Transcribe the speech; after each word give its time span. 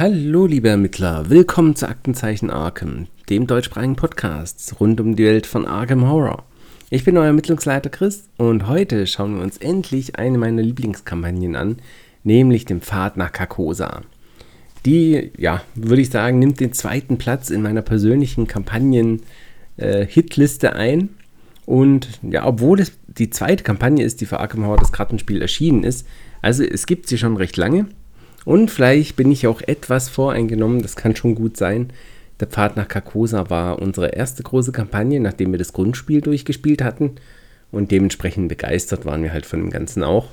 Hallo, 0.00 0.46
liebe 0.46 0.70
Ermittler, 0.70 1.28
willkommen 1.28 1.76
zu 1.76 1.86
Aktenzeichen 1.86 2.48
Arkham, 2.48 3.08
dem 3.28 3.46
deutschsprachigen 3.46 3.96
Podcast 3.96 4.76
rund 4.80 4.98
um 4.98 5.14
die 5.14 5.26
Welt 5.26 5.46
von 5.46 5.66
Arkham 5.66 6.08
Horror. 6.08 6.42
Ich 6.88 7.04
bin 7.04 7.18
euer 7.18 7.26
Ermittlungsleiter 7.26 7.90
Chris 7.90 8.30
und 8.38 8.66
heute 8.66 9.06
schauen 9.06 9.36
wir 9.36 9.42
uns 9.42 9.58
endlich 9.58 10.16
eine 10.16 10.38
meiner 10.38 10.62
Lieblingskampagnen 10.62 11.54
an, 11.54 11.76
nämlich 12.24 12.64
den 12.64 12.80
Pfad 12.80 13.18
nach 13.18 13.30
Carcosa. 13.30 14.00
Die, 14.86 15.32
ja, 15.36 15.60
würde 15.74 16.00
ich 16.00 16.08
sagen, 16.08 16.38
nimmt 16.38 16.60
den 16.60 16.72
zweiten 16.72 17.18
Platz 17.18 17.50
in 17.50 17.60
meiner 17.60 17.82
persönlichen 17.82 18.46
Kampagnen-Hitliste 18.46 20.68
äh, 20.68 20.72
ein. 20.72 21.10
Und 21.66 22.08
ja, 22.22 22.46
obwohl 22.46 22.80
es 22.80 22.92
die 23.06 23.28
zweite 23.28 23.64
Kampagne 23.64 24.02
ist, 24.02 24.22
die 24.22 24.26
für 24.26 24.40
Arkham 24.40 24.64
Horror 24.64 24.78
das 24.78 24.92
Kartenspiel 24.92 25.42
erschienen 25.42 25.84
ist, 25.84 26.06
also 26.40 26.64
es 26.64 26.86
gibt 26.86 27.06
sie 27.06 27.18
schon 27.18 27.36
recht 27.36 27.58
lange, 27.58 27.84
und 28.44 28.70
vielleicht 28.70 29.16
bin 29.16 29.30
ich 29.30 29.46
auch 29.46 29.60
etwas 29.62 30.08
voreingenommen, 30.08 30.82
das 30.82 30.96
kann 30.96 31.16
schon 31.16 31.34
gut 31.34 31.56
sein. 31.56 31.92
Der 32.40 32.48
Pfad 32.48 32.76
nach 32.76 32.88
Carcosa 32.88 33.50
war 33.50 33.80
unsere 33.80 34.08
erste 34.08 34.42
große 34.42 34.72
Kampagne, 34.72 35.20
nachdem 35.20 35.52
wir 35.52 35.58
das 35.58 35.74
Grundspiel 35.74 36.22
durchgespielt 36.22 36.82
hatten. 36.82 37.16
Und 37.70 37.90
dementsprechend 37.90 38.48
begeistert 38.48 39.04
waren 39.04 39.22
wir 39.22 39.32
halt 39.32 39.46
von 39.46 39.60
dem 39.60 39.70
Ganzen 39.70 40.02
auch. 40.02 40.28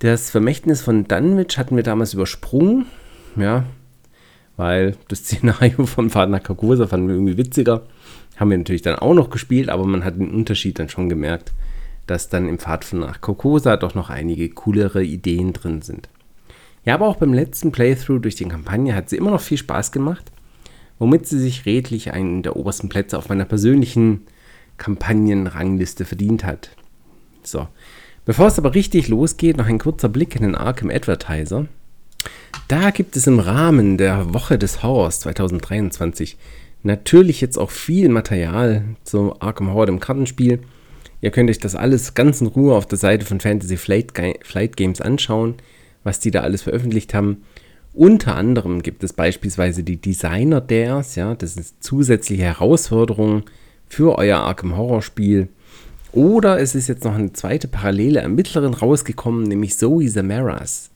Das 0.00 0.30
Vermächtnis 0.30 0.82
von 0.82 1.08
Dunwich 1.08 1.56
hatten 1.56 1.76
wir 1.76 1.82
damals 1.82 2.12
übersprungen. 2.12 2.86
Ja, 3.36 3.64
weil 4.56 4.96
das 5.08 5.20
Szenario 5.20 5.86
vom 5.86 6.10
Pfad 6.10 6.30
nach 6.30 6.42
Carcosa 6.42 6.86
fanden 6.86 7.08
wir 7.08 7.14
irgendwie 7.14 7.38
witziger. 7.38 7.82
Haben 8.36 8.50
wir 8.50 8.58
natürlich 8.58 8.82
dann 8.82 8.96
auch 8.96 9.14
noch 9.14 9.30
gespielt, 9.30 9.70
aber 9.70 9.86
man 9.86 10.04
hat 10.04 10.18
den 10.18 10.30
Unterschied 10.30 10.78
dann 10.78 10.90
schon 10.90 11.08
gemerkt, 11.08 11.52
dass 12.06 12.28
dann 12.28 12.48
im 12.48 12.58
Pfad 12.58 12.84
von 12.84 13.00
nach 13.00 13.22
Carcosa 13.22 13.78
doch 13.78 13.94
noch 13.94 14.10
einige 14.10 14.50
coolere 14.50 15.02
Ideen 15.02 15.54
drin 15.54 15.80
sind. 15.80 16.08
Ja, 16.86 16.94
aber 16.94 17.08
auch 17.08 17.16
beim 17.16 17.34
letzten 17.34 17.72
Playthrough 17.72 18.22
durch 18.22 18.36
die 18.36 18.46
Kampagne 18.46 18.94
hat 18.94 19.10
sie 19.10 19.16
immer 19.16 19.32
noch 19.32 19.40
viel 19.40 19.58
Spaß 19.58 19.90
gemacht, 19.90 20.30
womit 21.00 21.26
sie 21.26 21.40
sich 21.40 21.66
redlich 21.66 22.12
einen 22.12 22.44
der 22.44 22.54
obersten 22.54 22.88
Plätze 22.88 23.18
auf 23.18 23.28
meiner 23.28 23.44
persönlichen 23.44 24.22
Kampagnenrangliste 24.78 26.04
verdient 26.04 26.44
hat. 26.44 26.70
So, 27.42 27.66
bevor 28.24 28.46
es 28.46 28.58
aber 28.58 28.74
richtig 28.74 29.08
losgeht, 29.08 29.56
noch 29.56 29.66
ein 29.66 29.80
kurzer 29.80 30.08
Blick 30.08 30.36
in 30.36 30.42
den 30.42 30.54
Arkham 30.54 30.90
Advertiser. 30.90 31.66
Da 32.68 32.90
gibt 32.90 33.16
es 33.16 33.26
im 33.26 33.40
Rahmen 33.40 33.98
der 33.98 34.32
Woche 34.32 34.56
des 34.56 34.84
Horrors 34.84 35.20
2023 35.20 36.36
natürlich 36.84 37.40
jetzt 37.40 37.58
auch 37.58 37.72
viel 37.72 38.08
Material 38.08 38.84
zu 39.02 39.34
Arkham 39.40 39.72
Horror 39.72 39.88
im 39.88 39.98
Kartenspiel. 39.98 40.60
Ihr 41.20 41.32
könnt 41.32 41.50
euch 41.50 41.58
das 41.58 41.74
alles 41.74 42.14
ganz 42.14 42.40
in 42.40 42.46
Ruhe 42.46 42.76
auf 42.76 42.86
der 42.86 42.98
Seite 42.98 43.26
von 43.26 43.40
Fantasy 43.40 43.76
Flight 43.76 44.76
Games 44.76 45.00
anschauen 45.00 45.56
was 46.06 46.20
die 46.20 46.30
da 46.30 46.40
alles 46.40 46.62
veröffentlicht 46.62 47.12
haben. 47.12 47.42
Unter 47.92 48.36
anderem 48.36 48.82
gibt 48.82 49.02
es 49.04 49.12
beispielsweise 49.12 49.82
die 49.82 49.96
Designer 49.96 50.60
Dares, 50.60 51.14
ja, 51.14 51.34
das 51.34 51.56
ist 51.56 51.82
zusätzliche 51.82 52.44
Herausforderung 52.44 53.44
für 53.88 54.18
euer 54.18 54.38
Arkham 54.38 54.76
Horror 54.76 55.02
Spiel. 55.02 55.48
Oder 56.12 56.60
es 56.60 56.74
ist 56.74 56.88
jetzt 56.88 57.04
noch 57.04 57.14
eine 57.14 57.32
zweite 57.32 57.68
parallele 57.68 58.20
Ermittlerin 58.20 58.74
rausgekommen, 58.74 59.44
nämlich 59.44 59.76
Zoe 59.76 60.08
Zamaras. 60.08 60.90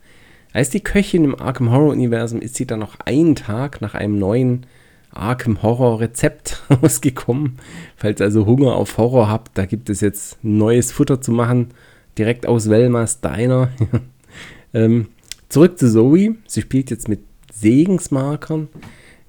Als 0.53 0.71
die 0.71 0.81
Köchin 0.81 1.25
im 1.25 1.41
Arkham 1.41 1.71
Horror 1.71 1.93
Universum 1.93 2.41
ist 2.41 2.57
sie 2.57 2.67
dann 2.67 2.81
noch 2.81 2.99
einen 3.05 3.35
Tag 3.35 3.81
nach 3.81 3.95
einem 3.95 4.19
neuen 4.19 4.67
Arkham 5.11 5.63
Horror 5.63 6.01
Rezept 6.01 6.63
rausgekommen. 6.83 7.59
Falls 7.97 8.21
also 8.21 8.47
Hunger 8.47 8.75
auf 8.75 8.99
Horror 8.99 9.29
habt, 9.29 9.57
da 9.57 9.67
gibt 9.67 9.91
es 9.91 10.01
jetzt 10.01 10.39
neues 10.43 10.93
Futter 10.93 11.21
zu 11.21 11.33
machen, 11.33 11.69
direkt 12.19 12.47
aus 12.47 12.69
Velmas 12.69 13.21
Diner. 13.21 13.71
Ähm, 14.75 15.09
zurück 15.49 15.79
zu 15.79 15.91
Zoe. 15.91 16.37
Sie 16.47 16.61
spielt 16.61 16.91
jetzt 16.91 17.09
mit 17.09 17.21
Segensmarkern. 17.53 18.69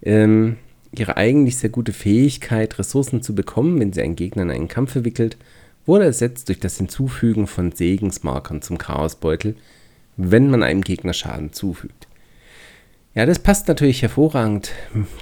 Ähm, 0.01 0.57
ihre 0.93 1.17
eigentlich 1.17 1.57
sehr 1.57 1.69
gute 1.69 1.93
Fähigkeit, 1.93 2.77
Ressourcen 2.77 3.21
zu 3.21 3.33
bekommen, 3.33 3.79
wenn 3.79 3.93
sie 3.93 4.01
einen 4.01 4.15
Gegner 4.15 4.43
in 4.43 4.51
einen 4.51 4.67
Kampf 4.67 4.91
verwickelt, 4.91 5.37
wurde 5.85 6.05
ersetzt 6.05 6.49
durch 6.49 6.59
das 6.59 6.77
Hinzufügen 6.77 7.47
von 7.47 7.71
Segensmarkern 7.71 8.61
zum 8.61 8.77
Chaosbeutel, 8.77 9.55
wenn 10.17 10.49
man 10.49 10.63
einem 10.63 10.81
Gegner 10.81 11.13
Schaden 11.13 11.53
zufügt. 11.53 12.07
Ja, 13.13 13.25
das 13.25 13.39
passt 13.39 13.67
natürlich 13.67 14.01
hervorragend 14.01 14.71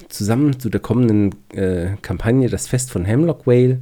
zusammen 0.09 0.59
zu 0.59 0.69
der 0.69 0.79
kommenden 0.79 1.35
äh, 1.53 1.95
Kampagne 2.01 2.49
Das 2.49 2.67
Fest 2.67 2.91
von 2.91 3.05
Hemlock 3.05 3.47
Whale, 3.47 3.79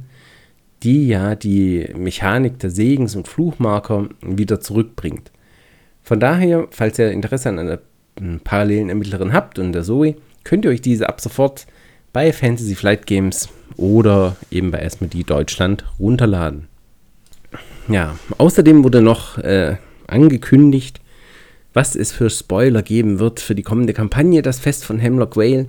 die 0.82 1.08
ja 1.08 1.34
die 1.34 1.88
Mechanik 1.96 2.58
der 2.58 2.70
Segens- 2.70 3.16
und 3.16 3.28
Fluchmarker 3.28 4.08
wieder 4.22 4.60
zurückbringt. 4.60 5.30
Von 6.08 6.20
daher, 6.20 6.68
falls 6.70 6.98
ihr 6.98 7.10
Interesse 7.10 7.50
an 7.50 7.58
einer 7.58 7.80
parallelen 8.42 8.88
Ermittlerin 8.88 9.34
habt 9.34 9.58
und 9.58 9.74
der 9.74 9.82
Zoe, 9.82 10.14
könnt 10.42 10.64
ihr 10.64 10.70
euch 10.70 10.80
diese 10.80 11.06
ab 11.06 11.20
sofort 11.20 11.66
bei 12.14 12.32
Fantasy 12.32 12.74
Flight 12.74 13.06
Games 13.06 13.50
oder 13.76 14.34
eben 14.50 14.70
bei 14.70 14.82
Asmodee 14.82 15.22
Deutschland 15.22 15.84
runterladen. 15.98 16.66
Ja, 17.88 18.18
außerdem 18.38 18.84
wurde 18.84 19.02
noch 19.02 19.36
äh, 19.36 19.76
angekündigt, 20.06 21.02
was 21.74 21.94
es 21.94 22.10
für 22.10 22.30
Spoiler 22.30 22.80
geben 22.80 23.18
wird 23.18 23.38
für 23.38 23.54
die 23.54 23.62
kommende 23.62 23.92
Kampagne, 23.92 24.40
das 24.40 24.60
Fest 24.60 24.86
von 24.86 24.98
Hemlock 24.98 25.36
Vale. 25.36 25.66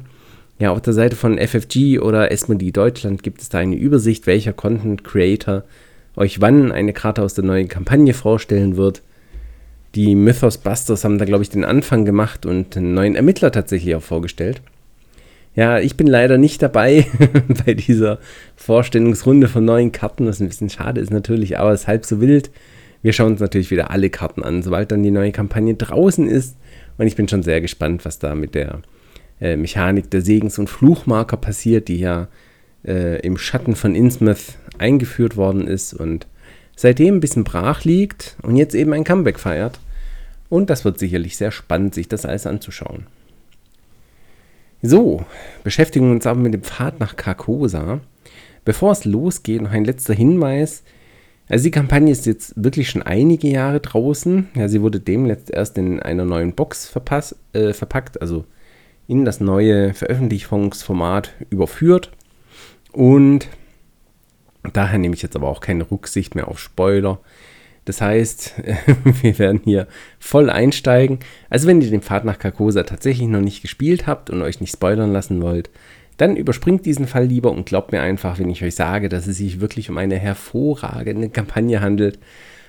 Ja, 0.57 0.71
auf 0.71 0.79
der 0.79 0.93
Seite 0.93 1.17
von 1.17 1.37
FFG 1.37 1.99
oder 1.99 2.31
Asmodee 2.31 2.71
Deutschland 2.71 3.23
gibt 3.23 3.41
es 3.41 3.49
da 3.49 3.57
eine 3.57 3.75
Übersicht, 3.75 4.25
welcher 4.25 4.53
Content 4.53 5.03
Creator 5.03 5.65
euch 6.15 6.39
wann 6.39 6.71
eine 6.71 6.93
Karte 6.93 7.23
aus 7.23 7.33
der 7.33 7.43
neuen 7.43 7.67
Kampagne 7.67 8.13
vorstellen 8.13 8.77
wird. 8.77 9.01
Die 9.95 10.15
Mythos 10.15 10.57
Busters 10.59 11.03
haben 11.03 11.17
da, 11.17 11.25
glaube 11.25 11.43
ich, 11.43 11.49
den 11.49 11.65
Anfang 11.65 12.05
gemacht 12.05 12.45
und 12.45 12.77
einen 12.77 12.93
neuen 12.93 13.15
Ermittler 13.15 13.51
tatsächlich 13.51 13.95
auch 13.95 14.03
vorgestellt. 14.03 14.61
Ja, 15.55 15.79
ich 15.79 15.97
bin 15.97 16.07
leider 16.07 16.37
nicht 16.37 16.61
dabei 16.61 17.07
bei 17.65 17.73
dieser 17.73 18.19
Vorstellungsrunde 18.55 19.47
von 19.47 19.65
neuen 19.65 19.91
Karten, 19.91 20.27
was 20.27 20.39
ein 20.39 20.47
bisschen 20.47 20.69
schade 20.69 21.01
ist 21.01 21.11
natürlich, 21.11 21.57
aber 21.57 21.71
es 21.71 21.81
ist 21.81 21.87
halb 21.87 22.05
so 22.05 22.21
wild. 22.21 22.51
Wir 23.01 23.13
schauen 23.13 23.33
uns 23.33 23.41
natürlich 23.41 23.71
wieder 23.71 23.89
alle 23.89 24.09
Karten 24.09 24.43
an, 24.43 24.61
sobald 24.61 24.91
dann 24.91 25.03
die 25.03 25.11
neue 25.11 25.31
Kampagne 25.31 25.73
draußen 25.73 26.27
ist. 26.27 26.55
Und 26.97 27.07
ich 27.07 27.15
bin 27.15 27.27
schon 27.27 27.43
sehr 27.43 27.61
gespannt, 27.61 28.05
was 28.05 28.19
da 28.19 28.35
mit 28.35 28.55
der 28.55 28.81
äh, 29.41 29.55
Mechanik 29.55 30.11
der 30.11 30.21
Segens- 30.21 30.59
und 30.59 30.69
Fluchmarker 30.69 31.37
passiert, 31.37 31.87
die 31.87 31.99
ja 31.99 32.27
äh, 32.85 33.19
im 33.21 33.37
Schatten 33.37 33.75
von 33.75 33.95
Innsmouth 33.95 34.57
eingeführt 34.77 35.37
worden 35.37 35.67
ist 35.67 35.93
und 35.93 36.27
seitdem 36.79 37.15
ein 37.15 37.19
bisschen 37.19 37.43
brach 37.43 37.83
liegt 37.83 38.37
und 38.41 38.55
jetzt 38.55 38.73
eben 38.73 38.93
ein 38.93 39.03
Comeback 39.03 39.37
feiert. 39.37 39.81
Und 40.47 40.69
das 40.69 40.85
wird 40.85 40.97
sicherlich 40.97 41.35
sehr 41.35 41.51
spannend, 41.51 41.93
sich 41.93 42.07
das 42.07 42.25
alles 42.25 42.47
anzuschauen. 42.47 43.05
So, 44.81 45.25
beschäftigen 45.65 46.05
wir 46.05 46.13
uns 46.13 46.25
aber 46.25 46.39
mit 46.39 46.53
dem 46.53 46.63
Pfad 46.63 47.01
nach 47.01 47.17
Carcosa. 47.17 47.99
Bevor 48.63 48.93
es 48.93 49.03
losgeht, 49.03 49.61
noch 49.61 49.71
ein 49.71 49.83
letzter 49.83 50.13
Hinweis. 50.13 50.83
Also 51.49 51.65
die 51.65 51.71
Kampagne 51.71 52.13
ist 52.13 52.25
jetzt 52.25 52.53
wirklich 52.55 52.89
schon 52.89 53.01
einige 53.01 53.49
Jahre 53.49 53.81
draußen. 53.81 54.47
Ja, 54.55 54.69
sie 54.69 54.81
wurde 54.81 55.01
demnächst 55.01 55.49
erst 55.49 55.77
in 55.77 55.99
einer 55.99 56.23
neuen 56.23 56.53
Box 56.53 56.87
verpass, 56.87 57.35
äh, 57.51 57.73
verpackt, 57.73 58.21
also 58.21 58.45
in 59.05 59.25
das 59.25 59.41
neue 59.41 59.93
Veröffentlichungsformat 59.93 61.33
überführt. 61.49 62.11
Und 62.93 63.49
Daher 64.73 64.99
nehme 64.99 65.15
ich 65.15 65.21
jetzt 65.21 65.35
aber 65.35 65.47
auch 65.47 65.61
keine 65.61 65.89
Rücksicht 65.89 66.35
mehr 66.35 66.47
auf 66.47 66.59
Spoiler. 66.59 67.19
Das 67.85 68.01
heißt, 68.01 68.55
wir 69.21 69.39
werden 69.39 69.61
hier 69.63 69.87
voll 70.19 70.49
einsteigen. 70.49 71.19
Also 71.49 71.67
wenn 71.67 71.81
ihr 71.81 71.89
den 71.89 72.01
Pfad 72.01 72.25
nach 72.25 72.39
Carcosa 72.39 72.83
tatsächlich 72.83 73.27
noch 73.27 73.41
nicht 73.41 73.61
gespielt 73.61 74.05
habt 74.05 74.29
und 74.29 74.41
euch 74.41 74.61
nicht 74.61 74.73
spoilern 74.73 75.11
lassen 75.11 75.41
wollt, 75.41 75.69
dann 76.17 76.35
überspringt 76.35 76.85
diesen 76.85 77.07
Fall 77.07 77.25
lieber 77.25 77.51
und 77.51 77.65
glaubt 77.65 77.93
mir 77.93 78.01
einfach, 78.01 78.39
wenn 78.39 78.49
ich 78.49 78.63
euch 78.63 78.75
sage, 78.75 79.07
dass 79.07 79.25
es 79.25 79.37
sich 79.37 79.61
wirklich 79.61 79.89
um 79.89 79.97
eine 79.97 80.17
hervorragende 80.17 81.29
Kampagne 81.29 81.79
handelt, 81.79 82.19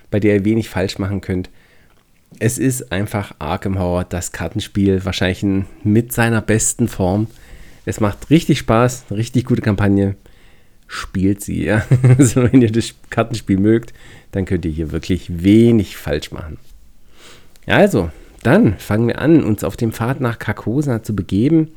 bei 0.09 0.21
der 0.21 0.35
ihr 0.35 0.45
wenig 0.45 0.69
falsch 0.69 0.97
machen 0.97 1.19
könnt. 1.19 1.49
Es 2.39 2.57
ist 2.57 2.93
einfach 2.93 3.35
Arkham 3.39 3.77
Horror, 3.77 4.05
das 4.05 4.31
Kartenspiel, 4.31 5.03
wahrscheinlich 5.03 5.45
mit 5.83 6.13
seiner 6.13 6.41
besten 6.41 6.87
Form. 6.87 7.27
Es 7.85 7.99
macht 7.99 8.29
richtig 8.29 8.59
Spaß, 8.59 9.05
richtig 9.11 9.45
gute 9.45 9.61
Kampagne 9.61 10.15
spielt 10.91 11.41
sie. 11.41 11.63
Ja? 11.63 11.85
Also 12.17 12.43
wenn 12.43 12.61
ihr 12.61 12.71
das 12.71 12.93
Kartenspiel 13.09 13.57
mögt, 13.57 13.93
dann 14.31 14.45
könnt 14.45 14.65
ihr 14.65 14.71
hier 14.71 14.91
wirklich 14.91 15.43
wenig 15.43 15.97
falsch 15.97 16.31
machen. 16.31 16.57
Also, 17.65 18.11
dann 18.43 18.77
fangen 18.77 19.07
wir 19.07 19.19
an, 19.19 19.43
uns 19.43 19.63
auf 19.63 19.77
dem 19.77 19.93
Pfad 19.93 20.19
nach 20.19 20.37
Carcosa 20.37 21.03
zu 21.03 21.15
begeben. 21.15 21.69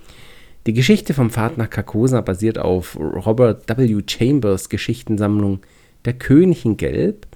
Die 0.66 0.72
Geschichte 0.72 1.14
vom 1.14 1.30
Pfad 1.30 1.58
nach 1.58 1.70
Carcosa 1.70 2.20
basiert 2.22 2.58
auf 2.58 2.98
Robert 2.98 3.68
W. 3.68 4.02
Chambers 4.06 4.68
Geschichtensammlung 4.68 5.60
Der 6.04 6.14
König 6.14 6.64
in 6.64 6.76
Gelb. 6.76 7.26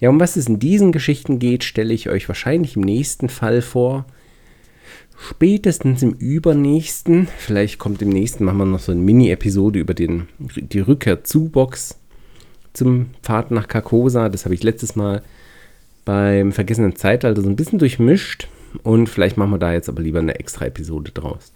Ja, 0.00 0.10
um 0.10 0.20
was 0.20 0.36
es 0.36 0.48
in 0.48 0.58
diesen 0.58 0.92
Geschichten 0.92 1.38
geht, 1.38 1.64
stelle 1.64 1.94
ich 1.94 2.08
euch 2.08 2.28
wahrscheinlich 2.28 2.76
im 2.76 2.82
nächsten 2.82 3.28
Fall 3.28 3.62
vor 3.62 4.06
spätestens 5.28 6.02
im 6.02 6.12
übernächsten, 6.12 7.28
vielleicht 7.38 7.78
kommt 7.78 8.02
im 8.02 8.08
nächsten, 8.08 8.44
machen 8.44 8.58
wir 8.58 8.64
noch 8.64 8.80
so 8.80 8.92
eine 8.92 9.00
Mini-Episode 9.00 9.78
über 9.78 9.94
den, 9.94 10.28
die 10.38 10.80
Rückkehr 10.80 11.24
zu 11.24 11.48
Box 11.48 11.98
zum 12.72 13.10
Pfad 13.22 13.50
nach 13.50 13.68
Carcosa. 13.68 14.28
Das 14.28 14.44
habe 14.44 14.54
ich 14.54 14.62
letztes 14.62 14.96
Mal 14.96 15.22
beim 16.04 16.52
Vergessenen 16.52 16.96
Zeitalter 16.96 17.42
so 17.42 17.48
ein 17.48 17.56
bisschen 17.56 17.78
durchmischt. 17.78 18.48
und 18.82 19.08
vielleicht 19.08 19.36
machen 19.36 19.50
wir 19.50 19.58
da 19.58 19.72
jetzt 19.72 19.88
aber 19.88 20.00
lieber 20.00 20.20
eine 20.20 20.38
extra 20.38 20.66
Episode 20.66 21.10
draus. 21.12 21.52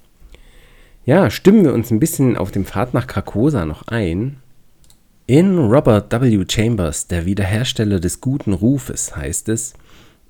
Ja, 1.06 1.30
stimmen 1.30 1.64
wir 1.64 1.74
uns 1.74 1.90
ein 1.90 2.00
bisschen 2.00 2.36
auf 2.36 2.50
dem 2.50 2.64
Pfad 2.64 2.94
nach 2.94 3.06
Carcosa 3.06 3.66
noch 3.66 3.86
ein. 3.88 4.36
In 5.26 5.58
Robert 5.58 6.12
W. 6.12 6.44
Chambers, 6.48 7.06
der 7.06 7.24
Wiederhersteller 7.24 8.00
des 8.00 8.20
guten 8.20 8.52
Rufes, 8.52 9.16
heißt 9.16 9.48
es, 9.48 9.74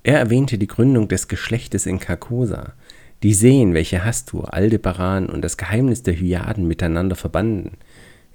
er 0.03 0.19
erwähnte 0.19 0.57
die 0.57 0.67
Gründung 0.67 1.07
des 1.07 1.27
Geschlechtes 1.27 1.85
in 1.85 1.99
Carcosa, 1.99 2.73
die 3.25 3.33
Seen, 3.33 3.73
welche 3.73 4.05
Hastur, 4.05 4.53
Aldebaran 4.53 5.29
und 5.29 5.41
das 5.41 5.57
Geheimnis 5.57 6.03
der 6.03 6.13
Hyaden 6.13 6.67
miteinander 6.67 7.15
verbanden. 7.15 7.71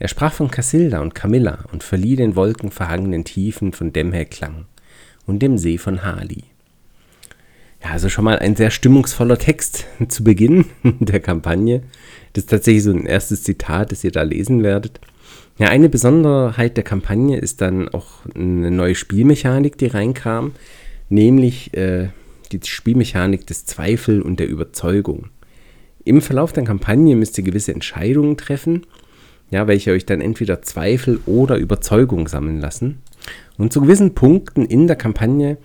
Er 0.01 0.09
sprach 0.09 0.33
von 0.33 0.51
Cassilda 0.51 1.01
und 1.01 1.15
Camilla 1.15 1.61
und 1.71 1.85
verlieh 1.85 2.17
den 2.17 2.35
wolkenverhangenen 2.35 3.23
Tiefen 3.25 3.73
von 3.73 3.93
Demhe 3.93 4.27
Klang 4.27 4.65
und 5.27 5.43
dem 5.43 5.59
See 5.59 5.79
von 5.79 6.03
Hali. 6.03 6.43
Ja, 7.81 7.91
also 7.91 8.09
schon 8.09 8.25
mal 8.25 8.41
ein 8.41 8.57
sehr 8.57 8.73
stimmungsvoller 8.73 9.39
Text 9.39 9.87
zu 10.09 10.25
Beginn 10.25 10.65
der 10.83 11.21
Kampagne. 11.21 11.85
Das 12.33 12.43
ist 12.43 12.51
tatsächlich 12.51 12.83
so 12.83 12.91
ein 12.91 13.07
erstes 13.07 13.45
Zitat, 13.45 13.93
das 13.93 14.03
ihr 14.03 14.11
da 14.11 14.23
lesen 14.23 14.65
werdet. 14.65 14.99
Ja, 15.57 15.69
eine 15.69 15.89
Besonderheit 15.89 16.77
der 16.77 16.83
Kampagne 16.83 17.39
ist 17.39 17.61
dann 17.61 17.89
auch 17.91 18.27
eine 18.35 18.73
neue 18.73 18.97
Spielmechanik, 18.97 19.79
die 19.79 19.87
reinkam, 19.87 20.51
nämlich 21.11 21.75
äh, 21.75 22.09
die 22.53 22.61
Spielmechanik 22.65 23.47
des 23.47 23.67
Zweifel 23.67 24.23
und 24.23 24.41
der 24.41 24.49
Überzeugung. 24.49 25.29
Im 26.05 26.23
Verlauf 26.23 26.53
der 26.53 26.65
Kampagne 26.65 27.17
müsst 27.17 27.37
ihr 27.39 27.45
gewisse 27.45 27.73
Entscheidungen 27.73 28.37
treffen, 28.37 28.87
ja, 29.51 29.67
welche 29.67 29.93
euch 29.93 30.07
dann 30.07 30.21
entweder 30.21 30.63
Zweifel 30.63 31.21
oder 31.27 31.57
Überzeugung 31.57 32.29
sammeln 32.29 32.61
lassen. 32.61 33.03
Und 33.59 33.73
zu 33.73 33.81
gewissen 33.81 34.15
Punkten 34.15 34.65
in 34.65 34.87
der 34.87 34.97
Kampagne 34.97 35.59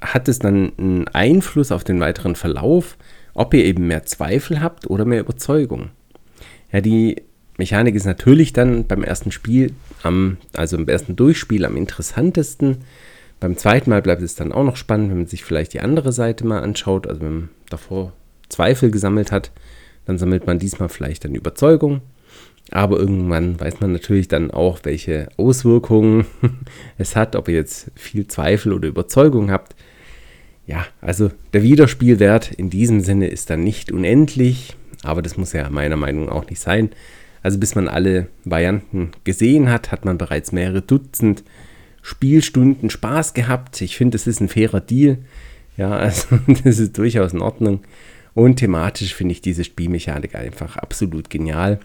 hat 0.00 0.28
es 0.28 0.38
dann 0.38 0.72
einen 0.78 1.08
Einfluss 1.08 1.72
auf 1.72 1.84
den 1.84 2.00
weiteren 2.00 2.36
Verlauf, 2.36 2.96
ob 3.34 3.52
ihr 3.54 3.64
eben 3.64 3.86
mehr 3.86 4.04
Zweifel 4.04 4.60
habt 4.60 4.88
oder 4.88 5.04
mehr 5.04 5.20
Überzeugung. 5.20 5.90
Ja, 6.72 6.80
die 6.80 7.16
Mechanik 7.58 7.94
ist 7.94 8.06
natürlich 8.06 8.52
dann 8.52 8.86
beim 8.86 9.04
ersten 9.04 9.32
Spiel, 9.32 9.74
am, 10.02 10.38
also 10.56 10.76
im 10.76 10.88
ersten 10.88 11.16
Durchspiel 11.16 11.64
am 11.64 11.76
interessantesten. 11.76 12.78
Beim 13.40 13.56
zweiten 13.56 13.88
Mal 13.90 14.02
bleibt 14.02 14.20
es 14.22 14.34
dann 14.34 14.52
auch 14.52 14.64
noch 14.64 14.76
spannend, 14.76 15.10
wenn 15.10 15.18
man 15.18 15.26
sich 15.26 15.44
vielleicht 15.44 15.72
die 15.72 15.80
andere 15.80 16.12
Seite 16.12 16.46
mal 16.46 16.62
anschaut. 16.62 17.06
Also 17.06 17.22
wenn 17.22 17.32
man 17.32 17.48
davor 17.70 18.12
Zweifel 18.50 18.90
gesammelt 18.90 19.32
hat, 19.32 19.50
dann 20.04 20.18
sammelt 20.18 20.46
man 20.46 20.58
diesmal 20.58 20.90
vielleicht 20.90 21.24
eine 21.24 21.38
Überzeugung. 21.38 22.02
Aber 22.70 22.98
irgendwann 22.98 23.58
weiß 23.58 23.80
man 23.80 23.92
natürlich 23.92 24.28
dann 24.28 24.50
auch, 24.50 24.80
welche 24.82 25.28
Auswirkungen 25.38 26.26
es 26.98 27.16
hat, 27.16 27.34
ob 27.34 27.48
ihr 27.48 27.54
jetzt 27.54 27.90
viel 27.94 28.28
Zweifel 28.28 28.72
oder 28.72 28.88
Überzeugung 28.88 29.50
habt. 29.50 29.74
Ja, 30.66 30.86
also 31.00 31.30
der 31.52 31.62
Wiederspielwert 31.62 32.52
in 32.52 32.70
diesem 32.70 33.00
Sinne 33.00 33.28
ist 33.28 33.50
dann 33.50 33.64
nicht 33.64 33.90
unendlich, 33.90 34.76
aber 35.02 35.22
das 35.22 35.36
muss 35.36 35.52
ja 35.52 35.68
meiner 35.70 35.96
Meinung 35.96 36.26
nach 36.26 36.34
auch 36.34 36.48
nicht 36.48 36.60
sein. 36.60 36.90
Also 37.42 37.58
bis 37.58 37.74
man 37.74 37.88
alle 37.88 38.28
Varianten 38.44 39.12
gesehen 39.24 39.70
hat, 39.70 39.90
hat 39.90 40.04
man 40.04 40.18
bereits 40.18 40.52
mehrere 40.52 40.82
Dutzend 40.82 41.42
Spielstunden 42.02 42.90
Spaß 42.90 43.34
gehabt. 43.34 43.80
Ich 43.80 43.96
finde, 43.96 44.16
das 44.16 44.26
ist 44.26 44.40
ein 44.40 44.48
fairer 44.48 44.80
Deal. 44.80 45.18
Ja, 45.76 45.90
also 45.96 46.38
das 46.64 46.78
ist 46.78 46.98
durchaus 46.98 47.32
in 47.32 47.40
Ordnung. 47.40 47.80
Und 48.34 48.56
thematisch 48.56 49.14
finde 49.14 49.32
ich 49.32 49.40
diese 49.40 49.64
Spielmechanik 49.64 50.34
einfach 50.34 50.76
absolut 50.76 51.30
genial. 51.30 51.80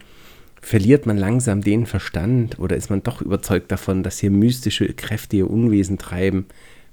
Verliert 0.60 1.06
man 1.06 1.16
langsam 1.16 1.60
den 1.60 1.86
Verstand 1.86 2.58
oder 2.58 2.76
ist 2.76 2.90
man 2.90 3.02
doch 3.02 3.20
überzeugt 3.20 3.70
davon, 3.70 4.02
dass 4.02 4.18
hier 4.18 4.30
mystische 4.30 4.86
Kräfte 4.94 5.36
ihr 5.36 5.50
Unwesen 5.50 5.98
treiben? 5.98 6.46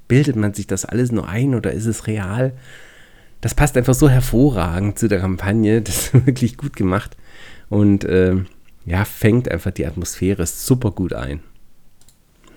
bildet 0.08 0.36
man 0.36 0.54
sich 0.54 0.68
das 0.68 0.86
alles 0.86 1.12
nur 1.12 1.28
ein 1.28 1.56
oder 1.56 1.72
ist 1.72 1.86
es 1.86 2.08
real? 2.08 2.54
Das 3.42 3.56
passt 3.56 3.76
einfach 3.78 3.94
so 3.94 4.10
hervorragend 4.10 5.00
zu 5.00 5.08
der 5.08 5.20
Kampagne. 5.20 5.82
Das 5.84 6.14
ist 6.14 6.26
wirklich 6.26 6.58
gut 6.58 6.76
gemacht. 6.76 7.18
Und 7.70 8.04
äh, 8.06 8.36
ja, 8.86 9.06
fängt 9.06 9.50
einfach 9.50 9.72
die 9.72 9.86
Atmosphäre 9.86 10.46
super 10.46 10.92
gut 10.92 11.14
ein. 11.14 11.40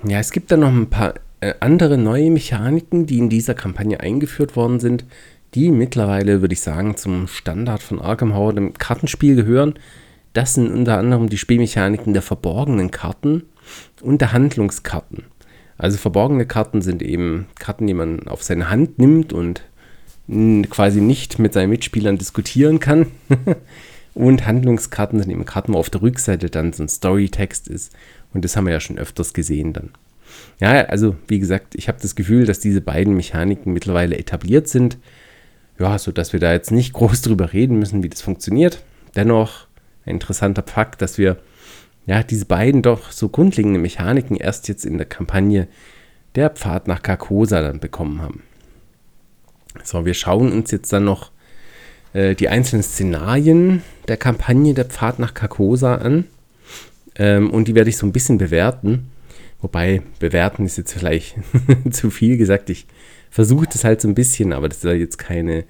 Ja, 0.05 0.19
es 0.19 0.31
gibt 0.31 0.51
dann 0.51 0.61
noch 0.61 0.73
ein 0.73 0.91
paar 0.91 1.15
äh, 1.41 1.55
andere 1.61 1.99
neue 1.99 2.31
Mechaniken, 2.31 3.07
die 3.07 3.19
in 3.19 3.29
dieser 3.29 3.55
Kampagne 3.55 4.01
eingeführt 4.01 4.57
worden 4.57 4.81
sind, 4.81 5.05
die 5.55 5.71
mittlerweile, 5.71 6.41
würde 6.41 6.55
ich 6.55 6.61
sagen, 6.61 6.97
zum 6.97 7.29
Standard 7.29 7.83
von 7.83 8.01
Arkham 8.01 8.35
Horror 8.35 8.57
im 8.57 8.75
Kartenspiel 8.75 9.37
gehören. 9.37 9.75
Das 10.33 10.55
sind 10.55 10.71
unter 10.71 10.99
anderem 10.99 11.29
die 11.29 11.39
Spielmechaniken 11.39 12.13
der 12.13 12.23
verborgenen 12.23 12.91
Karten 12.91 13.45
und 14.03 14.21
der 14.21 14.33
Handlungskarten. 14.33 15.25
Also 15.79 15.99
verborgene 15.99 16.47
Karten 16.47 16.83
sind 16.83 17.03
eben 17.03 17.47
Karten, 17.59 17.87
die 17.87 17.95
man 17.95 18.29
auf 18.29 18.43
seine 18.43 18.71
Hand 18.71 18.99
nimmt 18.99 19.33
und 19.33 19.63
quasi 20.71 21.01
nicht 21.01 21.39
mit 21.39 21.53
seinen 21.53 21.71
Mitspielern 21.71 22.19
diskutieren 22.19 22.81
kann. 22.81 23.07
und 24.15 24.47
Handlungskarten 24.47 25.21
sind 25.21 25.31
eben 25.31 25.45
Karten, 25.45 25.75
wo 25.75 25.79
auf 25.79 25.91
der 25.91 26.03
Rückseite 26.03 26.51
dann 26.51 26.73
so 26.73 26.83
ein 26.83 26.89
Storytext 26.89 27.69
ist. 27.69 27.93
Und 28.37 28.45
das 28.45 28.55
haben 28.55 28.67
wir 28.67 28.75
ja 28.75 28.81
schon 28.81 28.99
öfters 28.99 29.33
gesehen 29.33 29.73
dann. 29.73 29.93
Ja, 30.61 30.85
also 30.85 31.17
wie 31.27 31.39
gesagt, 31.39 31.75
ich 31.75 31.89
habe 31.89 31.99
das 32.03 32.15
Gefühl, 32.15 32.45
dass 32.45 32.61
diese 32.61 32.83
beiden 32.83 33.17
Mechaniken 33.17 33.73
mittlerweile 33.73 34.19
etabliert 34.19 34.69
sind. 34.69 34.99
Ja, 35.79 35.99
sodass 35.99 36.35
wir 36.35 36.41
da 36.41 36.53
jetzt 36.53 36.71
nicht 36.71 36.93
groß 36.93 37.23
drüber 37.23 37.55
reden 37.55 37.79
müssen, 37.79 38.03
wie 38.03 38.11
das 38.11 38.21
funktioniert. 38.21 38.83
Dennoch 39.15 39.69
ein 40.05 40.17
interessanter 40.17 40.63
Fakt, 40.63 41.01
dass 41.01 41.17
wir 41.17 41.39
ja, 42.05 42.23
diese 42.23 42.45
beiden 42.45 42.83
doch 42.83 43.11
so 43.11 43.31
grundlegende 43.31 43.81
Mechaniken 43.81 44.37
erst 44.37 44.69
jetzt 44.69 44.85
in 44.85 44.99
der 44.99 45.07
Kampagne 45.07 45.67
der 46.35 46.51
Pfad 46.51 46.89
nach 46.89 47.03
Carcosa 47.03 47.63
dann 47.63 47.81
bekommen 47.81 48.21
haben. 48.21 48.43
So, 49.83 50.05
wir 50.05 50.13
schauen 50.13 50.53
uns 50.53 50.71
jetzt 50.73 50.93
dann 50.93 51.07
noch 51.07 51.33
äh, 52.13 52.35
die 52.35 52.51
einzelnen 52.51 52.83
Szenarien 52.83 53.83
der 54.09 54.19
Kampagne 54.19 54.75
der 54.75 54.85
Pfad 54.85 55.21
nach 55.21 55.33
Carcosa 55.33 55.95
an. 55.95 56.27
Ähm, 57.19 57.51
und 57.51 57.69
die 57.69 57.75
werde 57.75 57.91
ich 57.91 57.97
so 57.97 58.07
ein 58.07 58.13
bisschen 58.13 58.39
bewerten. 58.39 59.11
Wobei, 59.61 60.03
bewerten 60.19 60.67
ist 60.67 60.77
jetzt 60.77 60.93
vielleicht 60.93 61.37
zu 61.91 62.11
viel 62.11 62.37
gesagt. 62.37 62.71
Ich 62.71 62.87
versuche 63.31 63.67
das 63.73 63.85
halt 63.85 64.01
so 64.01 64.09
ein 64.09 64.15
bisschen, 64.15 64.53
aber 64.53 64.69
das 64.69 64.81
soll 64.81 64.95
jetzt 64.95 65.19
keine 65.19 65.65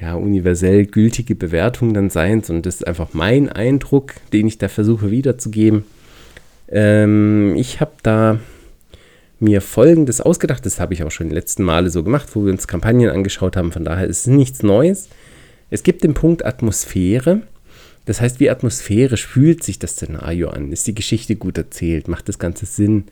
ja, 0.00 0.14
universell 0.14 0.86
gültige 0.86 1.36
Bewertung 1.36 1.94
dann 1.94 2.10
sein, 2.10 2.42
sondern 2.42 2.62
das 2.62 2.76
ist 2.76 2.86
einfach 2.86 3.10
mein 3.12 3.48
Eindruck, 3.48 4.14
den 4.32 4.48
ich 4.48 4.58
da 4.58 4.68
versuche 4.68 5.10
wiederzugeben. 5.10 5.84
Ähm, 6.68 7.54
ich 7.56 7.80
habe 7.80 7.92
da 8.02 8.40
mir 9.38 9.60
Folgendes 9.60 10.20
ausgedacht, 10.20 10.64
das 10.66 10.80
habe 10.80 10.94
ich 10.94 11.04
auch 11.04 11.10
schon 11.10 11.28
die 11.28 11.34
letzten 11.34 11.62
Male 11.62 11.90
so 11.90 12.02
gemacht, 12.02 12.28
wo 12.34 12.44
wir 12.44 12.52
uns 12.52 12.66
Kampagnen 12.66 13.10
angeschaut 13.10 13.56
haben, 13.56 13.72
von 13.72 13.84
daher 13.84 14.06
ist 14.06 14.20
es 14.20 14.26
nichts 14.26 14.62
Neues. 14.62 15.08
Es 15.70 15.82
gibt 15.82 16.04
den 16.04 16.14
Punkt 16.14 16.44
Atmosphäre. 16.44 17.42
Das 18.04 18.20
heißt, 18.20 18.40
wie 18.40 18.50
atmosphärisch 18.50 19.26
fühlt 19.26 19.62
sich 19.62 19.78
das 19.78 19.92
Szenario 19.92 20.50
an? 20.50 20.72
Ist 20.72 20.86
die 20.86 20.94
Geschichte 20.94 21.36
gut 21.36 21.56
erzählt? 21.56 22.08
Macht 22.08 22.28
das 22.28 22.38
Ganze 22.38 22.66
Sinn? 22.66 23.04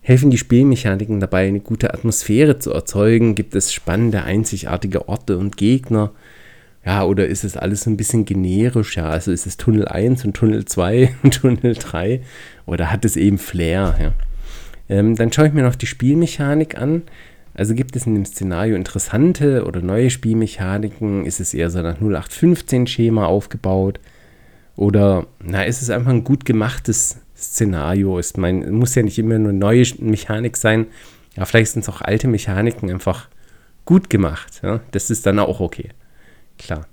Helfen 0.00 0.30
die 0.30 0.38
Spielmechaniken 0.38 1.20
dabei, 1.20 1.46
eine 1.46 1.60
gute 1.60 1.92
Atmosphäre 1.92 2.58
zu 2.58 2.72
erzeugen? 2.72 3.34
Gibt 3.34 3.54
es 3.54 3.72
spannende, 3.72 4.22
einzigartige 4.22 5.08
Orte 5.08 5.38
und 5.38 5.56
Gegner? 5.56 6.12
Ja, 6.84 7.04
oder 7.04 7.26
ist 7.26 7.42
es 7.42 7.56
alles 7.56 7.86
ein 7.86 7.96
bisschen 7.96 8.24
generisch? 8.24 8.96
Ja, 8.96 9.08
also 9.08 9.32
ist 9.32 9.46
es 9.46 9.56
Tunnel 9.56 9.88
1 9.88 10.24
und 10.24 10.34
Tunnel 10.34 10.64
2 10.64 11.16
und 11.22 11.34
Tunnel 11.34 11.74
3? 11.74 12.20
Oder 12.66 12.92
hat 12.92 13.04
es 13.04 13.16
eben 13.16 13.38
Flair? 13.38 13.96
Ja. 14.00 14.12
Ähm, 14.88 15.16
dann 15.16 15.32
schaue 15.32 15.48
ich 15.48 15.52
mir 15.52 15.62
noch 15.62 15.74
die 15.74 15.86
Spielmechanik 15.86 16.78
an. 16.78 17.02
Also 17.54 17.74
gibt 17.74 17.96
es 17.96 18.06
in 18.06 18.14
dem 18.14 18.24
Szenario 18.24 18.76
interessante 18.76 19.64
oder 19.64 19.80
neue 19.80 20.10
Spielmechaniken? 20.10 21.24
Ist 21.24 21.40
es 21.40 21.54
eher 21.54 21.70
so 21.70 21.80
nach 21.80 22.00
0815-Schema 22.00 23.26
aufgebaut? 23.26 23.98
Oder 24.76 25.26
na, 25.42 25.64
ist 25.64 25.82
es 25.82 25.90
einfach 25.90 26.10
ein 26.10 26.24
gut 26.24 26.44
gemachtes 26.44 27.18
Szenario 27.36 28.18
ist. 28.18 28.38
Mein, 28.38 28.70
muss 28.72 28.94
ja 28.94 29.02
nicht 29.02 29.18
immer 29.18 29.38
nur 29.38 29.52
neue 29.52 29.84
Mechanik 29.98 30.56
sein. 30.56 30.86
Ja, 31.36 31.44
vielleicht 31.44 31.72
sind 31.72 31.82
es 31.82 31.88
auch 31.88 32.02
alte 32.02 32.28
Mechaniken 32.28 32.90
einfach 32.90 33.28
gut 33.84 34.10
gemacht. 34.10 34.60
Ja? 34.62 34.80
Das 34.90 35.10
ist 35.10 35.26
dann 35.26 35.38
auch 35.38 35.60
okay. 35.60 35.90
Klar. 36.58 36.86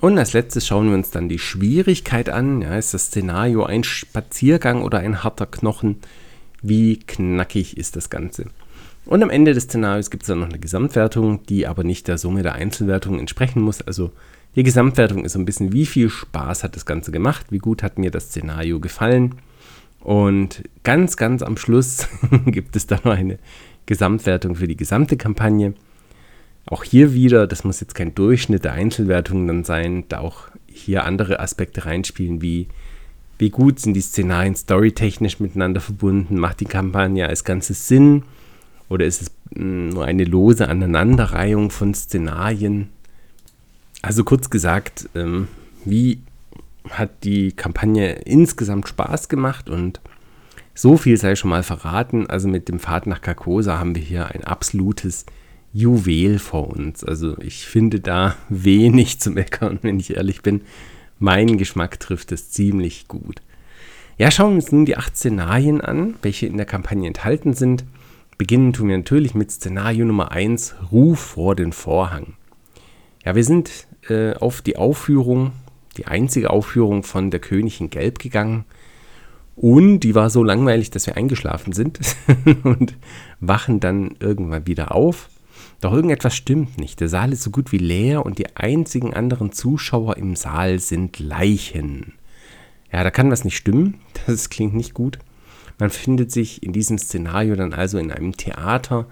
Und 0.00 0.18
als 0.18 0.32
letztes 0.32 0.66
schauen 0.66 0.88
wir 0.88 0.94
uns 0.94 1.10
dann 1.10 1.28
die 1.28 1.38
Schwierigkeit 1.38 2.28
an. 2.28 2.62
Ja, 2.62 2.76
ist 2.76 2.92
das 2.92 3.06
Szenario 3.06 3.64
ein 3.64 3.84
Spaziergang 3.84 4.82
oder 4.82 4.98
ein 4.98 5.22
harter 5.22 5.46
Knochen? 5.46 5.98
Wie 6.60 6.98
knackig 6.98 7.76
ist 7.76 7.96
das 7.96 8.10
Ganze? 8.10 8.46
Und 9.04 9.22
am 9.22 9.30
Ende 9.30 9.54
des 9.54 9.64
Szenarios 9.64 10.10
gibt 10.10 10.24
es 10.24 10.28
dann 10.28 10.40
noch 10.40 10.48
eine 10.48 10.58
Gesamtwertung, 10.58 11.44
die 11.46 11.66
aber 11.66 11.82
nicht 11.84 12.08
der 12.08 12.18
Summe 12.18 12.42
der 12.42 12.54
Einzelwertungen 12.54 13.20
entsprechen 13.20 13.62
muss. 13.62 13.82
Also 13.82 14.12
die 14.54 14.62
Gesamtwertung 14.62 15.24
ist 15.24 15.32
so 15.32 15.38
ein 15.38 15.44
bisschen, 15.44 15.72
wie 15.72 15.86
viel 15.86 16.10
Spaß 16.10 16.64
hat 16.64 16.76
das 16.76 16.86
Ganze 16.86 17.12
gemacht, 17.12 17.46
wie 17.50 17.58
gut 17.58 17.82
hat 17.82 17.98
mir 17.98 18.10
das 18.10 18.26
Szenario 18.26 18.80
gefallen. 18.80 19.36
Und 20.00 20.62
ganz, 20.82 21.16
ganz 21.16 21.42
am 21.42 21.56
Schluss 21.56 22.08
gibt 22.46 22.76
es 22.76 22.86
dann 22.86 23.00
noch 23.04 23.12
eine 23.12 23.38
Gesamtwertung 23.86 24.56
für 24.56 24.68
die 24.68 24.76
gesamte 24.76 25.16
Kampagne. 25.16 25.74
Auch 26.66 26.84
hier 26.84 27.14
wieder, 27.14 27.46
das 27.46 27.64
muss 27.64 27.80
jetzt 27.80 27.94
kein 27.94 28.14
Durchschnitt 28.14 28.64
der 28.64 28.72
Einzelwertungen 28.72 29.46
dann 29.46 29.64
sein, 29.64 30.04
da 30.08 30.18
auch 30.18 30.48
hier 30.66 31.04
andere 31.04 31.40
Aspekte 31.40 31.86
reinspielen, 31.86 32.42
wie 32.42 32.68
wie 33.42 33.50
gut 33.50 33.80
sind 33.80 33.94
die 33.94 34.00
Szenarien 34.00 34.54
storytechnisch 34.54 35.40
miteinander 35.40 35.80
verbunden, 35.80 36.38
macht 36.38 36.60
die 36.60 36.64
Kampagne 36.64 37.26
als 37.26 37.42
Ganzes 37.42 37.88
Sinn 37.88 38.22
Oder 38.88 39.04
ist 39.06 39.20
es 39.20 39.32
hm, 39.52 39.88
nur 39.88 40.04
eine 40.04 40.22
lose 40.22 40.68
Aneinanderreihung 40.68 41.70
von 41.70 41.92
Szenarien? 41.92 42.90
Also 44.02 44.24
kurz 44.24 44.50
gesagt, 44.50 45.08
ähm, 45.14 45.48
wie 45.84 46.20
hat 46.90 47.24
die 47.24 47.52
Kampagne 47.52 48.12
insgesamt 48.24 48.88
Spaß 48.88 49.28
gemacht 49.28 49.70
und 49.70 50.00
so 50.74 50.96
viel 50.96 51.16
sei 51.16 51.36
schon 51.36 51.50
mal 51.50 51.62
verraten. 51.62 52.26
Also 52.28 52.48
mit 52.48 52.68
dem 52.68 52.80
Pfad 52.80 53.06
nach 53.06 53.20
Carcosa 53.20 53.78
haben 53.78 53.94
wir 53.94 54.02
hier 54.02 54.28
ein 54.28 54.44
absolutes 54.44 55.26
Juwel 55.72 56.38
vor 56.38 56.70
uns. 56.70 57.04
Also 57.04 57.38
ich 57.38 57.66
finde 57.66 58.00
da 58.00 58.36
wenig 58.48 59.20
zu 59.20 59.30
meckern, 59.30 59.78
wenn 59.82 60.00
ich 60.00 60.16
ehrlich 60.16 60.42
bin. 60.42 60.62
Mein 61.18 61.56
Geschmack 61.56 62.00
trifft 62.00 62.32
es 62.32 62.50
ziemlich 62.50 63.06
gut. 63.06 63.42
Ja, 64.18 64.30
schauen 64.30 64.50
wir 64.50 64.56
uns 64.56 64.72
nun 64.72 64.84
die 64.84 64.96
acht 64.96 65.16
Szenarien 65.16 65.80
an, 65.80 66.14
welche 66.22 66.46
in 66.46 66.56
der 66.56 66.66
Kampagne 66.66 67.06
enthalten 67.06 67.54
sind. 67.54 67.84
Beginnen 68.38 68.72
tun 68.72 68.88
wir 68.88 68.96
natürlich 68.96 69.34
mit 69.34 69.50
Szenario 69.50 70.04
Nummer 70.04 70.32
1, 70.32 70.74
Ruf 70.90 71.20
vor 71.20 71.54
den 71.54 71.72
Vorhang. 71.72 72.34
Ja, 73.24 73.34
wir 73.34 73.44
sind 73.44 73.86
äh, 74.08 74.34
auf 74.34 74.62
die 74.62 74.76
Aufführung, 74.76 75.52
die 75.96 76.06
einzige 76.06 76.50
Aufführung 76.50 77.02
von 77.02 77.30
der 77.30 77.40
Königin 77.40 77.90
Gelb 77.90 78.18
gegangen. 78.18 78.64
Und 79.54 80.00
die 80.00 80.14
war 80.14 80.30
so 80.30 80.42
langweilig, 80.42 80.90
dass 80.90 81.06
wir 81.06 81.16
eingeschlafen 81.16 81.72
sind 81.72 82.00
und 82.64 82.96
wachen 83.40 83.80
dann 83.80 84.16
irgendwann 84.18 84.66
wieder 84.66 84.94
auf. 84.94 85.28
Doch 85.80 85.92
irgendetwas 85.92 86.34
stimmt 86.34 86.78
nicht. 86.78 87.00
Der 87.00 87.08
Saal 87.08 87.32
ist 87.32 87.42
so 87.42 87.50
gut 87.50 87.72
wie 87.72 87.78
leer 87.78 88.24
und 88.24 88.38
die 88.38 88.56
einzigen 88.56 89.14
anderen 89.14 89.52
Zuschauer 89.52 90.16
im 90.16 90.36
Saal 90.36 90.78
sind 90.78 91.18
Leichen. 91.18 92.14
Ja, 92.92 93.02
da 93.02 93.10
kann 93.10 93.30
was 93.30 93.44
nicht 93.44 93.56
stimmen. 93.56 93.98
Das 94.26 94.50
klingt 94.50 94.74
nicht 94.74 94.94
gut. 94.94 95.18
Man 95.80 95.90
findet 95.90 96.30
sich 96.30 96.62
in 96.62 96.72
diesem 96.72 96.96
Szenario 96.96 97.56
dann 97.56 97.72
also 97.72 97.98
in 97.98 98.12
einem 98.12 98.36
Theater. 98.36 99.08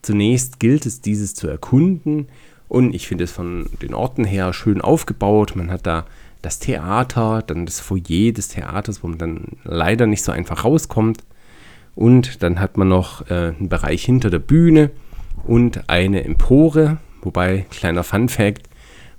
Zunächst 0.00 0.60
gilt 0.60 0.86
es, 0.86 1.02
dieses 1.02 1.34
zu 1.34 1.46
erkunden. 1.46 2.28
Und 2.68 2.94
ich 2.94 3.06
finde 3.06 3.24
es 3.24 3.32
von 3.32 3.66
den 3.82 3.94
Orten 3.94 4.24
her 4.24 4.52
schön 4.52 4.80
aufgebaut. 4.80 5.54
Man 5.54 5.70
hat 5.70 5.86
da 5.86 6.04
das 6.42 6.58
Theater, 6.58 7.42
dann 7.46 7.66
das 7.66 7.80
Foyer 7.80 8.32
des 8.32 8.48
Theaters, 8.48 9.02
wo 9.02 9.08
man 9.08 9.18
dann 9.18 9.44
leider 9.64 10.06
nicht 10.06 10.22
so 10.22 10.32
einfach 10.32 10.64
rauskommt. 10.64 11.24
Und 11.94 12.42
dann 12.42 12.60
hat 12.60 12.76
man 12.76 12.88
noch 12.88 13.28
äh, 13.30 13.54
einen 13.58 13.68
Bereich 13.68 14.04
hinter 14.04 14.30
der 14.30 14.38
Bühne 14.38 14.90
und 15.44 15.88
eine 15.88 16.24
Empore. 16.24 16.98
Wobei, 17.22 17.66
kleiner 17.70 18.04
Fun 18.04 18.28
Fact, 18.28 18.68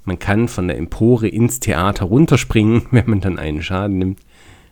man 0.05 0.19
kann 0.19 0.47
von 0.47 0.67
der 0.67 0.77
Empore 0.77 1.27
ins 1.27 1.59
Theater 1.59 2.05
runterspringen, 2.05 2.83
wenn 2.91 3.09
man 3.09 3.21
dann 3.21 3.39
einen 3.39 3.61
Schaden 3.61 3.97
nimmt. 3.97 4.19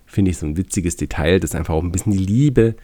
Finde 0.05 0.31
ich 0.31 0.37
so 0.37 0.45
ein 0.45 0.55
witziges 0.55 0.95
Detail, 0.95 1.39
das 1.39 1.55
einfach 1.55 1.73
auch 1.73 1.83
ein 1.83 1.91
bisschen 1.91 2.13
die 2.13 2.19
Liebe 2.19 2.75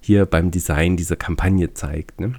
hier 0.00 0.26
beim 0.26 0.50
Design 0.50 0.96
dieser 0.96 1.16
Kampagne 1.16 1.74
zeigt. 1.74 2.20
Ne? 2.20 2.32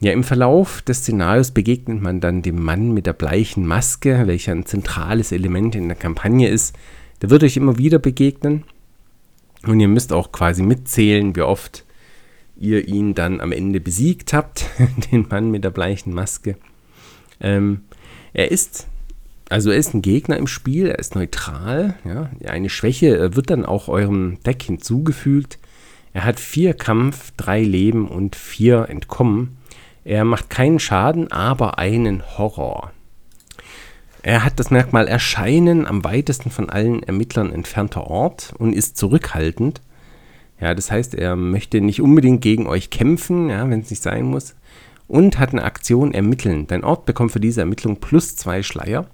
Ja, 0.00 0.12
im 0.12 0.24
Verlauf 0.24 0.82
des 0.82 0.98
Szenarios 0.98 1.52
begegnet 1.52 2.02
man 2.02 2.20
dann 2.20 2.42
dem 2.42 2.62
Mann 2.62 2.92
mit 2.92 3.06
der 3.06 3.14
bleichen 3.14 3.66
Maske, 3.66 4.26
welcher 4.26 4.52
ein 4.52 4.66
zentrales 4.66 5.32
Element 5.32 5.74
in 5.74 5.88
der 5.88 5.96
Kampagne 5.96 6.48
ist. 6.48 6.76
Der 7.22 7.30
wird 7.30 7.42
euch 7.42 7.56
immer 7.56 7.78
wieder 7.78 7.98
begegnen. 7.98 8.64
Und 9.66 9.80
ihr 9.80 9.88
müsst 9.88 10.12
auch 10.12 10.32
quasi 10.32 10.62
mitzählen, 10.62 11.34
wie 11.34 11.42
oft 11.42 11.84
ihr 12.58 12.86
ihn 12.86 13.14
dann 13.14 13.40
am 13.40 13.52
Ende 13.52 13.80
besiegt 13.80 14.32
habt, 14.32 14.66
den 15.12 15.26
Mann 15.28 15.50
mit 15.50 15.64
der 15.64 15.70
bleichen 15.70 16.12
Maske. 16.12 16.56
Ähm, 17.40 17.82
er 18.34 18.50
ist, 18.50 18.86
also 19.48 19.70
er 19.70 19.78
ist 19.78 19.94
ein 19.94 20.02
Gegner 20.02 20.36
im 20.36 20.46
Spiel, 20.46 20.88
er 20.88 20.98
ist 20.98 21.14
neutral. 21.14 21.94
Ja. 22.04 22.30
Eine 22.46 22.68
Schwäche 22.68 23.34
wird 23.34 23.48
dann 23.48 23.64
auch 23.64 23.88
eurem 23.88 24.38
Deck 24.44 24.62
hinzugefügt. 24.62 25.58
Er 26.12 26.24
hat 26.24 26.38
vier 26.38 26.74
Kampf, 26.74 27.32
drei 27.36 27.62
Leben 27.62 28.08
und 28.08 28.36
vier 28.36 28.88
Entkommen. 28.88 29.56
Er 30.06 30.24
macht 30.24 30.50
keinen 30.50 30.78
Schaden, 30.78 31.32
aber 31.32 31.80
einen 31.80 32.22
Horror. 32.38 32.92
Er 34.22 34.44
hat 34.44 34.60
das 34.60 34.70
Merkmal 34.70 35.08
Erscheinen 35.08 35.84
am 35.84 36.04
weitesten 36.04 36.48
von 36.48 36.70
allen 36.70 37.02
Ermittlern 37.02 37.52
entfernter 37.52 38.06
Ort 38.06 38.54
und 38.56 38.72
ist 38.72 38.96
zurückhaltend. 38.96 39.80
Ja, 40.60 40.76
das 40.76 40.92
heißt, 40.92 41.16
er 41.16 41.34
möchte 41.34 41.80
nicht 41.80 42.00
unbedingt 42.00 42.40
gegen 42.40 42.68
euch 42.68 42.90
kämpfen, 42.90 43.50
ja, 43.50 43.68
wenn 43.68 43.80
es 43.80 43.90
nicht 43.90 44.00
sein 44.00 44.26
muss. 44.26 44.54
Und 45.08 45.40
hat 45.40 45.50
eine 45.50 45.64
Aktion 45.64 46.14
Ermitteln. 46.14 46.68
Dein 46.68 46.84
Ort 46.84 47.04
bekommt 47.04 47.32
für 47.32 47.40
diese 47.40 47.62
Ermittlung 47.62 47.96
plus 47.96 48.36
zwei 48.36 48.62
Schleier. 48.62 49.08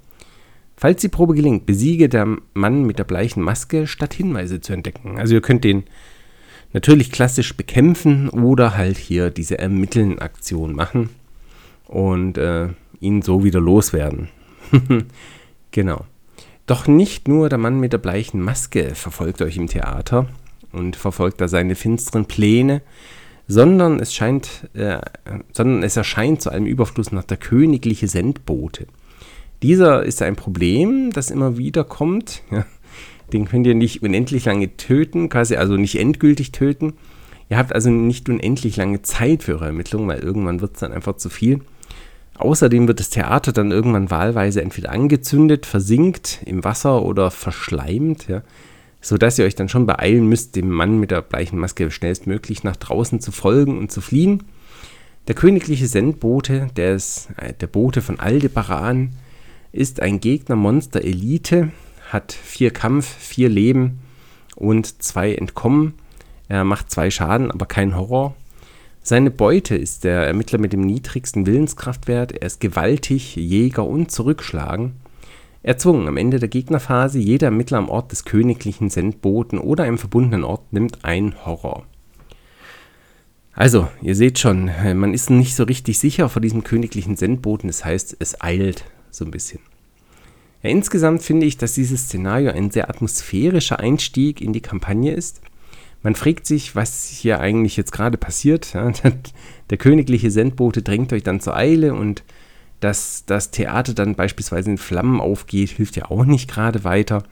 Falls 0.76 1.00
die 1.00 1.08
Probe 1.08 1.34
gelingt, 1.34 1.64
besiege 1.64 2.10
der 2.10 2.36
Mann 2.52 2.84
mit 2.84 2.98
der 2.98 3.04
bleichen 3.04 3.42
Maske, 3.42 3.86
statt 3.86 4.12
Hinweise 4.12 4.60
zu 4.60 4.74
entdecken. 4.74 5.18
Also 5.18 5.32
ihr 5.32 5.40
könnt 5.40 5.64
den 5.64 5.84
natürlich 6.72 7.12
klassisch 7.12 7.56
bekämpfen 7.56 8.28
oder 8.28 8.76
halt 8.76 8.96
hier 8.96 9.30
diese 9.30 9.58
Ermitteln-Aktion 9.58 10.74
machen 10.74 11.10
und 11.86 12.38
äh, 12.38 12.68
ihn 13.00 13.22
so 13.22 13.44
wieder 13.44 13.60
loswerden. 13.60 14.28
genau. 15.70 16.04
Doch 16.66 16.86
nicht 16.86 17.28
nur 17.28 17.48
der 17.48 17.58
Mann 17.58 17.80
mit 17.80 17.92
der 17.92 17.98
bleichen 17.98 18.40
Maske 18.40 18.94
verfolgt 18.94 19.42
euch 19.42 19.56
im 19.56 19.66
Theater 19.66 20.28
und 20.72 20.96
verfolgt 20.96 21.40
da 21.40 21.48
seine 21.48 21.74
finsteren 21.74 22.26
Pläne, 22.26 22.82
sondern 23.48 24.00
es 24.00 24.14
scheint, 24.14 24.68
äh, 24.74 24.98
sondern 25.52 25.82
es 25.82 25.96
erscheint 25.96 26.40
zu 26.40 26.50
einem 26.50 26.66
Überfluss 26.66 27.12
nach 27.12 27.24
der 27.24 27.36
königliche 27.36 28.08
Sendbote. 28.08 28.86
Dieser 29.62 30.04
ist 30.04 30.22
ein 30.22 30.36
Problem, 30.36 31.10
das 31.12 31.30
immer 31.30 31.56
wieder 31.58 31.84
kommt. 31.84 32.42
Ja, 32.50 32.64
den 33.32 33.46
könnt 33.46 33.66
ihr 33.66 33.74
nicht 33.74 34.02
unendlich 34.02 34.44
lange 34.44 34.76
töten, 34.76 35.28
quasi 35.28 35.56
also 35.56 35.76
nicht 35.76 35.98
endgültig 35.98 36.52
töten. 36.52 36.94
Ihr 37.48 37.58
habt 37.58 37.74
also 37.74 37.90
nicht 37.90 38.28
unendlich 38.28 38.76
lange 38.76 39.02
Zeit 39.02 39.42
für 39.42 39.52
eure 39.52 39.66
Ermittlungen, 39.66 40.08
weil 40.08 40.20
irgendwann 40.20 40.60
wird 40.60 40.74
es 40.74 40.80
dann 40.80 40.92
einfach 40.92 41.16
zu 41.16 41.28
viel. 41.28 41.60
Außerdem 42.38 42.88
wird 42.88 42.98
das 42.98 43.10
Theater 43.10 43.52
dann 43.52 43.70
irgendwann 43.70 44.10
wahlweise 44.10 44.62
entweder 44.62 44.90
angezündet, 44.90 45.66
versinkt 45.66 46.40
im 46.46 46.64
Wasser 46.64 47.02
oder 47.02 47.30
verschleimt, 47.30 48.26
ja, 48.28 48.42
sodass 49.00 49.38
ihr 49.38 49.44
euch 49.44 49.54
dann 49.54 49.68
schon 49.68 49.86
beeilen 49.86 50.28
müsst, 50.28 50.56
dem 50.56 50.70
Mann 50.70 50.98
mit 50.98 51.10
der 51.10 51.22
bleichen 51.22 51.58
Maske 51.58 51.90
schnellstmöglich 51.90 52.64
nach 52.64 52.76
draußen 52.76 53.20
zu 53.20 53.32
folgen 53.32 53.78
und 53.78 53.92
zu 53.92 54.00
fliehen. 54.00 54.44
Der 55.28 55.34
königliche 55.34 55.86
Sendbote, 55.86 56.68
der 56.76 56.94
ist 56.94 57.28
äh, 57.36 57.52
der 57.52 57.66
Bote 57.66 58.00
von 58.00 58.18
Aldebaran, 58.18 59.10
ist 59.72 60.00
ein 60.00 60.20
Gegnermonster 60.20 61.02
Elite, 61.02 61.70
hat 62.12 62.32
vier 62.32 62.70
Kampf, 62.70 63.06
vier 63.06 63.48
Leben 63.48 64.00
und 64.56 65.02
zwei 65.02 65.34
Entkommen. 65.34 65.94
Er 66.48 66.64
macht 66.64 66.90
zwei 66.90 67.10
Schaden, 67.10 67.50
aber 67.50 67.66
kein 67.66 67.96
Horror. 67.96 68.34
Seine 69.02 69.30
Beute 69.30 69.74
ist 69.74 70.04
der 70.04 70.26
Ermittler 70.26 70.58
mit 70.58 70.72
dem 70.72 70.82
niedrigsten 70.82 71.46
Willenskraftwert. 71.46 72.32
Er 72.32 72.46
ist 72.46 72.60
gewaltig, 72.60 73.34
Jäger 73.36 73.86
und 73.86 74.12
zurückschlagen. 74.12 74.92
Erzwungen 75.64 76.08
am 76.08 76.16
Ende 76.16 76.38
der 76.38 76.48
Gegnerphase, 76.48 77.18
jeder 77.18 77.46
Ermittler 77.46 77.78
am 77.78 77.88
Ort 77.88 78.12
des 78.12 78.24
königlichen 78.24 78.90
Sendboten 78.90 79.58
oder 79.58 79.84
einem 79.84 79.98
verbundenen 79.98 80.44
Ort 80.44 80.72
nimmt 80.72 81.04
ein 81.04 81.34
Horror. 81.46 81.84
Also, 83.54 83.88
ihr 84.00 84.16
seht 84.16 84.38
schon, 84.38 84.70
man 84.94 85.14
ist 85.14 85.30
nicht 85.30 85.54
so 85.54 85.64
richtig 85.64 85.98
sicher 85.98 86.28
vor 86.28 86.42
diesem 86.42 86.64
königlichen 86.64 87.16
Sendboten, 87.16 87.68
das 87.68 87.84
heißt, 87.84 88.16
es 88.18 88.40
eilt 88.40 88.84
so 89.10 89.24
ein 89.24 89.30
bisschen. 89.30 89.60
Ja, 90.62 90.70
insgesamt 90.70 91.22
finde 91.22 91.46
ich, 91.46 91.56
dass 91.56 91.74
dieses 91.74 92.02
Szenario 92.02 92.52
ein 92.52 92.70
sehr 92.70 92.88
atmosphärischer 92.88 93.80
Einstieg 93.80 94.40
in 94.40 94.52
die 94.52 94.60
Kampagne 94.60 95.12
ist. 95.12 95.40
Man 96.02 96.14
fragt 96.14 96.46
sich, 96.46 96.74
was 96.74 97.06
hier 97.06 97.40
eigentlich 97.40 97.76
jetzt 97.76 97.92
gerade 97.92 98.16
passiert. 98.18 98.72
Der 99.70 99.78
königliche 99.78 100.30
Sendbote 100.30 100.82
drängt 100.82 101.12
euch 101.12 101.22
dann 101.22 101.40
zur 101.40 101.56
Eile 101.56 101.94
und 101.94 102.22
dass 102.80 103.24
das 103.26 103.52
Theater 103.52 103.94
dann 103.94 104.16
beispielsweise 104.16 104.70
in 104.70 104.78
Flammen 104.78 105.20
aufgeht, 105.20 105.70
hilft 105.70 105.96
ja 105.96 106.10
auch 106.10 106.24
nicht 106.24 106.50
gerade 106.50 106.82
weiter. 106.82 107.22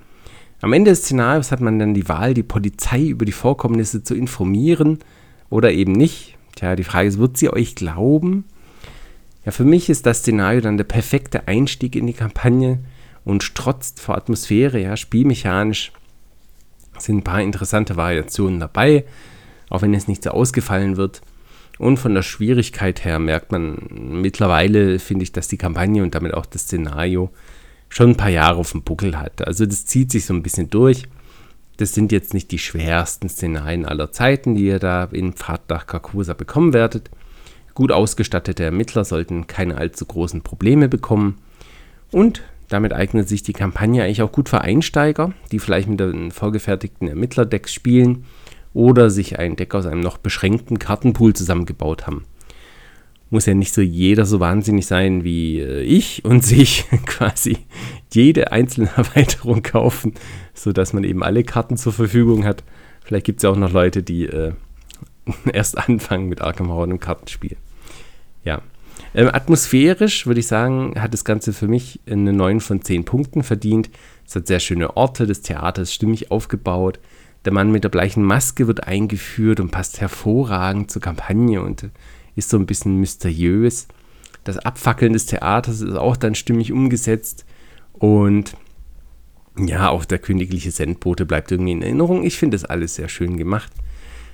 Am 0.60 0.72
Ende 0.72 0.90
des 0.90 1.00
Szenarios 1.00 1.50
hat 1.50 1.60
man 1.60 1.78
dann 1.78 1.94
die 1.94 2.08
Wahl, 2.08 2.34
die 2.34 2.44
Polizei 2.44 3.06
über 3.06 3.24
die 3.24 3.32
Vorkommnisse 3.32 4.04
zu 4.04 4.14
informieren 4.14 4.98
oder 5.48 5.72
eben 5.72 5.92
nicht. 5.92 6.36
Tja, 6.54 6.76
die 6.76 6.84
Frage 6.84 7.08
ist, 7.08 7.18
wird 7.18 7.36
sie 7.36 7.52
euch 7.52 7.74
glauben? 7.74 8.44
Ja, 9.44 9.52
für 9.52 9.64
mich 9.64 9.88
ist 9.88 10.06
das 10.06 10.18
Szenario 10.18 10.60
dann 10.60 10.76
der 10.76 10.84
perfekte 10.84 11.48
Einstieg 11.48 11.96
in 11.96 12.06
die 12.06 12.12
Kampagne 12.12 12.78
und 13.24 13.42
strotzt 13.42 14.00
vor 14.00 14.16
Atmosphäre, 14.16 14.80
ja, 14.80 14.96
spielmechanisch 14.96 15.92
sind 16.98 17.18
ein 17.18 17.24
paar 17.24 17.42
interessante 17.42 17.96
Variationen 17.96 18.60
dabei, 18.60 19.04
auch 19.68 19.82
wenn 19.82 19.94
es 19.94 20.08
nicht 20.08 20.22
so 20.22 20.30
ausgefallen 20.30 20.96
wird. 20.96 21.22
Und 21.78 21.96
von 21.96 22.14
der 22.14 22.22
Schwierigkeit 22.22 23.04
her 23.04 23.18
merkt 23.18 23.52
man 23.52 23.78
mittlerweile, 23.90 24.98
finde 24.98 25.22
ich, 25.22 25.32
dass 25.32 25.48
die 25.48 25.56
Kampagne 25.56 26.02
und 26.02 26.14
damit 26.14 26.34
auch 26.34 26.44
das 26.44 26.62
Szenario 26.62 27.30
schon 27.88 28.10
ein 28.10 28.16
paar 28.16 28.30
Jahre 28.30 28.58
auf 28.58 28.72
dem 28.72 28.82
Buckel 28.82 29.18
hat. 29.18 29.46
Also 29.46 29.64
das 29.64 29.86
zieht 29.86 30.12
sich 30.12 30.26
so 30.26 30.34
ein 30.34 30.42
bisschen 30.42 30.68
durch. 30.68 31.04
Das 31.78 31.94
sind 31.94 32.12
jetzt 32.12 32.34
nicht 32.34 32.50
die 32.50 32.58
schwersten 32.58 33.30
Szenarien 33.30 33.86
aller 33.86 34.12
Zeiten, 34.12 34.54
die 34.54 34.66
ihr 34.66 34.78
da 34.78 35.04
in 35.04 35.32
Pfad 35.32 35.70
nach 35.70 35.86
Carcosa 35.86 36.34
bekommen 36.34 36.74
werdet. 36.74 37.10
Gut 37.72 37.92
ausgestattete 37.92 38.64
Ermittler 38.64 39.06
sollten 39.06 39.46
keine 39.46 39.78
allzu 39.78 40.04
großen 40.04 40.42
Probleme 40.42 40.88
bekommen. 40.88 41.38
Und 42.10 42.42
damit 42.70 42.92
eignet 42.92 43.28
sich 43.28 43.42
die 43.42 43.52
Kampagne 43.52 44.02
eigentlich 44.02 44.22
auch 44.22 44.32
gut 44.32 44.48
für 44.48 44.62
Einsteiger, 44.62 45.34
die 45.52 45.58
vielleicht 45.58 45.88
mit 45.88 46.00
den 46.00 46.30
vorgefertigten 46.30 47.08
Ermittlerdecks 47.08 47.74
spielen 47.74 48.24
oder 48.72 49.10
sich 49.10 49.38
ein 49.38 49.56
Deck 49.56 49.74
aus 49.74 49.86
einem 49.86 50.00
noch 50.00 50.18
beschränkten 50.18 50.78
Kartenpool 50.78 51.34
zusammengebaut 51.34 52.06
haben. 52.06 52.24
Muss 53.28 53.46
ja 53.46 53.54
nicht 53.54 53.74
so 53.74 53.80
jeder 53.80 54.24
so 54.24 54.38
wahnsinnig 54.38 54.86
sein 54.86 55.24
wie 55.24 55.58
äh, 55.58 55.82
ich 55.82 56.24
und 56.24 56.44
sich 56.44 56.84
quasi 57.06 57.58
jede 58.12 58.52
einzelne 58.52 58.90
Erweiterung 58.96 59.62
kaufen, 59.62 60.14
sodass 60.54 60.92
man 60.92 61.02
eben 61.02 61.24
alle 61.24 61.42
Karten 61.42 61.76
zur 61.76 61.92
Verfügung 61.92 62.44
hat. 62.44 62.62
Vielleicht 63.04 63.26
gibt 63.26 63.40
es 63.40 63.42
ja 63.42 63.50
auch 63.50 63.56
noch 63.56 63.72
Leute, 63.72 64.04
die 64.04 64.26
äh, 64.26 64.52
erst 65.52 65.76
anfangen 65.76 66.28
mit 66.28 66.40
Arkham 66.40 66.68
Horror 66.68 66.88
im 66.88 67.00
Kartenspiel. 67.00 67.56
Ja. 68.44 68.62
Ähm, 69.14 69.28
atmosphärisch 69.28 70.26
würde 70.26 70.40
ich 70.40 70.46
sagen, 70.46 70.94
hat 71.00 71.12
das 71.12 71.24
Ganze 71.24 71.52
für 71.52 71.66
mich 71.66 72.00
eine 72.08 72.32
9 72.32 72.60
von 72.60 72.82
10 72.82 73.04
Punkten 73.04 73.42
verdient. 73.42 73.90
Es 74.26 74.36
hat 74.36 74.46
sehr 74.46 74.60
schöne 74.60 74.96
Orte, 74.96 75.26
das 75.26 75.40
Theater 75.40 75.82
ist 75.82 75.94
stimmig 75.94 76.30
aufgebaut. 76.30 77.00
Der 77.44 77.52
Mann 77.52 77.72
mit 77.72 77.84
der 77.84 77.88
bleichen 77.88 78.22
Maske 78.22 78.66
wird 78.66 78.86
eingeführt 78.86 79.60
und 79.60 79.70
passt 79.70 80.00
hervorragend 80.00 80.90
zur 80.90 81.02
Kampagne 81.02 81.62
und 81.62 81.90
ist 82.36 82.50
so 82.50 82.58
ein 82.58 82.66
bisschen 82.66 82.96
mysteriös. 82.96 83.88
Das 84.44 84.58
Abfackeln 84.58 85.14
des 85.14 85.26
Theaters 85.26 85.80
ist 85.80 85.96
auch 85.96 86.16
dann 86.16 86.34
stimmig 86.34 86.72
umgesetzt. 86.72 87.44
Und 87.92 88.56
ja, 89.58 89.88
auch 89.90 90.04
der 90.04 90.18
königliche 90.18 90.70
Sendbote 90.70 91.26
bleibt 91.26 91.50
irgendwie 91.50 91.72
in 91.72 91.82
Erinnerung. 91.82 92.24
Ich 92.24 92.38
finde 92.38 92.56
das 92.56 92.64
alles 92.64 92.94
sehr 92.94 93.08
schön 93.08 93.36
gemacht. 93.36 93.72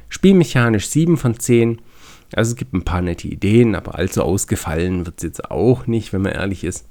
Spielmechanisch 0.09 0.89
7 0.89 1.17
von 1.17 1.39
10. 1.39 1.81
Also 2.35 2.53
es 2.53 2.57
gibt 2.57 2.75
ein 2.75 2.85
paar 2.85 3.03
nette 3.03 3.29
Ideen, 3.29 3.75
aber 3.75 3.95
allzu 3.95 4.23
ausgefallen 4.23 5.07
wird 5.07 5.19
es 5.19 5.23
jetzt 5.23 5.51
auch 5.51 5.87
nicht, 5.87 6.13
wenn 6.13 6.23
man 6.23 6.33
ehrlich 6.33 6.65
ist. 6.65 6.87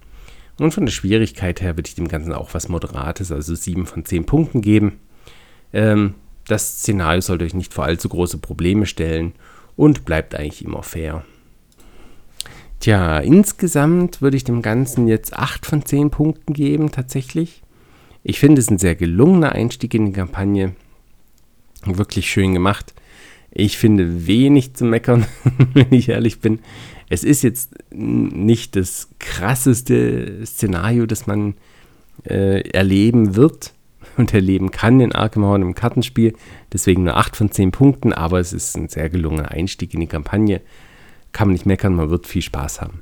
Und 0.58 0.74
von 0.74 0.86
der 0.86 0.94
Schwierigkeit 0.94 1.62
her 1.62 1.76
würde 1.78 1.88
ich 1.88 1.96
dem 1.96 2.08
Ganzen 2.08 2.34
auch 2.34 2.54
was 2.54 2.70
Moderates, 2.70 3.32
also 3.32 3.54
7 3.54 3.86
von 3.86 4.06
10 4.06 4.26
Punkten 4.26 4.62
geben. 4.62 5.00
Ähm, 5.74 6.16
das 6.48 6.80
Szenario 6.80 7.22
sollte 7.22 7.44
euch 7.44 7.54
nicht 7.54 7.74
vor 7.74 7.86
allzu 7.86 8.08
große 8.08 8.38
Probleme 8.38 8.86
stellen 8.86 9.34
und 9.76 10.06
bleibt 10.06 10.36
eigentlich 10.36 10.64
immer 10.64 10.84
fair. 10.84 11.26
Tja, 12.80 13.20
insgesamt 13.20 14.22
würde 14.22 14.38
ich 14.38 14.44
dem 14.44 14.62
Ganzen 14.62 15.08
jetzt 15.08 15.34
8 15.34 15.66
von 15.66 15.86
10 15.86 16.12
Punkten 16.12 16.54
geben, 16.54 16.92
tatsächlich. 16.92 17.64
Ich 18.24 18.40
finde 18.40 18.62
es 18.62 18.70
ein 18.70 18.78
sehr 18.78 18.96
gelungener 18.96 19.54
Einstieg 19.54 19.94
in 19.94 20.08
die 20.08 20.12
Kampagne. 20.14 20.76
Wirklich 21.84 22.30
schön 22.30 22.54
gemacht. 22.54 22.94
Ich 23.58 23.78
finde 23.78 24.28
wenig 24.28 24.74
zu 24.74 24.84
meckern, 24.84 25.26
wenn 25.74 25.92
ich 25.94 26.10
ehrlich 26.10 26.42
bin. 26.42 26.60
Es 27.08 27.24
ist 27.24 27.42
jetzt 27.42 27.74
nicht 27.92 28.76
das 28.76 29.10
krasseste 29.20 30.46
Szenario, 30.46 31.06
das 31.06 31.26
man 31.26 31.56
äh, 32.26 32.70
erleben 32.72 33.38
wird 33.38 33.74
und 34.18 34.34
erleben 34.34 34.72
kann 34.72 35.00
in 35.00 35.14
Arkham 35.14 35.46
Horror 35.46 35.62
im 35.62 35.74
Kartenspiel. 35.74 36.34
Deswegen 36.74 37.06
nur 37.06 37.16
8 37.16 37.38
von 37.38 37.50
10 37.50 37.72
Punkten, 37.72 38.12
aber 38.12 38.42
es 38.42 38.52
ist 38.52 38.76
ein 38.76 38.90
sehr 38.90 39.10
gelungener 39.10 39.52
Einstieg 39.52 39.94
in 39.94 40.02
die 40.02 40.08
Kampagne. 40.08 40.60
Kann 41.32 41.48
man 41.48 41.54
nicht 41.54 41.66
meckern, 41.66 41.96
man 41.96 42.10
wird 42.10 42.28
viel 42.28 42.42
Spaß 42.42 42.82
haben. 42.82 43.02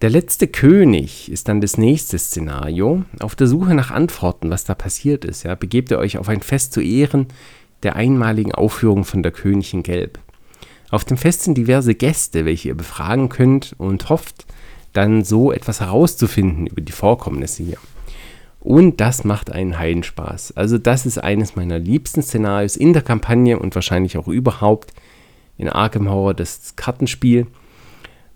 Der 0.00 0.10
letzte 0.10 0.46
König 0.46 1.30
ist 1.30 1.48
dann 1.48 1.60
das 1.60 1.76
nächste 1.76 2.18
Szenario. 2.18 3.04
Auf 3.18 3.34
der 3.34 3.48
Suche 3.48 3.74
nach 3.74 3.90
Antworten, 3.90 4.48
was 4.48 4.64
da 4.64 4.74
passiert 4.74 5.24
ist, 5.24 5.42
ja, 5.42 5.56
begebt 5.56 5.90
ihr 5.90 5.98
euch 5.98 6.18
auf 6.18 6.28
ein 6.28 6.40
Fest 6.40 6.72
zu 6.72 6.80
Ehren 6.80 7.26
der 7.82 7.96
einmaligen 7.96 8.52
Aufführung 8.52 9.04
von 9.04 9.22
der 9.22 9.32
Königin 9.32 9.82
Gelb. 9.82 10.18
Auf 10.90 11.04
dem 11.04 11.16
Fest 11.16 11.42
sind 11.42 11.56
diverse 11.56 11.94
Gäste, 11.94 12.44
welche 12.44 12.68
ihr 12.68 12.76
befragen 12.76 13.28
könnt 13.28 13.74
und 13.78 14.08
hofft, 14.08 14.46
dann 14.92 15.24
so 15.24 15.52
etwas 15.52 15.80
herauszufinden 15.80 16.66
über 16.66 16.80
die 16.80 16.92
Vorkommnisse 16.92 17.62
hier. 17.62 17.78
Und 18.58 19.00
das 19.00 19.24
macht 19.24 19.50
einen 19.50 19.78
Heidenspaß. 19.78 20.52
Also 20.56 20.78
das 20.78 21.06
ist 21.06 21.18
eines 21.18 21.56
meiner 21.56 21.78
liebsten 21.78 22.22
Szenarios 22.22 22.76
in 22.76 22.92
der 22.92 23.02
Kampagne 23.02 23.58
und 23.58 23.74
wahrscheinlich 23.74 24.18
auch 24.18 24.28
überhaupt 24.28 24.92
in 25.56 25.68
Arkham 25.68 26.10
Horror, 26.10 26.34
das 26.34 26.76
Kartenspiel. 26.76 27.46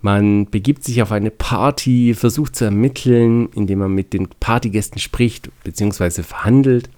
Man 0.00 0.46
begibt 0.46 0.84
sich 0.84 1.02
auf 1.02 1.12
eine 1.12 1.30
Party, 1.30 2.14
versucht 2.14 2.56
zu 2.56 2.64
ermitteln, 2.64 3.48
indem 3.54 3.80
man 3.80 3.94
mit 3.94 4.12
den 4.12 4.28
Partygästen 4.28 4.98
spricht 4.98 5.50
bzw. 5.64 6.22
verhandelt 6.22 6.88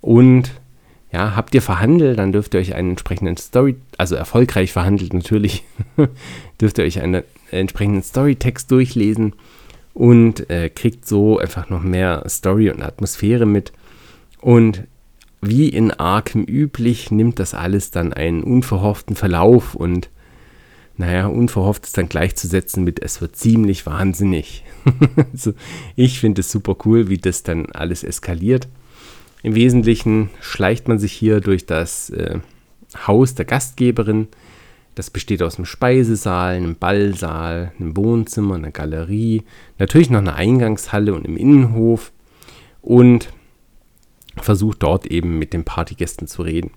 und 0.00 0.50
ja, 1.12 1.34
habt 1.34 1.54
ihr 1.54 1.62
verhandelt, 1.62 2.18
dann 2.18 2.32
dürft 2.32 2.54
ihr 2.54 2.60
euch 2.60 2.74
einen 2.74 2.90
entsprechenden 2.90 3.36
Story, 3.36 3.76
also 3.98 4.14
erfolgreich 4.14 4.72
verhandelt 4.72 5.12
natürlich, 5.12 5.64
dürft 6.60 6.78
ihr 6.78 6.84
euch 6.84 7.00
einen 7.00 7.22
entsprechenden 7.50 8.02
Storytext 8.02 8.70
durchlesen 8.70 9.34
und 9.92 10.48
äh, 10.50 10.70
kriegt 10.70 11.06
so 11.06 11.38
einfach 11.38 11.68
noch 11.68 11.82
mehr 11.82 12.24
Story 12.28 12.70
und 12.70 12.82
Atmosphäre 12.82 13.44
mit. 13.44 13.72
Und 14.40 14.84
wie 15.42 15.68
in 15.68 15.90
Arkham 15.90 16.44
üblich 16.44 17.10
nimmt 17.10 17.38
das 17.38 17.54
alles 17.54 17.90
dann 17.90 18.12
einen 18.12 18.42
unverhofften 18.44 19.16
Verlauf 19.16 19.74
und 19.74 20.10
naja, 20.96 21.26
unverhofft 21.26 21.86
ist 21.86 21.96
dann 21.96 22.10
gleichzusetzen 22.10 22.84
mit 22.84 23.02
es 23.02 23.22
wird 23.22 23.34
ziemlich 23.34 23.86
wahnsinnig. 23.86 24.64
also 25.32 25.54
ich 25.96 26.20
finde 26.20 26.42
es 26.42 26.52
super 26.52 26.76
cool, 26.84 27.08
wie 27.08 27.16
das 27.16 27.42
dann 27.42 27.66
alles 27.72 28.04
eskaliert. 28.04 28.68
Im 29.42 29.54
Wesentlichen 29.54 30.30
schleicht 30.40 30.88
man 30.88 30.98
sich 30.98 31.12
hier 31.12 31.40
durch 31.40 31.66
das 31.66 32.10
äh, 32.10 32.40
Haus 33.06 33.34
der 33.34 33.44
Gastgeberin. 33.44 34.28
Das 34.94 35.10
besteht 35.10 35.42
aus 35.42 35.56
einem 35.56 35.64
Speisesaal, 35.64 36.56
einem 36.56 36.76
Ballsaal, 36.76 37.72
einem 37.78 37.96
Wohnzimmer, 37.96 38.56
einer 38.56 38.70
Galerie, 38.70 39.44
natürlich 39.78 40.10
noch 40.10 40.18
einer 40.18 40.34
Eingangshalle 40.34 41.14
und 41.14 41.26
einem 41.26 41.36
Innenhof 41.36 42.12
und 42.82 43.32
versucht 44.36 44.82
dort 44.82 45.06
eben 45.06 45.38
mit 45.38 45.52
den 45.52 45.64
Partygästen 45.64 46.26
zu 46.26 46.42
reden. 46.42 46.72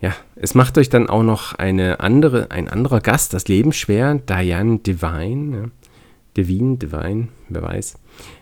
Ja, 0.00 0.14
es 0.34 0.54
macht 0.54 0.78
euch 0.78 0.88
dann 0.88 1.08
auch 1.08 1.22
noch 1.22 1.54
eine 1.54 2.00
andere, 2.00 2.50
ein 2.50 2.68
anderer 2.68 3.00
Gast 3.00 3.34
das 3.34 3.46
Leben 3.46 3.72
schwer, 3.72 4.16
Diane 4.16 4.78
Devine, 4.78 5.56
ja. 5.56 5.64
Devine, 6.36 6.76
Devine, 6.76 7.28
wer 7.48 7.62
weiß, 7.62 7.98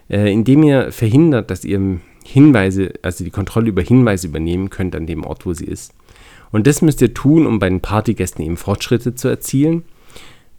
äh, 0.08 0.32
indem 0.32 0.62
ihr 0.62 0.90
verhindert, 0.90 1.50
dass 1.50 1.64
ihr 1.64 2.00
Hinweise, 2.30 2.92
also 3.02 3.24
die 3.24 3.30
Kontrolle 3.30 3.68
über 3.68 3.82
Hinweise 3.82 4.28
übernehmen 4.28 4.70
könnt 4.70 4.94
an 4.94 5.06
dem 5.06 5.24
Ort, 5.24 5.46
wo 5.46 5.52
sie 5.52 5.66
ist. 5.66 5.92
Und 6.52 6.66
das 6.66 6.82
müsst 6.82 7.00
ihr 7.00 7.14
tun, 7.14 7.46
um 7.46 7.58
bei 7.58 7.68
den 7.68 7.80
Partygästen 7.80 8.44
eben 8.44 8.56
Fortschritte 8.56 9.14
zu 9.14 9.28
erzielen. 9.28 9.84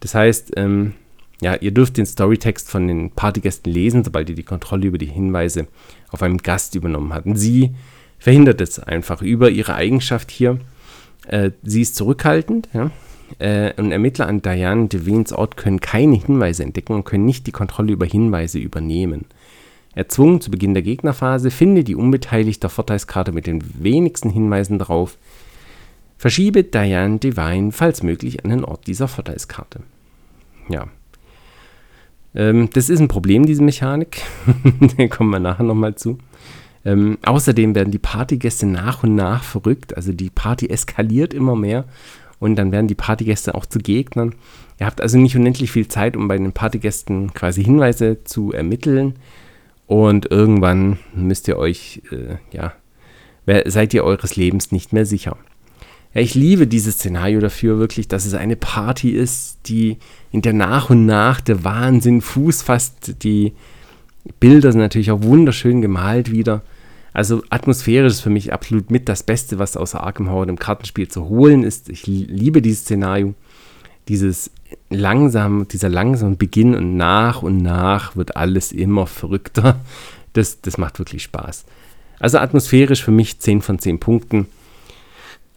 Das 0.00 0.14
heißt, 0.14 0.52
ähm, 0.56 0.94
ja, 1.40 1.54
ihr 1.54 1.72
dürft 1.72 1.96
den 1.96 2.06
Storytext 2.06 2.70
von 2.70 2.88
den 2.88 3.10
Partygästen 3.10 3.72
lesen, 3.72 4.04
sobald 4.04 4.30
ihr 4.30 4.36
die 4.36 4.42
Kontrolle 4.42 4.86
über 4.86 4.98
die 4.98 5.06
Hinweise 5.06 5.66
auf 6.10 6.22
einem 6.22 6.38
Gast 6.38 6.74
übernommen 6.74 7.12
habt. 7.12 7.26
Und 7.26 7.36
sie 7.36 7.74
verhindert 8.18 8.60
es 8.60 8.78
einfach 8.78 9.22
über 9.22 9.50
ihre 9.50 9.74
Eigenschaft 9.74 10.30
hier. 10.30 10.58
Äh, 11.26 11.50
sie 11.62 11.82
ist 11.82 11.96
zurückhaltend, 11.96 12.68
ja. 12.72 12.90
Äh, 13.38 13.72
und 13.76 13.92
Ermittler 13.92 14.28
an 14.28 14.42
Diane 14.42 14.88
Devines 14.88 15.32
Ort 15.32 15.56
können 15.56 15.80
keine 15.80 16.16
Hinweise 16.16 16.62
entdecken 16.62 16.94
und 16.94 17.04
können 17.04 17.24
nicht 17.24 17.46
die 17.46 17.52
Kontrolle 17.52 17.92
über 17.92 18.06
Hinweise 18.06 18.58
übernehmen. 18.58 19.24
Erzwungen 19.94 20.40
zu 20.40 20.50
Beginn 20.50 20.74
der 20.74 20.82
Gegnerphase, 20.82 21.50
finde 21.50 21.84
die 21.84 21.94
unbeteiligte 21.94 22.68
Vorteilskarte 22.68 23.32
mit 23.32 23.46
den 23.46 23.62
wenigsten 23.82 24.30
Hinweisen 24.30 24.78
darauf. 24.78 25.18
Verschiebe 26.16 26.64
Diane 26.64 27.18
Divine, 27.18 27.72
falls 27.72 28.02
möglich, 28.02 28.44
an 28.44 28.50
den 28.50 28.64
Ort 28.64 28.86
dieser 28.86 29.08
Vorteilskarte. 29.08 29.80
Ja. 30.68 30.86
Ähm, 32.34 32.70
das 32.72 32.88
ist 32.88 33.00
ein 33.00 33.08
Problem, 33.08 33.44
diese 33.44 33.62
Mechanik. 33.62 34.22
da 34.96 35.08
kommen 35.08 35.30
wir 35.30 35.40
nachher 35.40 35.64
nochmal 35.64 35.96
zu. 35.96 36.18
Ähm, 36.84 37.18
außerdem 37.24 37.74
werden 37.74 37.90
die 37.90 37.98
Partygäste 37.98 38.66
nach 38.66 39.02
und 39.02 39.14
nach 39.14 39.42
verrückt. 39.42 39.96
Also 39.96 40.12
die 40.12 40.30
Party 40.30 40.68
eskaliert 40.68 41.34
immer 41.34 41.56
mehr 41.56 41.84
und 42.38 42.56
dann 42.56 42.72
werden 42.72 42.88
die 42.88 42.94
Partygäste 42.94 43.54
auch 43.54 43.66
zu 43.66 43.78
Gegnern. 43.78 44.34
Ihr 44.80 44.86
habt 44.86 45.00
also 45.00 45.18
nicht 45.18 45.36
unendlich 45.36 45.70
viel 45.70 45.86
Zeit, 45.86 46.16
um 46.16 46.26
bei 46.28 46.36
den 46.36 46.52
Partygästen 46.52 47.34
quasi 47.34 47.62
Hinweise 47.62 48.24
zu 48.24 48.52
ermitteln. 48.52 49.14
Und 49.86 50.30
irgendwann 50.30 50.98
müsst 51.14 51.48
ihr 51.48 51.58
euch, 51.58 52.02
äh, 52.10 52.36
ja, 52.52 52.72
seid 53.66 53.92
ihr 53.94 54.04
eures 54.04 54.36
Lebens 54.36 54.72
nicht 54.72 54.92
mehr 54.92 55.04
sicher. 55.04 55.36
Ja, 56.14 56.20
ich 56.20 56.34
liebe 56.34 56.66
dieses 56.66 56.96
Szenario 56.96 57.40
dafür 57.40 57.78
wirklich, 57.78 58.06
dass 58.06 58.26
es 58.26 58.34
eine 58.34 58.56
Party 58.56 59.10
ist, 59.10 59.58
die 59.66 59.98
in 60.30 60.42
der 60.42 60.52
nach 60.52 60.90
und 60.90 61.06
nach 61.06 61.40
der 61.40 61.64
Wahnsinn 61.64 62.20
Fuß 62.20 62.62
fasst. 62.62 63.22
Die 63.22 63.52
Bilder 64.38 64.72
sind 64.72 64.80
natürlich 64.80 65.10
auch 65.10 65.22
wunderschön 65.22 65.80
gemalt 65.80 66.30
wieder. 66.30 66.62
Also 67.14 67.42
atmosphärisch 67.50 68.14
ist 68.14 68.20
für 68.20 68.30
mich 68.30 68.52
absolut 68.52 68.90
mit 68.90 69.08
das 69.08 69.22
Beste, 69.22 69.58
was 69.58 69.76
aus 69.76 69.94
Arkham 69.94 70.30
Horror 70.30 70.48
im 70.48 70.58
Kartenspiel 70.58 71.08
zu 71.08 71.28
holen 71.28 71.62
ist. 71.62 71.88
Ich 71.88 72.06
liebe 72.06 72.62
dieses 72.62 72.82
Szenario. 72.82 73.34
Dieses 74.08 74.50
langsam, 74.90 75.68
dieser 75.68 75.88
langsame 75.88 76.36
Beginn 76.36 76.74
und 76.74 76.96
nach 76.96 77.42
und 77.42 77.58
nach 77.58 78.16
wird 78.16 78.36
alles 78.36 78.72
immer 78.72 79.06
verrückter. 79.06 79.80
Das, 80.32 80.60
das 80.60 80.78
macht 80.78 80.98
wirklich 80.98 81.22
Spaß. 81.22 81.64
Also 82.18 82.38
atmosphärisch 82.38 83.02
für 83.02 83.10
mich 83.10 83.38
10 83.38 83.62
von 83.62 83.78
10 83.78 84.00
Punkten. 84.00 84.46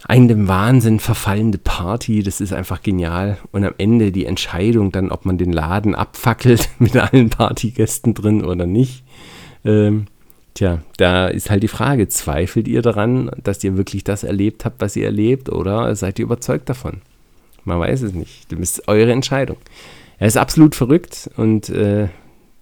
Eine 0.07 0.27
dem 0.27 0.47
Wahnsinn 0.47 0.99
verfallende 0.99 1.57
Party, 1.57 2.21
das 2.21 2.39
ist 2.39 2.53
einfach 2.53 2.83
genial. 2.83 3.37
Und 3.51 3.63
am 3.63 3.73
Ende 3.77 4.11
die 4.11 4.25
Entscheidung 4.25 4.91
dann, 4.91 5.11
ob 5.11 5.25
man 5.25 5.37
den 5.37 5.51
Laden 5.51 5.95
abfackelt 5.95 6.69
mit 6.79 6.95
allen 6.95 7.29
Partygästen 7.29 8.13
drin 8.13 8.43
oder 8.43 8.65
nicht. 8.65 9.03
Ähm, 9.63 10.07
Tja, 10.55 10.81
da 10.95 11.27
ist 11.27 11.49
halt 11.49 11.63
die 11.63 11.67
Frage, 11.67 12.07
zweifelt 12.07 12.69
ihr 12.69 12.81
daran, 12.81 13.29
dass 13.43 13.61
ihr 13.65 13.75
wirklich 13.75 14.05
das 14.05 14.23
erlebt 14.23 14.63
habt, 14.63 14.79
was 14.79 14.95
ihr 14.95 15.03
erlebt, 15.03 15.49
oder 15.49 15.93
seid 15.97 16.17
ihr 16.17 16.23
überzeugt 16.23 16.69
davon? 16.69 17.01
Man 17.65 17.79
weiß 17.79 18.03
es 18.03 18.13
nicht. 18.13 18.51
Das 18.51 18.59
ist 18.59 18.87
eure 18.87 19.11
Entscheidung. 19.11 19.57
Er 20.17 20.27
ist 20.27 20.37
absolut 20.37 20.75
verrückt 20.75 21.29
und 21.35 21.69
äh, 21.69 22.07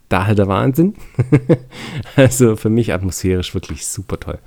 daher 0.09 0.35
der 0.35 0.47
Wahnsinn. 0.47 0.95
also 2.15 2.55
für 2.55 2.69
mich 2.69 2.93
atmosphärisch 2.93 3.53
wirklich 3.53 3.85
super 3.85 4.19
toll. 4.19 4.39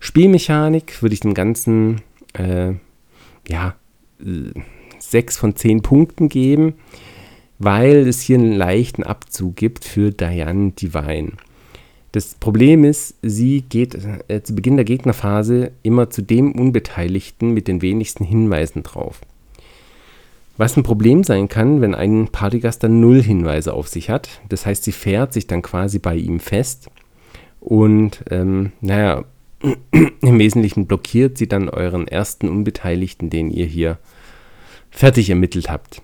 Spielmechanik 0.00 1.02
würde 1.02 1.12
ich 1.12 1.20
dem 1.20 1.34
Ganzen, 1.34 2.00
äh, 2.32 2.72
ja, 3.48 3.76
sechs 4.98 5.36
von 5.36 5.56
zehn 5.56 5.82
Punkten 5.82 6.28
geben, 6.28 6.74
weil 7.58 8.08
es 8.08 8.20
hier 8.20 8.38
einen 8.38 8.52
leichten 8.52 9.02
Abzug 9.02 9.56
gibt 9.56 9.84
für 9.84 10.10
Diane 10.10 10.72
Divine. 10.72 11.32
Das 12.12 12.34
Problem 12.34 12.84
ist, 12.84 13.14
sie 13.22 13.62
geht 13.62 13.96
äh, 14.28 14.42
zu 14.42 14.54
Beginn 14.54 14.76
der 14.76 14.84
Gegnerphase 14.84 15.70
immer 15.82 16.10
zu 16.10 16.22
dem 16.22 16.52
Unbeteiligten 16.52 17.52
mit 17.52 17.68
den 17.68 17.82
wenigsten 17.82 18.24
Hinweisen 18.24 18.82
drauf. 18.82 19.20
Was 20.60 20.76
ein 20.76 20.82
Problem 20.82 21.24
sein 21.24 21.48
kann, 21.48 21.80
wenn 21.80 21.94
ein 21.94 22.28
Partygast 22.28 22.84
dann 22.84 23.00
null 23.00 23.22
Hinweise 23.22 23.72
auf 23.72 23.88
sich 23.88 24.10
hat. 24.10 24.42
Das 24.50 24.66
heißt, 24.66 24.84
sie 24.84 24.92
fährt 24.92 25.32
sich 25.32 25.46
dann 25.46 25.62
quasi 25.62 25.98
bei 25.98 26.14
ihm 26.16 26.38
fest 26.38 26.90
und, 27.60 28.22
ähm, 28.30 28.72
naja, 28.82 29.24
im 29.62 30.38
Wesentlichen 30.38 30.86
blockiert 30.86 31.38
sie 31.38 31.48
dann 31.48 31.70
euren 31.70 32.06
ersten 32.06 32.46
Unbeteiligten, 32.46 33.30
den 33.30 33.50
ihr 33.50 33.64
hier 33.64 33.96
fertig 34.90 35.30
ermittelt 35.30 35.70
habt. 35.70 36.02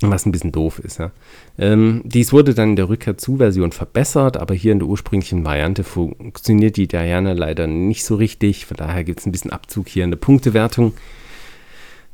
Was 0.00 0.24
ein 0.24 0.32
bisschen 0.32 0.52
doof 0.52 0.78
ist. 0.78 0.98
Ja. 0.98 1.10
Ähm, 1.58 2.00
dies 2.06 2.32
wurde 2.32 2.54
dann 2.54 2.70
in 2.70 2.76
der 2.76 2.88
Rückkehr 2.88 3.18
zu 3.18 3.36
Version 3.36 3.72
verbessert, 3.72 4.38
aber 4.38 4.54
hier 4.54 4.72
in 4.72 4.78
der 4.78 4.88
ursprünglichen 4.88 5.44
Variante 5.44 5.84
funktioniert 5.84 6.78
die 6.78 6.88
Diana 6.88 7.32
leider 7.32 7.66
nicht 7.66 8.02
so 8.02 8.14
richtig. 8.14 8.64
Von 8.64 8.78
daher 8.78 9.04
gibt 9.04 9.20
es 9.20 9.26
ein 9.26 9.32
bisschen 9.32 9.52
Abzug 9.52 9.88
hier 9.88 10.04
in 10.04 10.10
der 10.10 10.16
Punktewertung. 10.16 10.94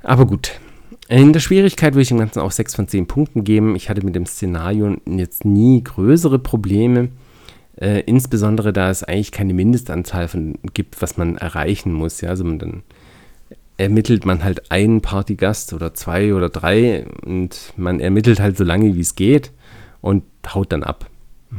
Aber 0.02 0.26
gut. 0.26 0.58
In 1.08 1.32
der 1.32 1.40
Schwierigkeit 1.40 1.94
würde 1.94 2.02
ich 2.02 2.08
dem 2.08 2.18
Ganzen 2.18 2.40
auch 2.40 2.50
6 2.50 2.74
von 2.74 2.88
10 2.88 3.06
Punkten 3.06 3.44
geben. 3.44 3.76
Ich 3.76 3.90
hatte 3.90 4.04
mit 4.04 4.14
dem 4.14 4.26
Szenario 4.26 4.96
jetzt 5.06 5.44
nie 5.44 5.82
größere 5.84 6.38
Probleme. 6.38 7.10
Äh, 7.76 8.00
insbesondere 8.00 8.72
da 8.72 8.90
es 8.90 9.02
eigentlich 9.02 9.32
keine 9.32 9.52
Mindestanzahl 9.52 10.28
von 10.28 10.58
gibt, 10.72 11.02
was 11.02 11.16
man 11.16 11.36
erreichen 11.36 11.92
muss. 11.92 12.20
Ja? 12.20 12.30
Also 12.30 12.44
man 12.44 12.58
dann 12.58 12.82
ermittelt 13.76 14.24
man 14.24 14.44
halt 14.44 14.70
einen 14.70 15.00
Partygast 15.00 15.72
oder 15.72 15.94
zwei 15.94 16.32
oder 16.32 16.48
drei 16.48 17.06
und 17.22 17.72
man 17.76 18.00
ermittelt 18.00 18.40
halt 18.40 18.56
so 18.56 18.64
lange, 18.64 18.94
wie 18.94 19.00
es 19.00 19.16
geht 19.16 19.50
und 20.00 20.22
haut 20.54 20.72
dann 20.72 20.84
ab. 20.84 21.10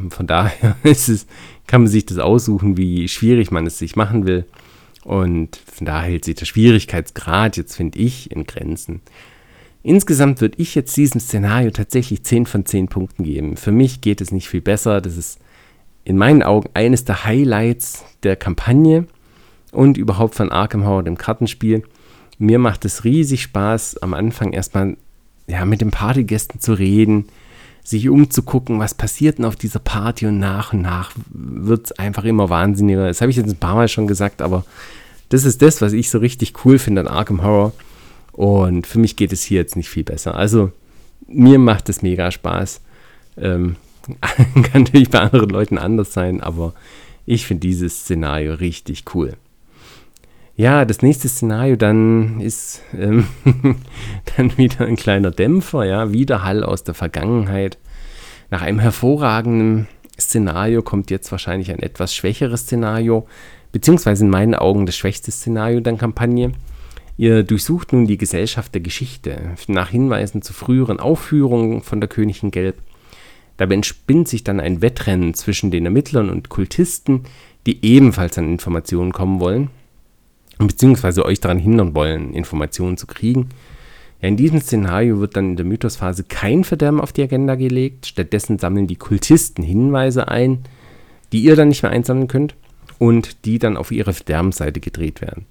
Von 0.10 0.26
daher 0.26 0.78
es, 0.84 1.28
kann 1.68 1.82
man 1.82 1.88
sich 1.90 2.06
das 2.06 2.18
aussuchen, 2.18 2.78
wie 2.78 3.08
schwierig 3.08 3.52
man 3.52 3.68
es 3.68 3.78
sich 3.78 3.96
machen 3.96 4.26
will. 4.26 4.46
Und 5.04 5.58
von 5.72 5.86
daher 5.86 6.10
hält 6.10 6.26
sich 6.26 6.36
der 6.36 6.46
Schwierigkeitsgrad 6.46 7.58
jetzt, 7.58 7.76
finde 7.76 8.00
ich, 8.00 8.32
in 8.32 8.46
Grenzen. 8.46 9.02
Insgesamt 9.86 10.41
würde 10.41 10.58
ich 10.58 10.76
jetzt 10.76 10.98
diesem 10.98 11.21
Szenario 11.21 11.71
tatsächlich 11.71 12.24
10 12.24 12.45
von 12.48 12.65
10 12.65 12.88
Punkten 12.88 13.24
geben. 13.24 13.56
Für 13.56 13.71
mich 13.71 14.02
geht 14.02 14.19
es 14.19 14.32
nicht 14.32 14.50
viel 14.50 14.62
besser. 14.62 15.00
Das 15.00 15.15
ist 15.15 15.39
in 16.04 16.17
meinen 16.17 16.43
Augen 16.43 16.69
eines 16.74 17.06
der 17.06 17.24
Highlights 17.24 18.04
der 18.24 18.36
Kampagne 18.36 19.06
und 19.71 19.98
überhaupt 19.98 20.36
von 20.36 20.52
Arkham 20.52 20.86
Horror, 20.86 21.04
dem 21.04 21.17
Kartenspiel 21.17 21.84
mir 22.38 22.60
macht 22.60 22.86
es 22.86 23.04
riesig 23.04 23.43
Spaß, 23.43 24.02
am 24.02 24.13
Anfang 24.13 24.54
erstmal 24.54 24.98
ja, 25.48 25.65
mit 25.65 25.82
den 25.82 25.91
Partygästen 25.91 26.60
zu 26.60 26.74
reden, 26.74 27.28
sich 27.84 28.10
umzugucken, 28.10 28.80
was 28.80 28.93
passiert 28.93 29.38
denn 29.38 29.45
auf 29.45 29.56
dieser 29.56 29.80
Party 29.80 30.26
und 30.26 30.39
nach 30.39 30.74
und 30.74 30.82
nach 30.82 31.12
wird 31.30 31.86
es 31.86 31.91
einfach 31.93 32.24
immer 32.24 32.50
wahnsinniger. 32.50 33.08
Das 33.08 33.21
habe 33.21 33.30
ich 33.30 33.38
jetzt 33.38 33.50
ein 33.50 33.58
paar 33.58 33.76
Mal 33.76 33.88
schon 33.88 34.08
gesagt, 34.08 34.41
aber 34.41 34.65
das 35.30 35.45
ist 35.45 35.62
das, 35.62 35.82
was 35.82 35.93
ich 35.93 36.10
so 36.10 36.17
richtig 36.17 36.65
cool 36.65 36.80
finde 36.80 37.02
an 37.02 37.08
Arkham 37.08 37.43
Horror. 37.43 37.74
Und 38.36 38.86
für 38.86 39.00
mich 39.00 39.15
geht 39.15 39.32
es 39.32 39.43
hier 39.43 39.62
jetzt 39.62 39.78
nicht 39.78 39.89
viel 39.89 40.04
besser. 40.04 40.36
Also 40.36 40.71
mir 41.26 41.58
macht 41.58 41.88
es 41.88 42.02
mega 42.02 42.32
Spaß. 42.32 42.82
Ähm, 43.38 43.78
kann 44.21 44.84
natürlich 44.84 45.10
bei 45.10 45.19
anderen 45.19 45.50
Leuten 45.50 45.78
anders 45.78 46.13
sein, 46.13 46.41
aber 46.41 46.74
ich 47.26 47.48
finde 47.48 47.62
dieses 47.62 48.02
Szenario 48.02 48.54
richtig 48.54 49.06
cool. 49.13 49.34
Ja, 50.58 50.86
das 50.86 51.02
nächste 51.02 51.28
Szenario 51.28 51.78
dann 51.78 52.39
ist 52.41 52.82
ähm, 52.98 53.28
dann 54.38 54.58
wieder 54.58 54.86
ein 54.86 54.95
kleiner 54.98 55.32
Dämpfer, 55.32 55.86
ja, 55.86 56.12
Widerhall 56.12 56.63
aus 56.63 56.84
der 56.84 56.93
Vergangenheit. 56.93 57.78
Nach 58.52 58.62
einem 58.62 58.80
hervorragenden 58.80 59.88
Szenario 60.19 60.82
kommt 60.82 61.10
jetzt 61.10 61.32
wahrscheinlich 61.32 61.71
ein 61.71 61.80
etwas 61.80 62.13
schwächeres 62.13 62.62
Szenario, 62.62 63.28
beziehungsweise 63.71 64.26
in 64.26 64.30
meinen 64.30 64.56
Augen 64.56 64.86
das 64.86 64.95
schwächste 64.95 65.32
Szenario 65.32 65.80
der 65.80 65.95
Kampagne. 65.95 66.52
Ihr 67.17 67.43
durchsucht 67.43 67.93
nun 67.93 68.08
die 68.08 68.17
Gesellschaft 68.17 68.73
der 68.73 68.82
Geschichte 68.82 69.56
nach 69.67 69.89
Hinweisen 69.89 70.41
zu 70.41 70.54
früheren 70.54 70.99
Aufführungen 70.99 71.82
von 71.82 72.01
der 72.01 72.10
Königin 72.10 72.51
Gelb. 72.51 72.75
Dabei 73.58 73.75
entspinnt 73.75 74.28
sich 74.28 74.43
dann 74.43 74.60
ein 74.60 74.82
Wettrennen 74.82 75.34
zwischen 75.34 75.71
den 75.71 75.86
Ermittlern 75.86 76.30
und 76.30 76.49
Kultisten, 76.49 77.23
die 77.65 77.86
ebenfalls 77.86 78.38
an 78.38 78.51
Informationen 78.51 79.13
kommen 79.13 79.39
wollen 79.39 79.69
beziehungsweise 80.58 81.25
euch 81.25 81.39
daran 81.39 81.60
hindern 81.60 81.95
wollen, 81.95 82.34
Informationen 82.34 82.97
zu 82.97 83.08
kriegen. 83.08 83.49
In 84.21 84.38
diesem 84.38 84.62
Szenario 84.62 85.19
wird 85.19 85.36
dann 85.36 85.51
in 85.51 85.56
der 85.58 85.65
Mythosphase 85.65 86.23
kein 86.23 86.63
Verderben 86.63 87.01
auf 87.01 87.12
die 87.12 87.23
Agenda 87.23 87.56
gelegt. 87.56 88.08
Stattdessen 88.08 88.58
sammeln 88.58 88.88
die 88.88 88.95
Kultisten 88.95 89.63
Hinweise 89.63 90.30
ein, 90.30 90.60
die 91.32 91.43
ihr 91.43 91.56
dann 91.56 91.67
nicht 91.67 91.84
mehr 91.84 91.91
einsammeln 91.91 92.28
könnt 92.28 92.56
und 92.97 93.45
die 93.45 93.60
dann 93.60 93.78
auf 93.78 93.91
ihre 93.91 94.13
Verderbensseite 94.13 94.80
gedreht 94.80 95.21
werden. 95.21 95.45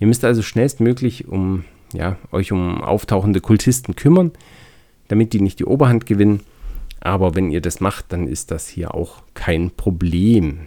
Ihr 0.00 0.06
müsst 0.06 0.24
also 0.24 0.42
schnellstmöglich 0.42 1.28
um, 1.28 1.64
ja, 1.92 2.16
euch 2.32 2.52
um 2.52 2.82
auftauchende 2.82 3.40
Kultisten 3.40 3.96
kümmern, 3.96 4.32
damit 5.08 5.32
die 5.32 5.40
nicht 5.40 5.58
die 5.58 5.64
Oberhand 5.64 6.06
gewinnen. 6.06 6.40
Aber 7.00 7.34
wenn 7.34 7.50
ihr 7.50 7.60
das 7.60 7.80
macht, 7.80 8.12
dann 8.12 8.26
ist 8.26 8.50
das 8.50 8.68
hier 8.68 8.94
auch 8.94 9.22
kein 9.34 9.70
Problem. 9.70 10.66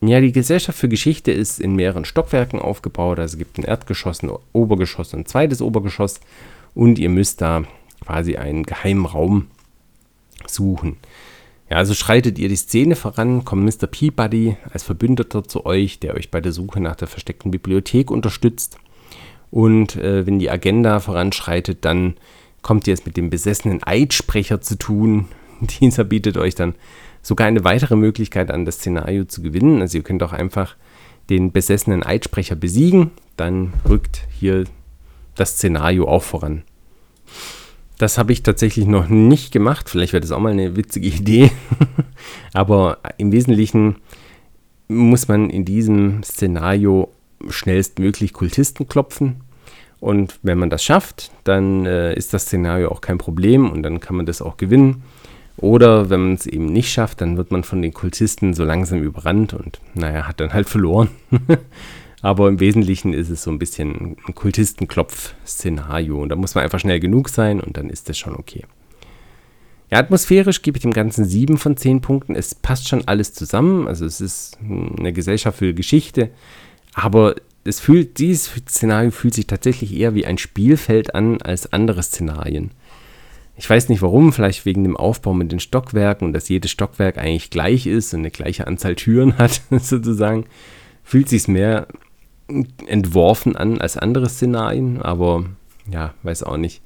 Ja, 0.00 0.20
die 0.20 0.32
Gesellschaft 0.32 0.78
für 0.78 0.88
Geschichte 0.88 1.32
ist 1.32 1.60
in 1.60 1.76
mehreren 1.76 2.04
Stockwerken 2.04 2.58
aufgebaut. 2.60 3.18
Also 3.18 3.34
es 3.34 3.38
gibt 3.38 3.58
ein 3.58 3.64
Erdgeschoss, 3.64 4.22
ein 4.22 4.30
Obergeschoss 4.52 5.14
und 5.14 5.20
ein 5.20 5.26
zweites 5.26 5.62
Obergeschoss. 5.62 6.20
Und 6.74 6.98
ihr 6.98 7.08
müsst 7.08 7.40
da 7.40 7.64
quasi 8.04 8.36
einen 8.36 8.64
geheimen 8.64 9.06
Raum 9.06 9.46
suchen. 10.46 10.96
Ja, 11.70 11.78
also 11.78 11.94
schreitet 11.94 12.38
ihr 12.38 12.48
die 12.48 12.56
Szene 12.56 12.94
voran, 12.94 13.44
kommt 13.44 13.64
Mr. 13.64 13.86
Peabody 13.86 14.56
als 14.70 14.82
Verbündeter 14.82 15.44
zu 15.44 15.64
euch, 15.64 15.98
der 15.98 16.14
euch 16.14 16.30
bei 16.30 16.40
der 16.40 16.52
Suche 16.52 16.80
nach 16.80 16.96
der 16.96 17.08
versteckten 17.08 17.50
Bibliothek 17.50 18.10
unterstützt. 18.10 18.78
Und 19.50 19.96
äh, 19.96 20.26
wenn 20.26 20.38
die 20.38 20.50
Agenda 20.50 21.00
voranschreitet, 21.00 21.84
dann 21.84 22.14
kommt 22.60 22.86
ihr 22.86 22.94
es 22.94 23.06
mit 23.06 23.16
dem 23.16 23.30
besessenen 23.30 23.82
Eidsprecher 23.82 24.60
zu 24.60 24.76
tun. 24.76 25.26
Dieser 25.80 26.04
bietet 26.04 26.36
euch 26.36 26.54
dann 26.54 26.74
sogar 27.22 27.46
eine 27.46 27.64
weitere 27.64 27.96
Möglichkeit 27.96 28.50
an, 28.50 28.64
das 28.64 28.76
Szenario 28.76 29.24
zu 29.24 29.42
gewinnen. 29.42 29.80
Also 29.80 29.98
ihr 29.98 30.04
könnt 30.04 30.22
auch 30.22 30.32
einfach 30.32 30.76
den 31.30 31.52
besessenen 31.52 32.02
Eidsprecher 32.02 32.54
besiegen, 32.54 33.10
dann 33.36 33.72
rückt 33.88 34.26
hier 34.38 34.64
das 35.34 35.52
Szenario 35.52 36.06
auch 36.06 36.22
voran. 36.22 36.62
Das 37.98 38.18
habe 38.18 38.32
ich 38.32 38.42
tatsächlich 38.42 38.86
noch 38.86 39.08
nicht 39.08 39.52
gemacht. 39.52 39.88
Vielleicht 39.88 40.12
wäre 40.12 40.20
das 40.20 40.32
auch 40.32 40.40
mal 40.40 40.52
eine 40.52 40.76
witzige 40.76 41.08
Idee. 41.08 41.50
Aber 42.52 42.98
im 43.18 43.32
Wesentlichen 43.32 43.96
muss 44.88 45.28
man 45.28 45.50
in 45.50 45.64
diesem 45.64 46.22
Szenario 46.22 47.10
schnellstmöglich 47.48 48.32
Kultisten 48.32 48.88
klopfen. 48.88 49.42
Und 50.00 50.38
wenn 50.42 50.58
man 50.58 50.70
das 50.70 50.84
schafft, 50.84 51.30
dann 51.44 51.86
äh, 51.86 52.14
ist 52.14 52.34
das 52.34 52.42
Szenario 52.42 52.90
auch 52.90 53.00
kein 53.00 53.18
Problem 53.18 53.70
und 53.70 53.82
dann 53.82 54.00
kann 54.00 54.16
man 54.16 54.26
das 54.26 54.42
auch 54.42 54.56
gewinnen. 54.56 55.02
Oder 55.56 56.10
wenn 56.10 56.20
man 56.20 56.34
es 56.34 56.46
eben 56.46 56.66
nicht 56.66 56.92
schafft, 56.92 57.20
dann 57.20 57.36
wird 57.36 57.52
man 57.52 57.62
von 57.62 57.80
den 57.80 57.94
Kultisten 57.94 58.54
so 58.54 58.64
langsam 58.64 59.02
überrannt 59.02 59.54
und 59.54 59.80
naja, 59.94 60.26
hat 60.26 60.40
dann 60.40 60.52
halt 60.52 60.68
verloren. 60.68 61.08
Aber 62.24 62.48
im 62.48 62.58
Wesentlichen 62.58 63.12
ist 63.12 63.28
es 63.28 63.42
so 63.42 63.50
ein 63.50 63.58
bisschen 63.58 64.16
ein 64.26 64.34
Kultistenklopf-Szenario. 64.34 66.22
Und 66.22 66.30
da 66.30 66.36
muss 66.36 66.54
man 66.54 66.64
einfach 66.64 66.80
schnell 66.80 66.98
genug 66.98 67.28
sein 67.28 67.60
und 67.60 67.76
dann 67.76 67.90
ist 67.90 68.08
das 68.08 68.16
schon 68.16 68.34
okay. 68.34 68.64
Ja, 69.90 69.98
atmosphärisch 69.98 70.62
gebe 70.62 70.78
ich 70.78 70.82
dem 70.82 70.94
Ganzen 70.94 71.26
7 71.26 71.58
von 71.58 71.76
10 71.76 72.00
Punkten. 72.00 72.34
Es 72.34 72.54
passt 72.54 72.88
schon 72.88 73.06
alles 73.06 73.34
zusammen. 73.34 73.86
Also 73.86 74.06
es 74.06 74.22
ist 74.22 74.56
eine 74.62 75.12
Gesellschaft 75.12 75.58
für 75.58 75.74
Geschichte. 75.74 76.30
Aber 76.94 77.34
es 77.62 77.78
fühlt, 77.80 78.18
dieses 78.18 78.46
Szenario 78.70 79.10
fühlt 79.10 79.34
sich 79.34 79.46
tatsächlich 79.46 79.94
eher 79.94 80.14
wie 80.14 80.24
ein 80.24 80.38
Spielfeld 80.38 81.14
an 81.14 81.42
als 81.42 81.74
andere 81.74 82.02
Szenarien. 82.02 82.70
Ich 83.58 83.68
weiß 83.68 83.90
nicht 83.90 84.00
warum, 84.00 84.32
vielleicht 84.32 84.64
wegen 84.64 84.82
dem 84.82 84.96
Aufbau 84.96 85.34
mit 85.34 85.52
den 85.52 85.60
Stockwerken 85.60 86.28
und 86.28 86.32
dass 86.32 86.48
jedes 86.48 86.70
Stockwerk 86.70 87.18
eigentlich 87.18 87.50
gleich 87.50 87.86
ist 87.86 88.14
und 88.14 88.20
eine 88.20 88.30
gleiche 88.30 88.66
Anzahl 88.66 88.94
Türen 88.94 89.36
hat, 89.38 89.60
sozusagen, 89.68 90.46
fühlt 91.02 91.28
sich 91.28 91.48
mehr 91.48 91.86
entworfen 92.86 93.56
an 93.56 93.80
als 93.80 93.96
andere 93.96 94.28
Szenarien, 94.28 95.00
aber 95.00 95.44
ja, 95.90 96.14
weiß 96.22 96.42
auch 96.42 96.56
nicht. 96.56 96.82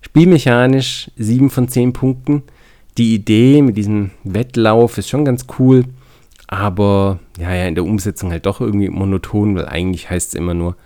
Spielmechanisch 0.00 1.10
7 1.16 1.50
von 1.50 1.68
10 1.68 1.92
Punkten. 1.92 2.42
Die 2.98 3.14
Idee 3.14 3.62
mit 3.62 3.76
diesem 3.76 4.10
Wettlauf 4.24 4.98
ist 4.98 5.08
schon 5.08 5.24
ganz 5.24 5.46
cool, 5.58 5.84
aber 6.48 7.20
ja, 7.38 7.54
ja, 7.54 7.66
in 7.66 7.76
der 7.76 7.84
Umsetzung 7.84 8.30
halt 8.30 8.46
doch 8.46 8.60
irgendwie 8.60 8.88
monoton, 8.88 9.54
weil 9.54 9.66
eigentlich 9.66 10.10
heißt 10.10 10.28
es 10.28 10.34
immer 10.34 10.54
nur, 10.54 10.76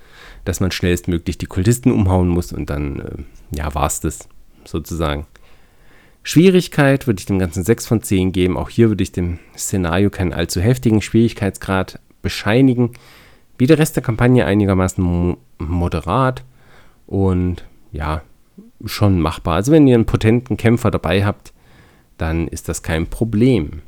dass 0.44 0.60
man 0.60 0.70
schnellstmöglich 0.70 1.38
die 1.38 1.46
Kultisten 1.46 1.90
umhauen 1.90 2.28
muss 2.28 2.52
und 2.52 2.68
dann, 2.68 3.00
äh, 3.00 3.58
ja, 3.58 3.70
es 3.86 4.00
das 4.00 4.28
sozusagen. 4.64 5.26
Schwierigkeit 6.22 7.06
würde 7.06 7.20
ich 7.20 7.26
dem 7.26 7.38
Ganzen 7.38 7.64
6 7.64 7.86
von 7.86 8.02
10 8.02 8.32
geben. 8.32 8.56
Auch 8.56 8.70
hier 8.70 8.88
würde 8.88 9.02
ich 9.02 9.12
dem 9.12 9.38
Szenario 9.56 10.10
keinen 10.10 10.32
allzu 10.32 10.60
heftigen 10.60 11.02
Schwierigkeitsgrad 11.02 12.00
bescheinigen. 12.22 12.92
Wie 13.58 13.66
der 13.66 13.78
Rest 13.78 13.96
der 13.96 14.02
Kampagne 14.02 14.44
einigermaßen 14.44 15.02
mo 15.02 15.36
moderat 15.58 16.44
und 17.06 17.64
ja, 17.92 18.22
schon 18.84 19.20
machbar. 19.20 19.54
Also 19.54 19.72
wenn 19.72 19.86
ihr 19.86 19.94
einen 19.94 20.06
potenten 20.06 20.56
Kämpfer 20.56 20.90
dabei 20.90 21.24
habt, 21.24 21.52
dann 22.18 22.48
ist 22.48 22.68
das 22.68 22.82
kein 22.82 23.06
Problem. 23.06 23.82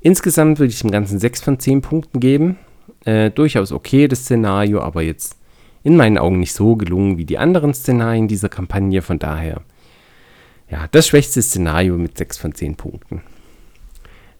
Insgesamt 0.00 0.58
würde 0.58 0.72
ich 0.72 0.80
dem 0.80 0.90
Ganzen 0.90 1.18
6 1.18 1.40
von 1.40 1.58
10 1.58 1.82
Punkten 1.82 2.20
geben. 2.20 2.58
Äh, 3.04 3.30
durchaus 3.30 3.72
okay, 3.72 4.08
das 4.08 4.20
Szenario, 4.20 4.80
aber 4.80 5.02
jetzt 5.02 5.36
in 5.82 5.96
meinen 5.96 6.18
Augen 6.18 6.40
nicht 6.40 6.52
so 6.52 6.76
gelungen 6.76 7.18
wie 7.18 7.24
die 7.24 7.38
anderen 7.38 7.74
Szenarien 7.74 8.28
dieser 8.28 8.48
Kampagne. 8.48 9.02
Von 9.02 9.18
daher, 9.18 9.62
ja, 10.70 10.86
das 10.90 11.08
schwächste 11.08 11.42
Szenario 11.42 11.96
mit 11.96 12.18
6 12.18 12.38
von 12.38 12.54
10 12.54 12.76
Punkten. 12.76 13.22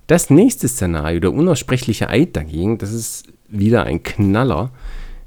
Das 0.06 0.30
nächste 0.30 0.68
Szenario, 0.68 1.20
der 1.20 1.32
unaussprechliche 1.32 2.08
Eid 2.08 2.36
dagegen, 2.36 2.78
das 2.78 2.92
ist 2.92 3.24
wieder 3.48 3.85
ein 3.85 4.02
Knaller. 4.02 4.70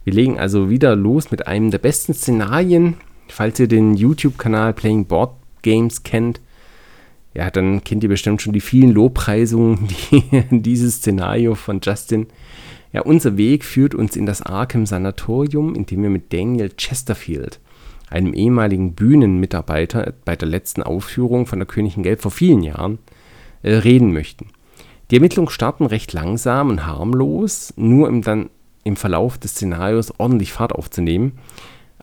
Wir 0.03 0.13
legen 0.13 0.39
also 0.39 0.69
wieder 0.69 0.95
los 0.95 1.31
mit 1.31 1.47
einem 1.47 1.71
der 1.71 1.77
besten 1.77 2.13
Szenarien. 2.13 2.95
Falls 3.27 3.59
ihr 3.59 3.67
den 3.67 3.95
YouTube-Kanal 3.95 4.73
Playing 4.73 5.05
Board 5.05 5.33
Games 5.61 6.03
kennt, 6.03 6.41
ja, 7.33 7.51
dann 7.51 7.83
kennt 7.83 8.03
ihr 8.03 8.09
bestimmt 8.09 8.41
schon 8.41 8.53
die 8.53 8.59
vielen 8.59 8.91
Lobpreisungen, 8.91 9.87
die 10.11 10.43
dieses 10.51 10.95
Szenario 10.95 11.55
von 11.55 11.79
Justin. 11.81 12.27
Ja, 12.91 13.01
unser 13.01 13.37
Weg 13.37 13.63
führt 13.63 13.93
uns 13.93 14.15
in 14.15 14.25
das 14.25 14.41
Arkham 14.41 14.85
Sanatorium, 14.85 15.75
in 15.75 15.85
dem 15.85 16.01
wir 16.01 16.09
mit 16.09 16.33
Daniel 16.33 16.69
Chesterfield, 16.75 17.59
einem 18.09 18.33
ehemaligen 18.33 18.93
Bühnenmitarbeiter 18.93 20.13
bei 20.25 20.35
der 20.35 20.47
letzten 20.47 20.81
Aufführung 20.81 21.45
von 21.45 21.59
der 21.59 21.67
Königin 21.67 22.01
Gelb 22.01 22.21
vor 22.21 22.31
vielen 22.31 22.63
Jahren, 22.63 22.97
äh, 23.61 23.75
reden 23.75 24.11
möchten. 24.11 24.47
Die 25.11 25.15
Ermittlungen 25.15 25.49
starten 25.49 25.85
recht 25.85 26.13
langsam 26.13 26.69
und 26.69 26.85
harmlos, 26.85 27.73
nur 27.75 28.07
um 28.09 28.21
dann 28.21 28.49
im 28.83 28.95
Verlauf 28.95 29.37
des 29.37 29.51
Szenarios 29.51 30.13
ordentlich 30.19 30.53
Fahrt 30.53 30.71
aufzunehmen. 30.71 31.39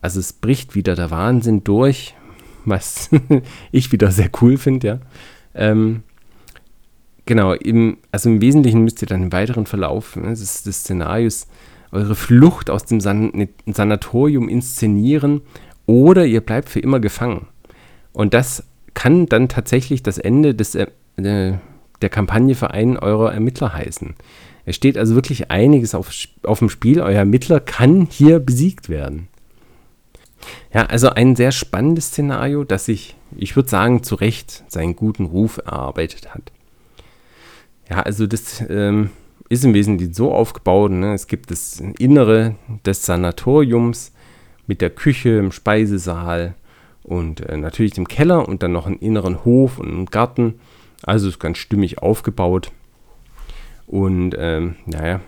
Also 0.00 0.20
es 0.20 0.32
bricht 0.32 0.74
wieder 0.74 0.94
der 0.94 1.10
Wahnsinn 1.10 1.64
durch, 1.64 2.14
was 2.64 3.10
ich 3.72 3.92
wieder 3.92 4.10
sehr 4.10 4.30
cool 4.40 4.58
finde, 4.58 4.86
ja. 4.86 4.98
Ähm, 5.54 6.02
genau, 7.24 7.54
im, 7.54 7.98
also 8.12 8.28
im 8.28 8.40
Wesentlichen 8.40 8.82
müsst 8.82 9.00
ihr 9.02 9.08
dann 9.08 9.22
im 9.22 9.32
weiteren 9.32 9.66
Verlauf 9.66 10.16
ne, 10.16 10.28
des, 10.28 10.64
des, 10.64 10.80
Szenarios 10.80 11.46
eure 11.92 12.14
Flucht 12.14 12.68
aus 12.68 12.84
dem 12.84 13.00
San 13.00 13.48
Sanatorium 13.66 14.50
inszenieren 14.50 15.40
oder 15.86 16.26
ihr 16.26 16.42
bleibt 16.42 16.68
für 16.68 16.80
immer 16.80 17.00
gefangen. 17.00 17.46
Und 18.12 18.34
das 18.34 18.64
kann 18.92 19.26
dann 19.26 19.48
tatsächlich 19.48 20.02
das 20.02 20.18
Ende 20.18 20.54
des, 20.54 20.74
äh, 20.74 20.88
der 22.02 22.08
Kampagne 22.08 22.54
für 22.54 22.70
einen 22.70 22.96
eurer 22.96 23.32
Ermittler 23.32 23.72
heißen. 23.72 24.14
Es 24.64 24.76
steht 24.76 24.98
also 24.98 25.14
wirklich 25.14 25.50
einiges 25.50 25.94
auf, 25.94 26.10
auf 26.42 26.58
dem 26.58 26.68
Spiel. 26.68 27.00
Euer 27.00 27.18
Ermittler 27.18 27.60
kann 27.60 28.08
hier 28.10 28.40
besiegt 28.40 28.88
werden. 28.88 29.28
Ja, 30.72 30.86
also 30.86 31.10
ein 31.10 31.36
sehr 31.36 31.52
spannendes 31.52 32.08
Szenario, 32.08 32.64
das 32.64 32.86
sich, 32.86 33.16
ich 33.36 33.56
würde 33.56 33.68
sagen, 33.68 34.02
zu 34.02 34.16
Recht 34.16 34.64
seinen 34.68 34.96
guten 34.96 35.24
Ruf 35.24 35.58
erarbeitet 35.58 36.34
hat. 36.34 36.52
Ja, 37.88 38.02
also 38.02 38.26
das 38.26 38.62
ähm, 38.68 39.10
ist 39.48 39.64
im 39.64 39.74
Wesentlichen 39.74 40.14
so 40.14 40.32
aufgebaut. 40.32 40.90
Ne? 40.90 41.14
Es 41.14 41.26
gibt 41.26 41.50
das 41.50 41.82
Innere 41.98 42.56
des 42.84 43.04
Sanatoriums 43.06 44.12
mit 44.66 44.80
der 44.80 44.90
Küche 44.90 45.38
im 45.38 45.52
Speisesaal 45.52 46.54
und 47.02 47.40
äh, 47.40 47.56
natürlich 47.56 47.92
dem 47.92 48.08
Keller 48.08 48.48
und 48.48 48.62
dann 48.62 48.72
noch 48.72 48.86
einen 48.86 48.98
inneren 48.98 49.44
Hof 49.44 49.78
und 49.78 49.88
einen 49.88 50.06
Garten. 50.06 50.58
Also 51.02 51.28
ist 51.28 51.38
ganz 51.38 51.58
stimmig 51.58 51.98
aufgebaut. 51.98 52.72
Und 53.86 54.34
ähm, 54.38 54.76
naja, 54.86 55.20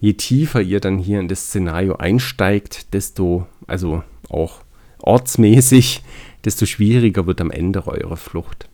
je 0.00 0.14
tiefer 0.14 0.62
ihr 0.62 0.80
dann 0.80 0.98
hier 0.98 1.20
in 1.20 1.28
das 1.28 1.46
Szenario 1.46 1.96
einsteigt, 1.96 2.94
desto, 2.94 3.46
also 3.66 4.02
auch 4.28 4.62
ortsmäßig, 4.98 6.02
desto 6.44 6.66
schwieriger 6.66 7.26
wird 7.26 7.40
am 7.40 7.50
Ende 7.50 7.86
eure 7.86 8.16
Flucht. 8.16 8.68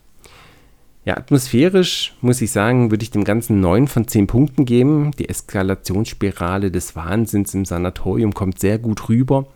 Ja, 1.05 1.17
atmosphärisch 1.17 2.15
muss 2.21 2.41
ich 2.41 2.51
sagen, 2.51 2.91
würde 2.91 3.05
ich 3.05 3.13
dem 3.13 3.23
Ganzen 3.23 3.61
9 3.61 3.87
von 3.87 4.09
10 4.09 4.27
Punkten 4.27 4.65
geben. 4.65 5.13
Die 5.13 5.29
Eskalationsspirale 5.29 6.73
des 6.73 6.97
Wahnsinns 6.97 7.55
im 7.55 7.65
Sanatorium 7.65 8.35
kommt 8.35 8.59
sehr 8.59 8.79
gut 8.79 9.09
rüber. 9.09 9.47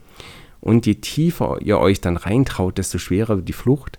Und 0.60 0.86
je 0.86 0.94
tiefer 0.94 1.58
ihr 1.60 1.78
euch 1.78 2.00
dann 2.00 2.16
reintraut, 2.16 2.78
desto 2.78 2.98
schwerer 2.98 3.36
wird 3.36 3.48
die 3.48 3.52
Flucht. 3.52 3.98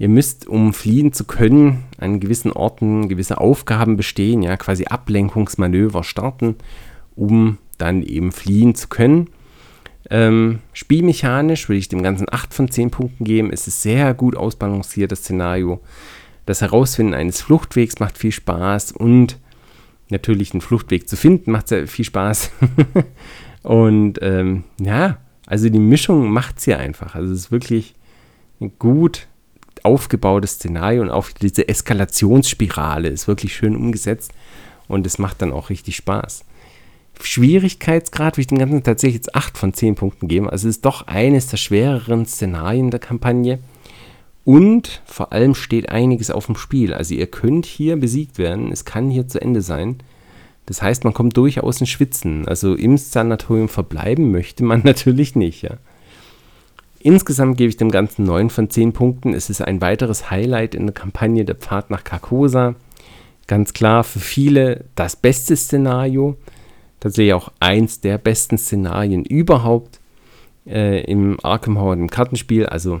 Ihr 0.00 0.08
müsst, 0.08 0.48
um 0.48 0.72
fliehen 0.72 1.12
zu 1.12 1.24
können, 1.24 1.84
an 1.98 2.20
gewissen 2.20 2.50
Orten 2.52 3.10
gewisse 3.10 3.36
Aufgaben 3.36 3.98
bestehen, 3.98 4.42
ja, 4.42 4.56
quasi 4.56 4.86
Ablenkungsmanöver 4.86 6.04
starten, 6.04 6.56
um 7.16 7.58
dann 7.76 8.02
eben 8.02 8.32
fliehen 8.32 8.74
zu 8.74 8.88
können. 8.88 9.28
Ähm, 10.08 10.60
spielmechanisch 10.72 11.68
würde 11.68 11.80
ich 11.80 11.88
dem 11.88 12.02
Ganzen 12.02 12.28
8 12.30 12.54
von 12.54 12.70
10 12.70 12.90
Punkten 12.90 13.24
geben. 13.24 13.50
Es 13.52 13.66
ist 13.66 13.82
sehr 13.82 14.14
gut 14.14 14.36
ausbalanciert, 14.36 15.12
das 15.12 15.18
Szenario. 15.18 15.82
Das 16.46 16.62
Herausfinden 16.62 17.12
eines 17.12 17.42
Fluchtwegs 17.42 17.98
macht 17.98 18.16
viel 18.16 18.32
Spaß 18.32 18.92
und 18.92 19.38
natürlich 20.08 20.54
einen 20.54 20.62
Fluchtweg 20.62 21.10
zu 21.10 21.16
finden 21.18 21.50
macht 21.50 21.68
sehr 21.68 21.86
viel 21.86 22.06
Spaß. 22.06 22.52
und 23.64 24.18
ähm, 24.22 24.64
ja, 24.80 25.18
also 25.44 25.68
die 25.68 25.78
Mischung 25.78 26.30
macht 26.30 26.56
es 26.56 26.64
hier 26.64 26.78
einfach. 26.78 27.14
Also 27.14 27.34
es 27.34 27.40
ist 27.40 27.52
wirklich 27.52 27.94
gut 28.78 29.26
aufgebautes 29.84 30.52
Szenario 30.52 31.02
und 31.02 31.10
auch 31.10 31.28
diese 31.30 31.68
Eskalationsspirale 31.68 33.08
ist 33.08 33.28
wirklich 33.28 33.54
schön 33.54 33.76
umgesetzt 33.76 34.32
und 34.88 35.06
es 35.06 35.18
macht 35.18 35.42
dann 35.42 35.52
auch 35.52 35.70
richtig 35.70 35.96
Spaß. 35.96 36.44
Schwierigkeitsgrad 37.22 38.34
würde 38.34 38.40
ich 38.40 38.46
den 38.46 38.58
ganzen 38.58 38.82
tatsächlich 38.82 39.16
jetzt 39.16 39.34
8 39.34 39.58
von 39.58 39.74
10 39.74 39.94
Punkten 39.94 40.28
geben. 40.28 40.48
Also 40.48 40.68
es 40.68 40.76
ist 40.76 40.84
doch 40.84 41.06
eines 41.06 41.48
der 41.48 41.58
schwereren 41.58 42.26
Szenarien 42.26 42.90
der 42.90 43.00
Kampagne. 43.00 43.58
Und 44.44 45.02
vor 45.04 45.32
allem 45.32 45.54
steht 45.54 45.90
einiges 45.90 46.30
auf 46.30 46.46
dem 46.46 46.56
Spiel. 46.56 46.94
Also 46.94 47.14
ihr 47.14 47.26
könnt 47.26 47.66
hier 47.66 47.96
besiegt 47.96 48.38
werden. 48.38 48.72
Es 48.72 48.84
kann 48.84 49.10
hier 49.10 49.28
zu 49.28 49.40
Ende 49.40 49.60
sein. 49.60 49.98
Das 50.66 50.82
heißt, 50.82 51.04
man 51.04 51.12
kommt 51.12 51.36
durchaus 51.36 51.80
in 51.80 51.86
Schwitzen. 51.86 52.48
Also 52.48 52.74
im 52.74 52.96
Sanatorium 52.96 53.68
verbleiben 53.68 54.30
möchte 54.30 54.64
man 54.64 54.80
natürlich 54.84 55.36
nicht. 55.36 55.62
Ja. 55.62 55.76
Insgesamt 57.02 57.56
gebe 57.56 57.70
ich 57.70 57.78
dem 57.78 57.90
Ganzen 57.90 58.24
9 58.24 58.50
von 58.50 58.68
10 58.68 58.92
Punkten. 58.92 59.32
Es 59.32 59.48
ist 59.48 59.62
ein 59.62 59.80
weiteres 59.80 60.30
Highlight 60.30 60.74
in 60.74 60.86
der 60.86 60.94
Kampagne 60.94 61.46
Der 61.46 61.54
Pfad 61.54 61.88
nach 61.90 62.04
Carcosa. 62.04 62.74
Ganz 63.46 63.72
klar 63.72 64.04
für 64.04 64.20
viele 64.20 64.84
das 64.96 65.16
beste 65.16 65.56
Szenario. 65.56 66.36
Tatsächlich 67.00 67.32
auch 67.32 67.50
eins 67.58 68.02
der 68.02 68.18
besten 68.18 68.58
Szenarien 68.58 69.24
überhaupt 69.24 69.98
äh, 70.66 71.02
im 71.04 71.38
Arkham 71.42 71.78
Horror, 71.78 71.94
im 71.94 72.10
Kartenspiel. 72.10 72.66
Also 72.66 73.00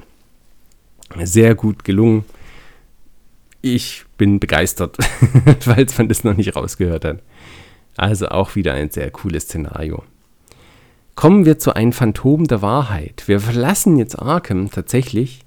sehr 1.22 1.54
gut 1.54 1.84
gelungen. 1.84 2.24
Ich 3.60 4.06
bin 4.16 4.40
begeistert, 4.40 4.96
falls 5.60 5.98
man 5.98 6.08
das 6.08 6.24
noch 6.24 6.34
nicht 6.34 6.56
rausgehört 6.56 7.04
hat. 7.04 7.18
Also 7.98 8.28
auch 8.28 8.56
wieder 8.56 8.72
ein 8.72 8.88
sehr 8.88 9.10
cooles 9.10 9.42
Szenario. 9.42 10.02
Kommen 11.14 11.44
wir 11.44 11.58
zu 11.58 11.74
einem 11.74 11.92
Phantom 11.92 12.46
der 12.46 12.62
Wahrheit. 12.62 13.24
Wir 13.26 13.40
verlassen 13.40 13.96
jetzt 13.96 14.18
Arkham 14.18 14.70
tatsächlich 14.70 15.40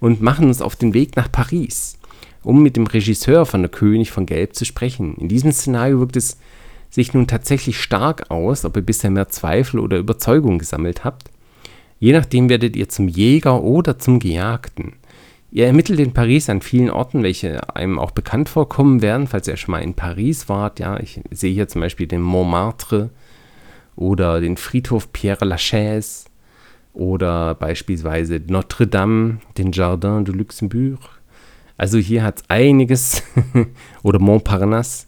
und 0.00 0.20
machen 0.20 0.48
uns 0.48 0.60
auf 0.60 0.76
den 0.76 0.92
Weg 0.92 1.16
nach 1.16 1.32
Paris, 1.32 1.98
um 2.42 2.62
mit 2.62 2.76
dem 2.76 2.86
Regisseur 2.86 3.46
von 3.46 3.62
Der 3.62 3.70
König 3.70 4.10
von 4.10 4.26
Gelb 4.26 4.54
zu 4.54 4.64
sprechen. 4.64 5.16
In 5.16 5.28
diesem 5.28 5.50
Szenario 5.52 6.00
wirkt 6.00 6.16
es 6.16 6.36
sich 6.90 7.14
nun 7.14 7.26
tatsächlich 7.26 7.80
stark 7.80 8.30
aus, 8.30 8.64
ob 8.64 8.76
ihr 8.76 8.82
bisher 8.82 9.10
mehr 9.10 9.28
Zweifel 9.28 9.80
oder 9.80 9.96
Überzeugung 9.96 10.58
gesammelt 10.58 11.04
habt. 11.04 11.30
Je 11.98 12.12
nachdem 12.12 12.50
werdet 12.50 12.76
ihr 12.76 12.88
zum 12.88 13.08
Jäger 13.08 13.62
oder 13.62 13.98
zum 13.98 14.18
Gejagten. 14.18 14.92
Ihr 15.50 15.66
ermittelt 15.66 16.00
in 16.00 16.12
Paris 16.12 16.50
an 16.50 16.60
vielen 16.60 16.90
Orten, 16.90 17.22
welche 17.22 17.74
einem 17.74 17.98
auch 17.98 18.10
bekannt 18.10 18.48
vorkommen 18.48 19.00
werden, 19.02 19.26
falls 19.26 19.48
ihr 19.48 19.56
schon 19.56 19.72
mal 19.72 19.82
in 19.82 19.94
Paris 19.94 20.48
wart. 20.48 20.80
Ja, 20.80 20.98
ich 21.00 21.20
sehe 21.30 21.54
hier 21.54 21.68
zum 21.68 21.80
Beispiel 21.80 22.08
den 22.08 22.20
Montmartre, 22.20 23.10
oder 23.96 24.40
den 24.40 24.56
Friedhof 24.56 25.12
Pierre 25.12 25.44
Lachaise 25.44 26.24
oder 26.92 27.54
beispielsweise 27.54 28.40
Notre 28.46 28.86
Dame, 28.86 29.38
den 29.58 29.72
Jardin 29.72 30.24
de 30.24 30.34
Luxembourg. 30.34 31.00
Also 31.76 31.98
hier 31.98 32.22
hat 32.22 32.38
es 32.38 32.44
einiges, 32.48 33.22
oder 34.02 34.20
Montparnasse, 34.20 35.06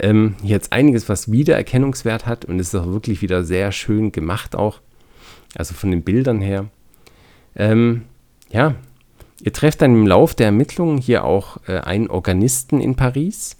ähm, 0.00 0.34
hier 0.42 0.56
hat 0.56 0.62
es 0.62 0.72
einiges, 0.72 1.08
was 1.08 1.30
Wiedererkennungswert 1.30 2.26
hat 2.26 2.44
und 2.44 2.58
ist 2.58 2.74
auch 2.74 2.86
wirklich 2.86 3.22
wieder 3.22 3.44
sehr 3.44 3.70
schön 3.70 4.12
gemacht 4.12 4.56
auch, 4.56 4.80
also 5.54 5.74
von 5.74 5.90
den 5.90 6.02
Bildern 6.02 6.40
her. 6.40 6.66
Ähm, 7.54 8.02
ja, 8.50 8.74
ihr 9.42 9.52
trefft 9.52 9.82
dann 9.82 9.94
im 9.94 10.06
Lauf 10.06 10.34
der 10.34 10.46
Ermittlungen 10.46 10.98
hier 10.98 11.24
auch 11.24 11.58
äh, 11.68 11.78
einen 11.78 12.08
Organisten 12.08 12.80
in 12.80 12.96
Paris, 12.96 13.56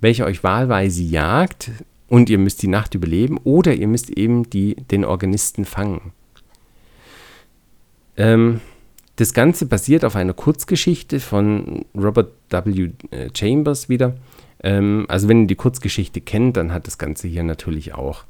welche 0.00 0.24
euch 0.24 0.42
wahlweise 0.42 1.02
jagt 1.02 1.70
und 2.08 2.30
ihr 2.30 2.38
müsst 2.38 2.62
die 2.62 2.68
Nacht 2.68 2.94
überleben 2.94 3.38
oder 3.44 3.74
ihr 3.74 3.88
müsst 3.88 4.10
eben 4.10 4.48
die, 4.50 4.74
den 4.74 5.04
Organisten 5.04 5.64
fangen. 5.64 6.12
Ähm, 8.16 8.60
das 9.16 9.34
Ganze 9.34 9.66
basiert 9.66 10.04
auf 10.04 10.16
einer 10.16 10.32
Kurzgeschichte 10.32 11.20
von 11.20 11.84
Robert 11.94 12.32
W. 12.50 12.90
Chambers 13.34 13.88
wieder. 13.88 14.16
Ähm, 14.62 15.06
also 15.08 15.28
wenn 15.28 15.42
ihr 15.42 15.46
die 15.48 15.54
Kurzgeschichte 15.54 16.20
kennt, 16.20 16.56
dann 16.56 16.72
hat 16.72 16.86
das 16.86 16.98
Ganze 16.98 17.28
hier 17.28 17.42
natürlich 17.42 17.94
auch 17.94 18.24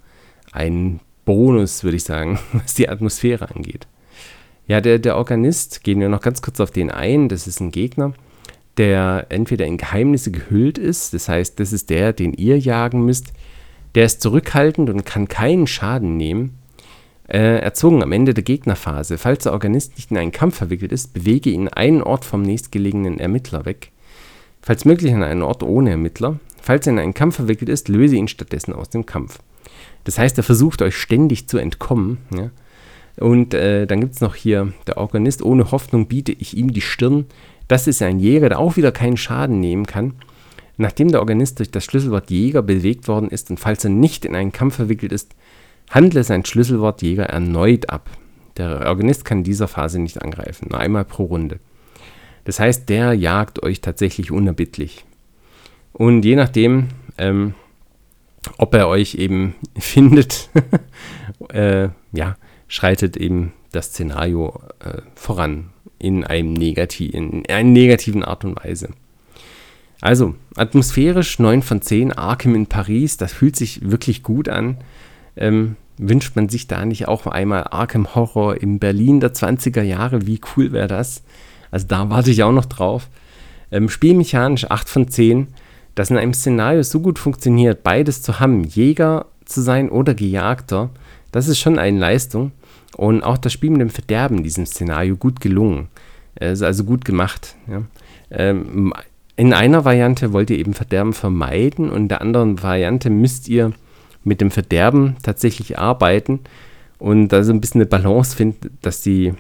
einen 0.52 1.00
Bonus, 1.24 1.84
würde 1.84 1.96
ich 1.96 2.04
sagen, 2.04 2.38
was 2.52 2.74
die 2.74 2.88
Atmosphäre 2.88 3.54
angeht. 3.54 3.86
Ja, 4.66 4.80
der, 4.80 4.98
der 4.98 5.16
Organist, 5.16 5.82
gehen 5.84 6.00
wir 6.00 6.08
noch 6.08 6.20
ganz 6.20 6.42
kurz 6.42 6.60
auf 6.60 6.70
den 6.70 6.90
ein, 6.90 7.28
das 7.28 7.46
ist 7.46 7.60
ein 7.60 7.70
Gegner, 7.70 8.12
der 8.76 9.26
entweder 9.30 9.66
in 9.66 9.78
Geheimnisse 9.78 10.30
gehüllt 10.30 10.78
ist, 10.78 11.14
das 11.14 11.28
heißt, 11.28 11.58
das 11.58 11.72
ist 11.72 11.90
der, 11.90 12.12
den 12.12 12.34
ihr 12.34 12.58
jagen 12.58 13.04
müsst, 13.04 13.32
der 13.98 14.06
ist 14.06 14.22
zurückhaltend 14.22 14.88
und 14.90 15.04
kann 15.04 15.26
keinen 15.26 15.66
Schaden 15.66 16.16
nehmen. 16.16 16.56
Äh, 17.26 17.58
erzwungen 17.58 18.00
am 18.00 18.12
Ende 18.12 18.32
der 18.32 18.44
Gegnerphase. 18.44 19.18
Falls 19.18 19.42
der 19.42 19.52
Organist 19.52 19.96
nicht 19.96 20.12
in 20.12 20.18
einen 20.18 20.30
Kampf 20.30 20.54
verwickelt 20.54 20.92
ist, 20.92 21.14
bewege 21.14 21.50
ihn 21.50 21.66
einen 21.66 22.00
Ort 22.04 22.24
vom 22.24 22.42
nächstgelegenen 22.42 23.18
Ermittler 23.18 23.64
weg. 23.64 23.90
Falls 24.62 24.84
möglich 24.84 25.12
an 25.12 25.24
einen 25.24 25.42
Ort 25.42 25.64
ohne 25.64 25.90
Ermittler. 25.90 26.38
Falls 26.62 26.86
er 26.86 26.92
in 26.92 27.00
einen 27.00 27.12
Kampf 27.12 27.34
verwickelt 27.34 27.68
ist, 27.68 27.88
löse 27.88 28.14
ihn 28.14 28.28
stattdessen 28.28 28.72
aus 28.72 28.88
dem 28.88 29.04
Kampf. 29.04 29.40
Das 30.04 30.16
heißt, 30.16 30.38
er 30.38 30.44
versucht 30.44 30.80
euch 30.80 30.94
ständig 30.94 31.48
zu 31.48 31.58
entkommen. 31.58 32.18
Ja? 32.32 32.50
Und 33.18 33.52
äh, 33.52 33.88
dann 33.88 34.00
gibt 34.00 34.14
es 34.14 34.20
noch 34.20 34.36
hier, 34.36 34.72
der 34.86 34.98
Organist, 34.98 35.42
ohne 35.42 35.72
Hoffnung 35.72 36.06
biete 36.06 36.30
ich 36.30 36.56
ihm 36.56 36.72
die 36.72 36.82
Stirn. 36.82 37.26
Das 37.66 37.88
ist 37.88 38.00
ein 38.00 38.20
Jäger, 38.20 38.48
der 38.48 38.60
auch 38.60 38.76
wieder 38.76 38.92
keinen 38.92 39.16
Schaden 39.16 39.58
nehmen 39.58 39.86
kann. 39.86 40.14
Nachdem 40.78 41.10
der 41.10 41.20
Organist 41.20 41.58
durch 41.58 41.70
das 41.70 41.84
Schlüsselwort 41.84 42.30
Jäger 42.30 42.62
bewegt 42.62 43.08
worden 43.08 43.28
ist 43.28 43.50
und 43.50 43.58
falls 43.58 43.84
er 43.84 43.90
nicht 43.90 44.24
in 44.24 44.36
einen 44.36 44.52
Kampf 44.52 44.76
verwickelt 44.76 45.12
ist, 45.12 45.34
handle 45.90 46.22
sein 46.22 46.44
Schlüsselwort 46.44 47.02
Jäger 47.02 47.24
erneut 47.24 47.90
ab. 47.90 48.08
Der 48.56 48.86
Organist 48.86 49.24
kann 49.24 49.38
in 49.38 49.44
dieser 49.44 49.68
Phase 49.68 49.98
nicht 49.98 50.22
angreifen, 50.22 50.68
nur 50.70 50.78
einmal 50.78 51.04
pro 51.04 51.24
Runde. 51.24 51.58
Das 52.44 52.60
heißt, 52.60 52.88
der 52.88 53.12
jagt 53.12 53.62
euch 53.62 53.80
tatsächlich 53.80 54.30
unerbittlich. 54.30 55.04
Und 55.92 56.24
je 56.24 56.36
nachdem, 56.36 56.88
ähm, 57.18 57.54
ob 58.56 58.72
er 58.74 58.88
euch 58.88 59.16
eben 59.16 59.56
findet, 59.78 60.48
äh, 61.50 61.88
ja, 62.12 62.36
schreitet 62.68 63.16
eben 63.16 63.52
das 63.72 63.86
Szenario 63.86 64.60
äh, 64.78 65.02
voran 65.16 65.70
in, 65.98 66.22
einem 66.22 66.52
Negati 66.52 67.06
in 67.06 67.44
einer 67.48 67.68
negativen 67.68 68.22
Art 68.22 68.44
und 68.44 68.64
Weise. 68.64 68.90
Also, 70.00 70.36
atmosphärisch 70.58 71.38
9 71.38 71.62
von 71.62 71.82
10, 71.82 72.12
Arkham 72.12 72.54
in 72.54 72.66
Paris, 72.66 73.16
das 73.16 73.32
fühlt 73.32 73.56
sich 73.56 73.90
wirklich 73.90 74.22
gut 74.22 74.48
an. 74.48 74.78
Ähm, 75.36 75.76
wünscht 75.98 76.36
man 76.36 76.48
sich 76.48 76.66
da 76.66 76.84
nicht 76.84 77.08
auch 77.08 77.26
einmal 77.26 77.64
Arkham 77.64 78.14
Horror 78.14 78.60
in 78.60 78.78
Berlin 78.78 79.20
der 79.20 79.34
20er 79.34 79.82
Jahre? 79.82 80.26
Wie 80.26 80.40
cool 80.56 80.72
wäre 80.72 80.88
das? 80.88 81.22
Also 81.70 81.86
da 81.86 82.08
warte 82.10 82.30
ich 82.30 82.42
auch 82.42 82.52
noch 82.52 82.66
drauf. 82.66 83.08
Ähm, 83.70 83.88
spielmechanisch 83.88 84.70
8 84.70 84.88
von 84.88 85.08
10, 85.08 85.48
das 85.94 86.10
in 86.10 86.16
einem 86.16 86.34
Szenario 86.34 86.82
so 86.82 87.00
gut 87.00 87.18
funktioniert, 87.18 87.82
beides 87.82 88.22
zu 88.22 88.40
haben, 88.40 88.64
Jäger 88.64 89.26
zu 89.44 89.60
sein 89.60 89.88
oder 89.88 90.14
Gejagter, 90.14 90.90
das 91.32 91.48
ist 91.48 91.58
schon 91.58 91.78
eine 91.78 91.98
Leistung. 91.98 92.52
Und 92.96 93.22
auch 93.22 93.38
das 93.38 93.52
Spiel 93.52 93.70
mit 93.70 93.80
dem 93.80 93.90
Verderben 93.90 94.38
in 94.38 94.44
diesem 94.44 94.66
Szenario 94.66 95.16
gut 95.16 95.40
gelungen. 95.40 95.88
Also, 96.40 96.64
also 96.64 96.84
gut 96.84 97.04
gemacht. 97.04 97.54
Ja. 97.70 97.82
Ähm, 98.30 98.92
in 99.38 99.52
einer 99.52 99.84
Variante 99.84 100.32
wollt 100.32 100.50
ihr 100.50 100.58
eben 100.58 100.74
Verderben 100.74 101.12
vermeiden 101.12 101.90
und 101.90 102.02
in 102.02 102.08
der 102.08 102.20
anderen 102.20 102.60
Variante 102.60 103.08
müsst 103.08 103.48
ihr 103.48 103.72
mit 104.24 104.40
dem 104.40 104.50
Verderben 104.50 105.16
tatsächlich 105.22 105.78
arbeiten 105.78 106.40
und 106.98 107.28
da 107.28 107.44
so 107.44 107.52
ein 107.52 107.60
bisschen 107.60 107.80
eine 107.80 107.88
Balance 107.88 108.36
finden, 108.36 108.76
dass 108.82 109.00
die, 109.00 109.32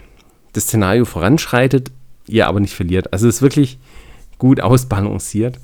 das 0.52 0.64
Szenario 0.64 1.04
voranschreitet, 1.04 1.90
ihr 2.28 2.46
aber 2.46 2.60
nicht 2.60 2.74
verliert. 2.74 3.12
Also 3.12 3.26
es 3.26 3.36
ist 3.36 3.42
wirklich 3.42 3.80
gut 4.38 4.60
ausbalanciert. 4.60 5.58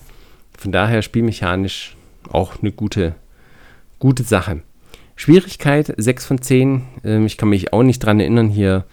Von 0.58 0.72
daher 0.72 1.02
spielmechanisch 1.02 1.96
auch 2.28 2.60
eine 2.60 2.72
gute, 2.72 3.14
gute 4.00 4.24
Sache. 4.24 4.62
Schwierigkeit 5.14 5.94
6 5.96 6.26
von 6.26 6.42
10. 6.42 6.82
Ähm, 7.04 7.26
ich 7.26 7.36
kann 7.36 7.50
mich 7.50 7.72
auch 7.72 7.84
nicht 7.84 8.02
daran 8.02 8.18
erinnern, 8.18 8.48
hier 8.48 8.84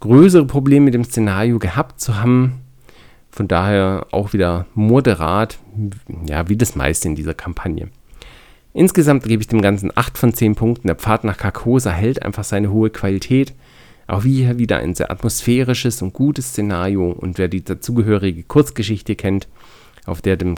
größere 0.00 0.44
Probleme 0.44 0.84
mit 0.84 0.94
dem 0.94 1.04
Szenario 1.04 1.58
gehabt 1.58 1.98
zu 1.98 2.20
haben. 2.20 2.61
Von 3.32 3.48
daher 3.48 4.06
auch 4.10 4.34
wieder 4.34 4.66
moderat, 4.74 5.58
ja, 6.26 6.48
wie 6.48 6.56
das 6.56 6.76
meiste 6.76 7.08
in 7.08 7.16
dieser 7.16 7.34
Kampagne. 7.34 7.88
Insgesamt 8.74 9.24
gebe 9.24 9.42
ich 9.42 9.48
dem 9.48 9.62
Ganzen 9.62 9.90
8 9.94 10.18
von 10.18 10.34
10 10.34 10.54
Punkten. 10.54 10.86
Der 10.86 10.96
Pfad 10.96 11.24
nach 11.24 11.38
Carcosa 11.38 11.90
hält 11.90 12.22
einfach 12.22 12.44
seine 12.44 12.70
hohe 12.70 12.90
Qualität. 12.90 13.54
Auch 14.06 14.22
hier 14.22 14.58
wieder 14.58 14.78
ein 14.78 14.94
sehr 14.94 15.10
atmosphärisches 15.10 16.02
und 16.02 16.12
gutes 16.12 16.48
Szenario. 16.48 17.10
Und 17.10 17.38
wer 17.38 17.48
die 17.48 17.64
dazugehörige 17.64 18.42
Kurzgeschichte 18.42 19.16
kennt, 19.16 19.48
auf 20.04 20.20
der, 20.20 20.36
dem, 20.36 20.54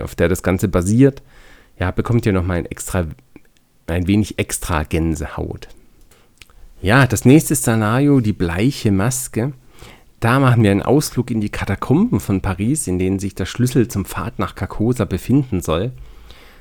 auf 0.00 0.14
der 0.14 0.28
das 0.28 0.42
Ganze 0.42 0.68
basiert, 0.68 1.22
ja, 1.78 1.90
bekommt 1.90 2.24
ihr 2.24 2.32
nochmal 2.32 2.58
ein 2.58 3.14
ein 3.88 4.06
wenig 4.06 4.38
extra 4.38 4.82
Gänsehaut. 4.82 5.68
Ja, 6.82 7.06
das 7.06 7.24
nächste 7.24 7.54
Szenario, 7.54 8.20
die 8.20 8.32
bleiche 8.32 8.90
Maske. 8.90 9.52
Da 10.26 10.40
machen 10.40 10.64
wir 10.64 10.72
einen 10.72 10.82
Ausflug 10.82 11.30
in 11.30 11.40
die 11.40 11.50
Katakomben 11.50 12.18
von 12.18 12.40
Paris, 12.40 12.88
in 12.88 12.98
denen 12.98 13.20
sich 13.20 13.36
der 13.36 13.46
Schlüssel 13.46 13.86
zum 13.86 14.04
Pfad 14.04 14.40
nach 14.40 14.56
Carcosa 14.56 15.04
befinden 15.04 15.60
soll. 15.60 15.92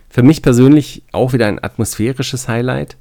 Für 0.08 0.22
mich 0.22 0.44
persönlich 0.44 1.02
auch 1.12 1.34
wieder 1.34 1.48
ein 1.48 1.58
atmosphärisches 1.64 2.48
Highlight, 2.48 2.96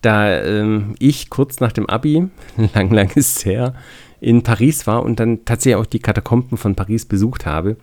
da 0.00 0.40
ähm, 0.40 0.94
ich 0.98 1.28
kurz 1.28 1.60
nach 1.60 1.72
dem 1.72 1.84
Abi, 1.90 2.26
lang, 2.74 2.90
lang 2.90 3.10
ist 3.16 3.44
her, 3.44 3.74
in 4.18 4.42
Paris 4.42 4.86
war 4.86 5.02
und 5.02 5.20
dann 5.20 5.44
tatsächlich 5.44 5.76
auch 5.76 5.84
die 5.84 5.98
Katakomben 5.98 6.56
von 6.56 6.74
Paris 6.74 7.04
besucht 7.04 7.44
habe. 7.44 7.76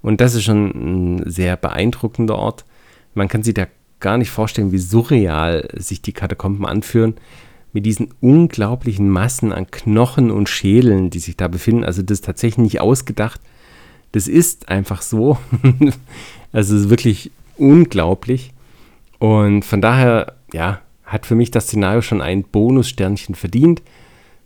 Und 0.00 0.22
das 0.22 0.34
ist 0.34 0.44
schon 0.44 0.70
ein 1.18 1.30
sehr 1.30 1.58
beeindruckender 1.58 2.38
Ort. 2.38 2.64
Man 3.12 3.28
kann 3.28 3.42
sich 3.42 3.52
da 3.52 3.66
gar 4.00 4.16
nicht 4.16 4.30
vorstellen, 4.30 4.72
wie 4.72 4.78
surreal 4.78 5.68
sich 5.74 6.00
die 6.00 6.14
Katakomben 6.14 6.64
anführen. 6.64 7.16
Mit 7.76 7.84
diesen 7.84 8.14
unglaublichen 8.22 9.10
Massen 9.10 9.52
an 9.52 9.70
Knochen 9.70 10.30
und 10.30 10.48
Schädeln, 10.48 11.10
die 11.10 11.18
sich 11.18 11.36
da 11.36 11.46
befinden. 11.46 11.84
Also 11.84 12.00
das 12.00 12.20
ist 12.20 12.24
tatsächlich 12.24 12.56
nicht 12.56 12.80
ausgedacht. 12.80 13.38
Das 14.12 14.28
ist 14.28 14.70
einfach 14.70 15.02
so. 15.02 15.36
also 16.52 16.74
es 16.74 16.84
ist 16.84 16.88
wirklich 16.88 17.30
unglaublich. 17.58 18.54
Und 19.18 19.62
von 19.66 19.82
daher, 19.82 20.36
ja, 20.54 20.80
hat 21.04 21.26
für 21.26 21.34
mich 21.34 21.50
das 21.50 21.64
Szenario 21.64 22.00
schon 22.00 22.22
ein 22.22 22.44
Bonussternchen 22.44 23.34
verdient. 23.34 23.82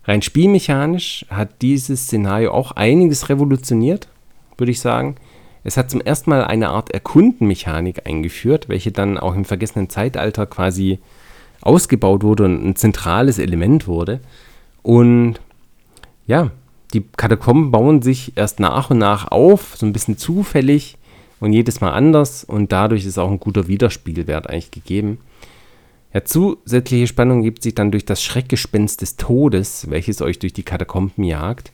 Rein 0.03 0.21
spielmechanisch 0.21 1.25
hat 1.29 1.61
dieses 1.61 2.07
Szenario 2.07 2.51
auch 2.51 2.73
einiges 2.73 3.29
revolutioniert, 3.29 4.09
würde 4.57 4.71
ich 4.73 4.81
sagen. 4.81 5.15
Es 5.63 5.77
hat 5.77 5.89
zum 5.89 6.01
ersten 6.01 6.31
Mal 6.31 6.43
eine 6.43 6.67
Art 6.67 6.91
Erkundenmechanik 6.91 8.05
eingeführt, 8.05 8.67
welche 8.67 8.91
dann 8.91 9.17
auch 9.17 9.35
im 9.35 9.45
vergessenen 9.45 9.89
Zeitalter 9.89 10.47
quasi 10.47 10.99
ausgebaut 11.61 12.23
wurde 12.23 12.45
und 12.45 12.65
ein 12.65 12.75
zentrales 12.75 13.39
Element 13.39 13.87
wurde. 13.87 14.19
Und 14.83 15.39
ja, 16.27 16.51
die 16.93 17.01
Katakomben 17.01 17.71
bauen 17.71 18.01
sich 18.01 18.33
erst 18.35 18.59
nach 18.59 18.89
und 18.89 18.97
nach 18.97 19.31
auf, 19.31 19.75
so 19.77 19.85
ein 19.85 19.93
bisschen 19.93 20.17
zufällig 20.17 20.97
und 21.39 21.53
jedes 21.53 21.81
Mal 21.81 21.91
anders 21.91 22.43
und 22.43 22.71
dadurch 22.71 23.05
ist 23.05 23.17
auch 23.17 23.31
ein 23.31 23.39
guter 23.39 23.67
Widerspiegelwert 23.67 24.49
eigentlich 24.49 24.71
gegeben. 24.71 25.19
Ja, 26.13 26.25
zusätzliche 26.25 27.07
Spannung 27.07 27.41
gibt 27.41 27.63
sich 27.63 27.73
dann 27.73 27.91
durch 27.91 28.05
das 28.05 28.21
Schreckgespenst 28.21 29.01
des 29.01 29.15
Todes, 29.15 29.89
welches 29.89 30.21
euch 30.21 30.39
durch 30.39 30.53
die 30.53 30.63
Katakomben 30.63 31.23
jagt 31.23 31.71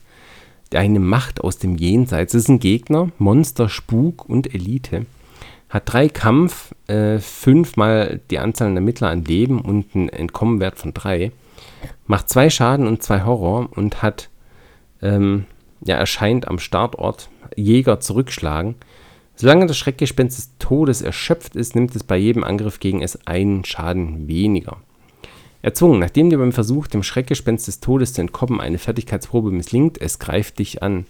eine 0.76 1.00
Macht 1.00 1.40
aus 1.42 1.58
dem 1.58 1.76
Jenseits. 1.76 2.32
Das 2.32 2.42
ist 2.42 2.48
ein 2.48 2.60
Gegner, 2.60 3.10
Monster, 3.18 3.68
Spuk 3.68 4.28
und 4.28 4.52
Elite. 4.54 5.06
Hat 5.68 5.92
drei 5.92 6.08
Kampf, 6.08 6.74
äh, 6.86 7.18
fünfmal 7.18 8.20
die 8.30 8.38
Anzahl 8.38 8.68
der 8.68 8.76
Ermittler 8.76 9.10
an 9.10 9.24
Leben 9.24 9.60
und 9.60 9.94
einen 9.94 10.08
Entkommenwert 10.08 10.78
von 10.78 10.94
drei. 10.94 11.32
Macht 12.06 12.30
zwei 12.30 12.48
Schaden 12.48 12.86
und 12.86 13.02
zwei 13.02 13.24
Horror 13.24 13.68
und 13.76 14.02
hat, 14.02 14.30
ähm, 15.02 15.44
ja, 15.84 15.96
erscheint 15.96 16.48
am 16.48 16.58
Startort 16.58 17.28
Jäger 17.54 18.00
zurückschlagen. 18.00 18.76
Solange 19.34 19.66
das 19.66 19.78
Schreckgespenst 19.78 20.38
des 20.38 20.50
Todes 20.58 21.02
erschöpft 21.02 21.54
ist, 21.54 21.74
nimmt 21.74 21.94
es 21.94 22.02
bei 22.02 22.16
jedem 22.16 22.44
Angriff 22.44 22.80
gegen 22.80 23.02
es 23.02 23.26
einen 23.26 23.64
Schaden 23.64 24.26
weniger. 24.26 24.78
Erzwungen, 25.60 25.98
nachdem 26.00 26.30
dir 26.30 26.38
beim 26.38 26.52
Versuch, 26.52 26.86
dem 26.86 27.02
Schreckgespenst 27.02 27.68
des 27.68 27.80
Todes 27.80 28.14
zu 28.14 28.20
entkommen, 28.20 28.60
eine 28.60 28.78
Fertigkeitsprobe 28.78 29.50
misslingt, 29.50 30.00
es 30.00 30.18
greift 30.18 30.58
dich 30.58 30.82
an. 30.82 31.04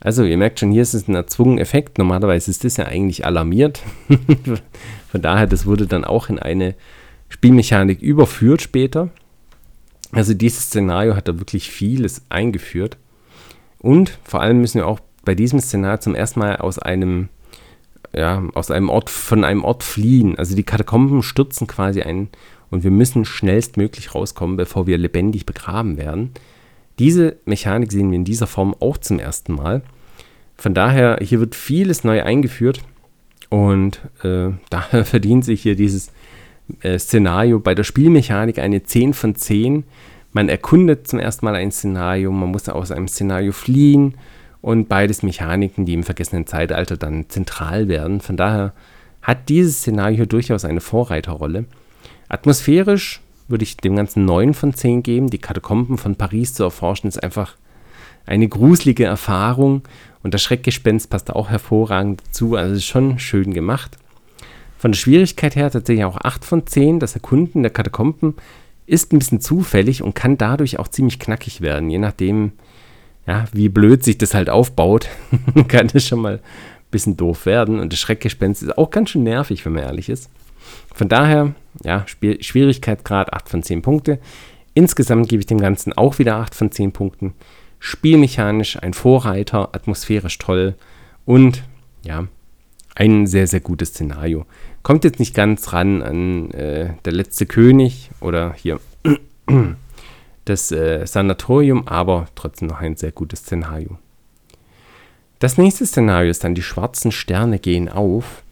Also, 0.00 0.24
ihr 0.24 0.38
merkt 0.38 0.60
schon, 0.60 0.72
hier 0.72 0.82
ist 0.82 0.94
es 0.94 1.08
ein 1.08 1.14
erzwungen 1.14 1.58
Effekt. 1.58 1.98
Normalerweise 1.98 2.50
ist 2.50 2.64
das 2.64 2.78
ja 2.78 2.86
eigentlich 2.86 3.26
alarmiert. 3.26 3.82
Von 5.10 5.22
daher, 5.22 5.46
das 5.46 5.66
wurde 5.66 5.86
dann 5.86 6.04
auch 6.04 6.28
in 6.28 6.38
eine 6.38 6.74
Spielmechanik 7.28 8.00
überführt 8.00 8.62
später. 8.62 9.10
Also, 10.12 10.34
dieses 10.34 10.64
Szenario 10.64 11.16
hat 11.16 11.28
da 11.28 11.38
wirklich 11.38 11.70
vieles 11.70 12.22
eingeführt. 12.30 12.96
Und 13.78 14.18
vor 14.24 14.40
allem 14.42 14.60
müssen 14.60 14.78
wir 14.78 14.86
auch 14.86 15.00
bei 15.24 15.34
diesem 15.34 15.60
Szenario 15.60 15.98
zum 15.98 16.14
ersten 16.14 16.40
Mal 16.40 16.56
aus 16.56 16.78
einem 16.78 17.28
ja, 18.14 18.42
aus 18.54 18.70
einem 18.70 18.88
Ort, 18.88 19.10
von 19.10 19.44
einem 19.44 19.64
Ort 19.64 19.82
fliehen. 19.82 20.36
Also 20.36 20.56
die 20.56 20.64
Katakomben 20.64 21.22
stürzen 21.22 21.66
quasi 21.66 22.02
ein 22.02 22.28
und 22.70 22.84
wir 22.84 22.90
müssen 22.90 23.24
schnellstmöglich 23.24 24.14
rauskommen, 24.14 24.56
bevor 24.56 24.86
wir 24.86 24.98
lebendig 24.98 25.46
begraben 25.46 25.96
werden. 25.96 26.32
Diese 27.00 27.38
Mechanik 27.46 27.90
sehen 27.90 28.10
wir 28.10 28.16
in 28.16 28.26
dieser 28.26 28.46
Form 28.46 28.76
auch 28.78 28.98
zum 28.98 29.18
ersten 29.18 29.54
Mal. 29.54 29.80
Von 30.58 30.74
daher, 30.74 31.18
hier 31.22 31.40
wird 31.40 31.54
vieles 31.54 32.04
neu 32.04 32.22
eingeführt 32.22 32.82
und 33.48 34.02
äh, 34.22 34.50
daher 34.70 35.06
verdient 35.06 35.46
sich 35.46 35.62
hier 35.62 35.76
dieses 35.76 36.12
äh, 36.82 36.98
Szenario 36.98 37.58
bei 37.58 37.74
der 37.74 37.84
Spielmechanik 37.84 38.58
eine 38.58 38.82
10 38.82 39.14
von 39.14 39.34
10. 39.34 39.84
Man 40.32 40.50
erkundet 40.50 41.08
zum 41.08 41.18
ersten 41.18 41.46
Mal 41.46 41.54
ein 41.54 41.72
Szenario, 41.72 42.30
man 42.30 42.50
muss 42.50 42.68
aus 42.68 42.90
einem 42.90 43.08
Szenario 43.08 43.52
fliehen 43.52 44.18
und 44.60 44.90
beides 44.90 45.22
Mechaniken, 45.22 45.86
die 45.86 45.94
im 45.94 46.02
vergessenen 46.02 46.46
Zeitalter 46.46 46.98
dann 46.98 47.30
zentral 47.30 47.88
werden. 47.88 48.20
Von 48.20 48.36
daher 48.36 48.74
hat 49.22 49.48
dieses 49.48 49.78
Szenario 49.78 50.26
durchaus 50.26 50.66
eine 50.66 50.82
Vorreiterrolle. 50.82 51.64
Atmosphärisch 52.28 53.22
würde 53.50 53.64
ich 53.64 53.76
dem 53.76 53.96
Ganzen 53.96 54.24
9 54.24 54.54
von 54.54 54.74
10 54.74 55.02
geben. 55.02 55.30
Die 55.30 55.38
Katakomben 55.38 55.98
von 55.98 56.16
Paris 56.16 56.54
zu 56.54 56.64
erforschen 56.64 57.08
ist 57.08 57.22
einfach 57.22 57.56
eine 58.26 58.48
gruselige 58.48 59.04
Erfahrung 59.04 59.82
und 60.22 60.34
das 60.34 60.42
Schreckgespenst 60.42 61.10
passt 61.10 61.30
auch 61.30 61.50
hervorragend 61.50 62.22
dazu. 62.26 62.54
Also 62.54 62.74
ist 62.74 62.84
schon 62.84 63.18
schön 63.18 63.52
gemacht. 63.54 63.96
Von 64.78 64.92
der 64.92 64.98
Schwierigkeit 64.98 65.56
her 65.56 65.70
tatsächlich 65.70 66.04
auch 66.04 66.16
8 66.16 66.44
von 66.44 66.66
10. 66.66 67.00
Das 67.00 67.14
Erkunden 67.14 67.62
der 67.62 67.70
Katakomben 67.70 68.34
ist 68.86 69.12
ein 69.12 69.18
bisschen 69.18 69.40
zufällig 69.40 70.02
und 70.02 70.14
kann 70.14 70.38
dadurch 70.38 70.78
auch 70.78 70.88
ziemlich 70.88 71.18
knackig 71.18 71.60
werden. 71.60 71.90
Je 71.90 71.98
nachdem, 71.98 72.52
ja, 73.26 73.44
wie 73.52 73.68
blöd 73.68 74.02
sich 74.02 74.18
das 74.18 74.34
halt 74.34 74.50
aufbaut, 74.50 75.08
kann 75.68 75.88
das 75.92 76.06
schon 76.06 76.20
mal 76.20 76.34
ein 76.34 76.90
bisschen 76.90 77.16
doof 77.16 77.46
werden. 77.46 77.78
Und 77.78 77.92
das 77.92 78.00
Schreckgespenst 78.00 78.62
ist 78.62 78.78
auch 78.78 78.90
ganz 78.90 79.10
schön 79.10 79.22
nervig, 79.22 79.64
wenn 79.64 79.74
man 79.74 79.84
ehrlich 79.84 80.08
ist. 80.08 80.30
Von 80.94 81.08
daher, 81.08 81.54
ja, 81.82 82.06
Spiel 82.06 82.42
Schwierigkeitsgrad 82.42 83.32
8 83.32 83.48
von 83.48 83.62
10 83.62 83.82
Punkte. 83.82 84.18
Insgesamt 84.74 85.28
gebe 85.28 85.40
ich 85.40 85.46
dem 85.46 85.60
Ganzen 85.60 85.92
auch 85.92 86.18
wieder 86.18 86.36
8 86.36 86.54
von 86.54 86.70
10 86.70 86.92
Punkten. 86.92 87.34
Spielmechanisch 87.78 88.82
ein 88.82 88.92
Vorreiter, 88.92 89.74
atmosphärisch 89.74 90.38
toll 90.38 90.74
und 91.24 91.64
ja, 92.02 92.26
ein 92.94 93.26
sehr, 93.26 93.46
sehr 93.46 93.60
gutes 93.60 93.90
Szenario. 93.90 94.46
Kommt 94.82 95.04
jetzt 95.04 95.18
nicht 95.18 95.34
ganz 95.34 95.72
ran 95.72 96.02
an 96.02 96.50
äh, 96.52 96.94
Der 97.04 97.12
letzte 97.12 97.46
König 97.46 98.10
oder 98.20 98.54
hier 98.54 98.80
das 100.44 100.72
äh, 100.72 101.06
Sanatorium, 101.06 101.86
aber 101.88 102.26
trotzdem 102.34 102.68
noch 102.68 102.80
ein 102.80 102.96
sehr 102.96 103.12
gutes 103.12 103.40
Szenario. 103.40 103.98
Das 105.38 105.56
nächste 105.56 105.86
Szenario 105.86 106.30
ist 106.30 106.44
dann, 106.44 106.54
die 106.54 106.62
schwarzen 106.62 107.12
Sterne 107.12 107.58
gehen 107.58 107.88
auf. 107.88 108.42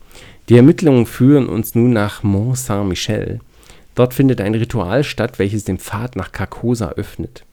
Die 0.48 0.56
Ermittlungen 0.56 1.04
führen 1.04 1.46
uns 1.46 1.74
nun 1.74 1.92
nach 1.92 2.22
Mont 2.22 2.56
Saint-Michel. 2.56 3.40
Dort 3.94 4.14
findet 4.14 4.40
ein 4.40 4.54
Ritual 4.54 5.04
statt, 5.04 5.38
welches 5.38 5.64
den 5.64 5.78
Pfad 5.78 6.16
nach 6.16 6.32
Carcosa 6.32 6.90
öffnet. 6.92 7.44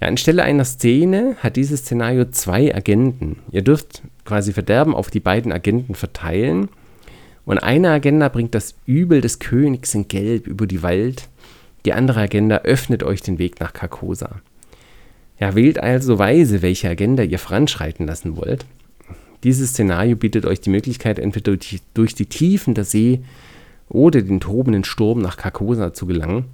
Ja, 0.00 0.06
anstelle 0.06 0.44
einer 0.44 0.64
Szene 0.64 1.36
hat 1.40 1.56
dieses 1.56 1.80
Szenario 1.80 2.26
zwei 2.26 2.72
Agenten. 2.72 3.38
Ihr 3.50 3.62
dürft 3.62 4.02
quasi 4.24 4.52
Verderben 4.52 4.94
auf 4.94 5.10
die 5.10 5.20
beiden 5.20 5.50
Agenten 5.50 5.96
verteilen. 5.96 6.68
Und 7.46 7.58
eine 7.58 7.90
Agenda 7.90 8.28
bringt 8.28 8.54
das 8.54 8.76
Übel 8.86 9.20
des 9.20 9.40
Königs 9.40 9.94
in 9.94 10.06
Gelb 10.06 10.46
über 10.46 10.68
die 10.68 10.82
Welt. 10.82 11.28
Die 11.84 11.92
andere 11.94 12.20
Agenda 12.20 12.58
öffnet 12.58 13.02
euch 13.02 13.22
den 13.22 13.38
Weg 13.38 13.58
nach 13.58 13.72
Carcosa. 13.72 14.40
Ja, 15.40 15.56
wählt 15.56 15.82
also 15.82 16.18
weise, 16.18 16.62
welche 16.62 16.88
Agenda 16.88 17.24
ihr 17.24 17.40
voranschreiten 17.40 18.06
lassen 18.06 18.36
wollt. 18.36 18.66
Dieses 19.44 19.70
Szenario 19.70 20.16
bietet 20.16 20.46
euch 20.46 20.60
die 20.60 20.70
Möglichkeit, 20.70 21.18
entweder 21.18 21.56
durch, 21.92 22.14
die 22.14 22.26
Tiefen 22.26 22.72
der 22.72 22.84
See 22.84 23.20
oder 23.90 24.22
den 24.22 24.40
tobenden 24.40 24.84
Sturm 24.84 25.20
nach 25.20 25.36
Carcosa 25.36 25.92
zu 25.92 26.06
gelangen. 26.06 26.46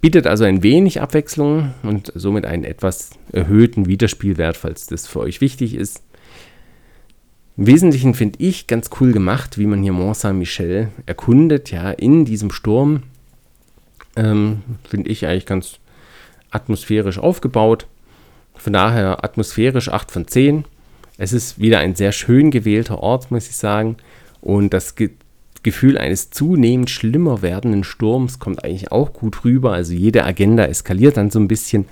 Bietet 0.00 0.26
also 0.26 0.44
ein 0.44 0.62
wenig 0.62 1.00
Abwechslung 1.02 1.74
und 1.82 2.12
somit 2.14 2.46
einen 2.46 2.64
etwas 2.64 3.10
erhöhten 3.32 3.86
Wiederspielwert, 3.86 4.56
falls 4.56 4.86
das 4.86 5.06
für 5.06 5.20
euch 5.20 5.42
wichtig 5.42 5.74
ist. 5.74 6.02
Im 7.58 7.66
Wesentlichen 7.66 8.14
finde 8.14 8.38
ich 8.42 8.66
ganz 8.66 8.90
cool 9.00 9.12
gemacht, 9.12 9.58
wie 9.58 9.66
man 9.66 9.82
hier 9.82 9.92
Mont 9.92 10.16
Saint-Michel 10.16 10.88
erkundet, 11.04 11.70
ja, 11.70 11.90
in 11.90 12.24
diesem 12.24 12.50
Sturm. 12.50 13.02
Ähm, 14.14 14.62
finde 14.88 15.10
ich 15.10 15.26
eigentlich 15.26 15.46
ganz 15.46 15.78
atmosphärisch 16.50 17.18
aufgebaut. 17.18 17.86
Von 18.54 18.72
daher 18.72 19.22
atmosphärisch 19.22 19.90
8 19.90 20.10
von 20.10 20.26
10. 20.26 20.64
Es 21.18 21.32
ist 21.32 21.58
wieder 21.58 21.78
ein 21.78 21.94
sehr 21.94 22.12
schön 22.12 22.50
gewählter 22.50 22.98
Ort, 22.98 23.30
muss 23.30 23.48
ich 23.48 23.56
sagen. 23.56 23.96
Und 24.40 24.72
das 24.72 24.94
Ge 24.94 25.10
Gefühl 25.62 25.98
eines 25.98 26.30
zunehmend 26.30 26.90
schlimmer 26.90 27.42
werdenden 27.42 27.82
Sturms 27.82 28.38
kommt 28.38 28.62
eigentlich 28.62 28.92
auch 28.92 29.12
gut 29.12 29.44
rüber. 29.44 29.72
Also 29.72 29.94
jede 29.94 30.22
Agenda 30.22 30.64
eskaliert 30.64 31.16
dann 31.16 31.32
so 31.32 31.40
ein 31.40 31.48
bisschen. 31.48 31.86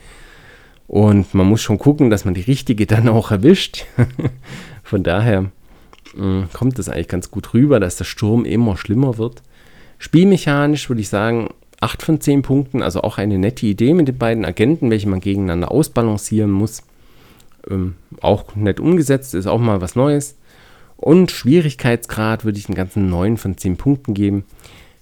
Und 0.86 1.34
man 1.34 1.48
muss 1.48 1.60
schon 1.60 1.78
gucken, 1.78 2.08
dass 2.08 2.24
man 2.24 2.34
die 2.34 2.42
richtige 2.42 2.86
dann 2.86 3.08
auch 3.08 3.32
erwischt. 3.32 3.86
Von 4.84 5.02
daher 5.02 5.50
mm, 6.14 6.42
kommt 6.52 6.78
das 6.78 6.88
eigentlich 6.88 7.08
ganz 7.08 7.32
gut 7.32 7.52
rüber, 7.52 7.80
dass 7.80 7.96
der 7.96 8.04
Sturm 8.04 8.44
immer 8.44 8.76
schlimmer 8.76 9.18
wird. 9.18 9.42
Spielmechanisch 9.98 10.88
würde 10.88 11.00
ich 11.00 11.08
sagen, 11.08 11.48
8 11.80 12.00
von 12.00 12.20
10 12.20 12.42
Punkten, 12.42 12.80
also 12.80 13.02
auch 13.02 13.18
eine 13.18 13.38
nette 13.38 13.66
Idee 13.66 13.92
mit 13.94 14.06
den 14.06 14.18
beiden 14.18 14.44
Agenten, 14.44 14.90
welche 14.90 15.08
man 15.08 15.18
gegeneinander 15.18 15.72
ausbalancieren 15.72 16.52
muss. 16.52 16.84
Ähm, 17.70 17.94
auch 18.20 18.54
nett 18.54 18.80
umgesetzt, 18.80 19.34
ist 19.34 19.46
auch 19.46 19.58
mal 19.58 19.80
was 19.80 19.96
Neues. 19.96 20.36
Und 20.96 21.30
Schwierigkeitsgrad 21.30 22.44
würde 22.44 22.58
ich 22.58 22.66
den 22.66 22.74
ganzen 22.74 23.08
9 23.10 23.36
von 23.36 23.56
10 23.56 23.76
Punkten 23.76 24.14
geben. 24.14 24.44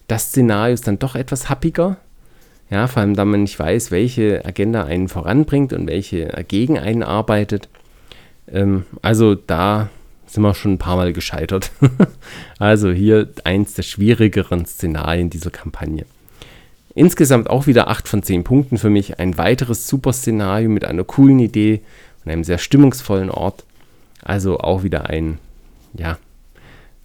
Das 0.09 0.29
Szenario 0.29 0.75
ist 0.75 0.87
dann 0.87 0.99
doch 0.99 1.15
etwas 1.15 1.49
happiger. 1.49 1.99
Ja, 2.71 2.87
vor 2.87 3.03
allem, 3.03 3.15
da 3.15 3.25
man 3.25 3.43
nicht 3.43 3.59
weiß, 3.59 3.91
welche 3.91 4.45
Agenda 4.45 4.85
einen 4.85 5.09
voranbringt 5.09 5.73
und 5.73 5.87
welche 5.87 6.27
gegen 6.49 6.79
einen 6.79 7.03
arbeitet. 7.03 7.69
Ähm, 8.51 8.87
also 9.03 9.35
da 9.35 9.91
sind 10.27 10.43
wir 10.43 10.55
schon 10.55 10.75
ein 10.75 10.79
paar 10.79 10.97
Mal 10.97 11.13
gescheitert. 11.13 11.71
also 12.59 12.91
hier 12.91 13.29
eins 13.45 13.75
der 13.75 13.83
schwierigeren 13.83 14.65
Szenarien 14.65 15.29
dieser 15.29 15.51
Kampagne. 15.51 16.07
Insgesamt 16.95 17.49
auch 17.49 17.67
wieder 17.67 17.89
8 17.89 18.09
von 18.09 18.23
10 18.23 18.45
Punkten 18.45 18.79
für 18.79 18.91
mich. 18.91 19.19
Ein 19.19 19.39
weiteres 19.39 19.87
super 19.87 20.13
Szenario 20.13 20.69
mit 20.69 20.85
einer 20.85 21.05
coolen 21.05 21.39
Idee 21.39 21.83
und 22.25 22.33
einem 22.33 22.45
sehr 22.45 22.59
stimmungsvollen 22.59 23.31
Ort. 23.31 23.65
Also 24.23 24.59
auch 24.59 24.83
wieder 24.83 25.09
ein, 25.11 25.39
ja, 25.95 26.19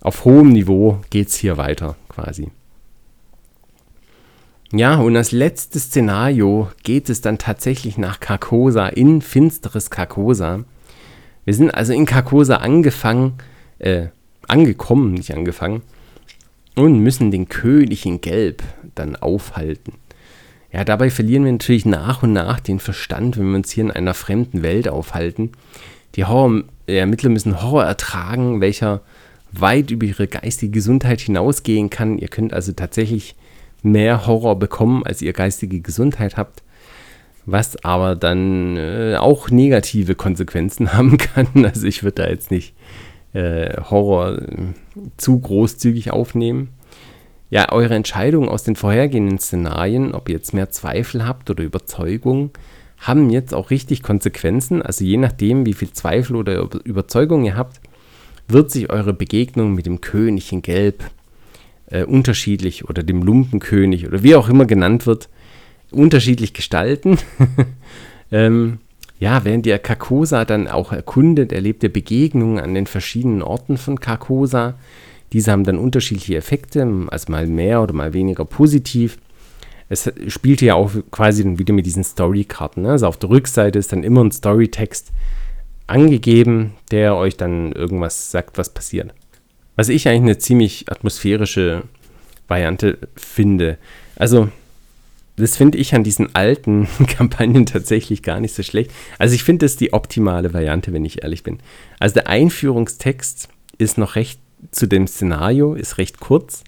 auf 0.02 0.26
hohem 0.26 0.50
Niveau 0.50 1.02
geht 1.10 1.30
es 1.30 1.36
hier 1.36 1.58
weiter 1.58 1.96
quasi. 2.10 2.52
Ja, 4.72 4.96
und 4.96 5.16
als 5.16 5.32
letztes 5.32 5.84
Szenario 5.84 6.70
geht 6.84 7.10
es 7.10 7.22
dann 7.22 7.38
tatsächlich 7.38 7.98
nach 7.98 8.20
Carcosa, 8.20 8.88
in 8.88 9.22
finsteres 9.22 9.90
Carcosa. 9.90 10.66
Wir 11.46 11.54
sind 11.54 11.72
also 11.72 11.94
in 11.94 12.06
Carcosa 12.06 12.58
angefangen, 12.58 13.36
äh, 13.80 14.08
angekommen, 14.48 15.14
nicht 15.14 15.34
angefangen, 15.34 15.84
und 16.76 17.00
müssen 17.00 17.32
den 17.32 17.48
König 17.48 18.06
in 18.06 18.20
Gelb 18.20 18.62
dann 18.94 19.16
aufhalten. 19.16 19.94
Ja, 20.72 20.84
dabei 20.84 21.10
verlieren 21.10 21.46
wir 21.46 21.52
natürlich 21.52 21.86
nach 21.86 22.24
und 22.24 22.34
nach 22.34 22.60
den 22.60 22.80
Verstand, 22.80 23.38
wenn 23.38 23.50
wir 23.50 23.56
uns 23.56 23.72
hier 23.72 23.86
in 23.86 23.92
einer 23.92 24.14
fremden 24.14 24.64
Welt 24.64 24.90
aufhalten. 24.90 25.52
Die 26.16 26.26
Horror-Ermittler 26.26 27.30
müssen 27.30 27.62
Horror 27.62 27.86
ertragen, 27.86 28.60
welcher 28.60 29.02
weit 29.52 29.92
über 29.92 30.06
ihre 30.06 30.28
geistige 30.28 30.72
Gesundheit 30.72 31.22
hinausgehen 31.22 31.90
kann. 31.90 32.18
Ihr 32.18 32.28
könnt 32.28 32.54
also 32.54 32.74
tatsächlich 32.74 33.36
mehr 33.82 34.28
Horror 34.28 34.60
bekommen, 34.60 35.06
als 35.06 35.22
ihr 35.22 35.34
geistige 35.34 35.80
Gesundheit 35.80 36.38
habt, 36.38 36.64
was 37.46 37.84
aber 37.84 38.16
dann 38.16 38.76
äh, 38.78 39.16
auch 39.18 39.50
negative 39.50 40.16
Konsequenzen 40.16 40.94
haben 40.94 41.18
kann. 41.18 41.48
Also 41.66 41.88
ich 41.88 42.04
würde 42.04 42.24
da 42.24 42.30
jetzt 42.30 42.52
nicht 42.52 42.74
äh, 43.34 43.80
Horror 43.90 44.40
äh, 44.40 44.74
zu 45.18 45.40
großzügig 45.40 46.12
aufnehmen. 46.12 46.70
Ja, 47.50 47.72
eure 47.72 47.96
Entscheidungen 47.96 48.50
aus 48.50 48.64
den 48.64 48.76
vorhergehenden 48.76 49.40
Szenarien, 49.40 50.14
ob 50.14 50.28
ihr 50.28 50.36
jetzt 50.36 50.54
mehr 50.54 50.70
Zweifel 50.70 51.26
habt 51.26 51.50
oder 51.50 51.64
Überzeugung, 51.64 52.52
haben 52.98 53.30
jetzt 53.30 53.54
auch 53.54 53.70
richtig 53.70 54.04
Konsequenzen. 54.04 54.82
Also 54.82 55.06
je 55.06 55.18
nachdem, 55.18 55.66
wie 55.66 55.74
viel 55.74 55.92
Zweifel 55.92 56.36
oder 56.36 56.68
Überzeugung 56.84 57.46
ihr 57.46 57.56
habt, 57.56 57.80
wird 58.48 58.72
sich 58.72 58.90
eure 58.90 59.14
Begegnung 59.14 59.74
mit 59.74 59.86
dem 59.86 60.02
König 60.02 60.52
in 60.52 60.62
Gelb 60.62 61.04
äh, 61.88 62.04
unterschiedlich 62.04 62.90
oder 62.90 63.04
dem 63.04 63.22
Lumpenkönig 63.22 64.08
oder 64.08 64.24
wie 64.24 64.36
auch 64.36 64.50
immer 64.50 64.66
genannt 64.66 65.06
wird, 65.06 65.30
unterschiedlich 65.92 66.54
gestalten. 66.54 67.18
ähm, 68.32 68.80
ja, 69.20 69.46
während 69.46 69.66
ihr 69.66 69.80
Carcosa 69.80 70.46
dann 70.46 70.68
auch 70.68 70.92
erkundet, 70.92 71.52
erlebt 71.52 71.84
ihr 71.84 71.92
Begegnungen 71.92 72.60
an 72.60 72.74
den 72.74 72.88
verschiedenen 72.88 73.42
Orten 73.42 73.78
von 73.78 74.00
Carcosa. 74.00 74.76
Diese 75.34 75.52
haben 75.52 75.64
dann 75.64 75.78
unterschiedliche 75.78 76.36
Effekte, 76.36 76.88
also 77.08 77.32
mal 77.32 77.48
mehr 77.48 77.82
oder 77.82 77.94
mal 77.94 78.14
weniger 78.14 78.46
positiv. 78.46 79.18
Es 79.90 80.12
spielt 80.28 80.62
ja 80.62 80.76
auch 80.76 80.92
quasi 81.12 81.44
dann 81.44 81.60
wieder 81.60 81.74
mit 81.74 81.86
diesen 81.86 82.04
Story-Karten. 82.04 82.84
Ne? 82.84 82.92
Also 82.92 83.08
auf 83.08 83.18
der 83.18 83.30
Rückseite 83.30 83.80
ist 83.80 83.92
dann 83.92 84.04
immer 84.04 84.24
ein 84.24 84.32
Story-Text 84.32 85.12
angegeben, 85.88 86.74
der 86.92 87.16
euch 87.16 87.38
dann 87.38 87.72
irgendwas 87.72 88.32
sagt, 88.32 88.58
was 88.58 88.74
passiert. 88.74 89.14
Was 89.76 89.90
ich 89.90 90.08
eigentlich 90.08 90.22
eine 90.22 90.38
ziemlich 90.38 90.92
atmosphärische 90.92 91.84
Variante 92.48 92.98
finde. 93.16 93.78
Also, 94.16 94.50
das 95.36 95.56
finde 95.56 95.78
ich 95.78 95.94
an 95.94 96.04
diesen 96.04 96.36
alten 96.36 96.88
Kampagnen 97.08 97.66
tatsächlich 97.66 98.24
gar 98.24 98.40
nicht 98.40 98.56
so 98.56 98.64
schlecht. 98.64 98.92
Also 99.20 99.36
ich 99.36 99.44
finde 99.44 99.66
das 99.66 99.76
die 99.76 99.94
optimale 99.94 100.54
Variante, 100.54 100.94
wenn 100.94 101.06
ich 101.06 101.24
ehrlich 101.24 101.44
bin. 101.44 101.60
Also 102.00 102.16
der 102.16 102.28
Einführungstext 102.28 103.50
ist 103.78 103.98
noch 103.98 104.16
recht 104.16 104.40
zu 104.72 104.88
dem 104.88 105.08
Szenario, 105.08 105.74
ist 105.74 105.98
recht 105.98 106.20
kurz. 106.20 106.64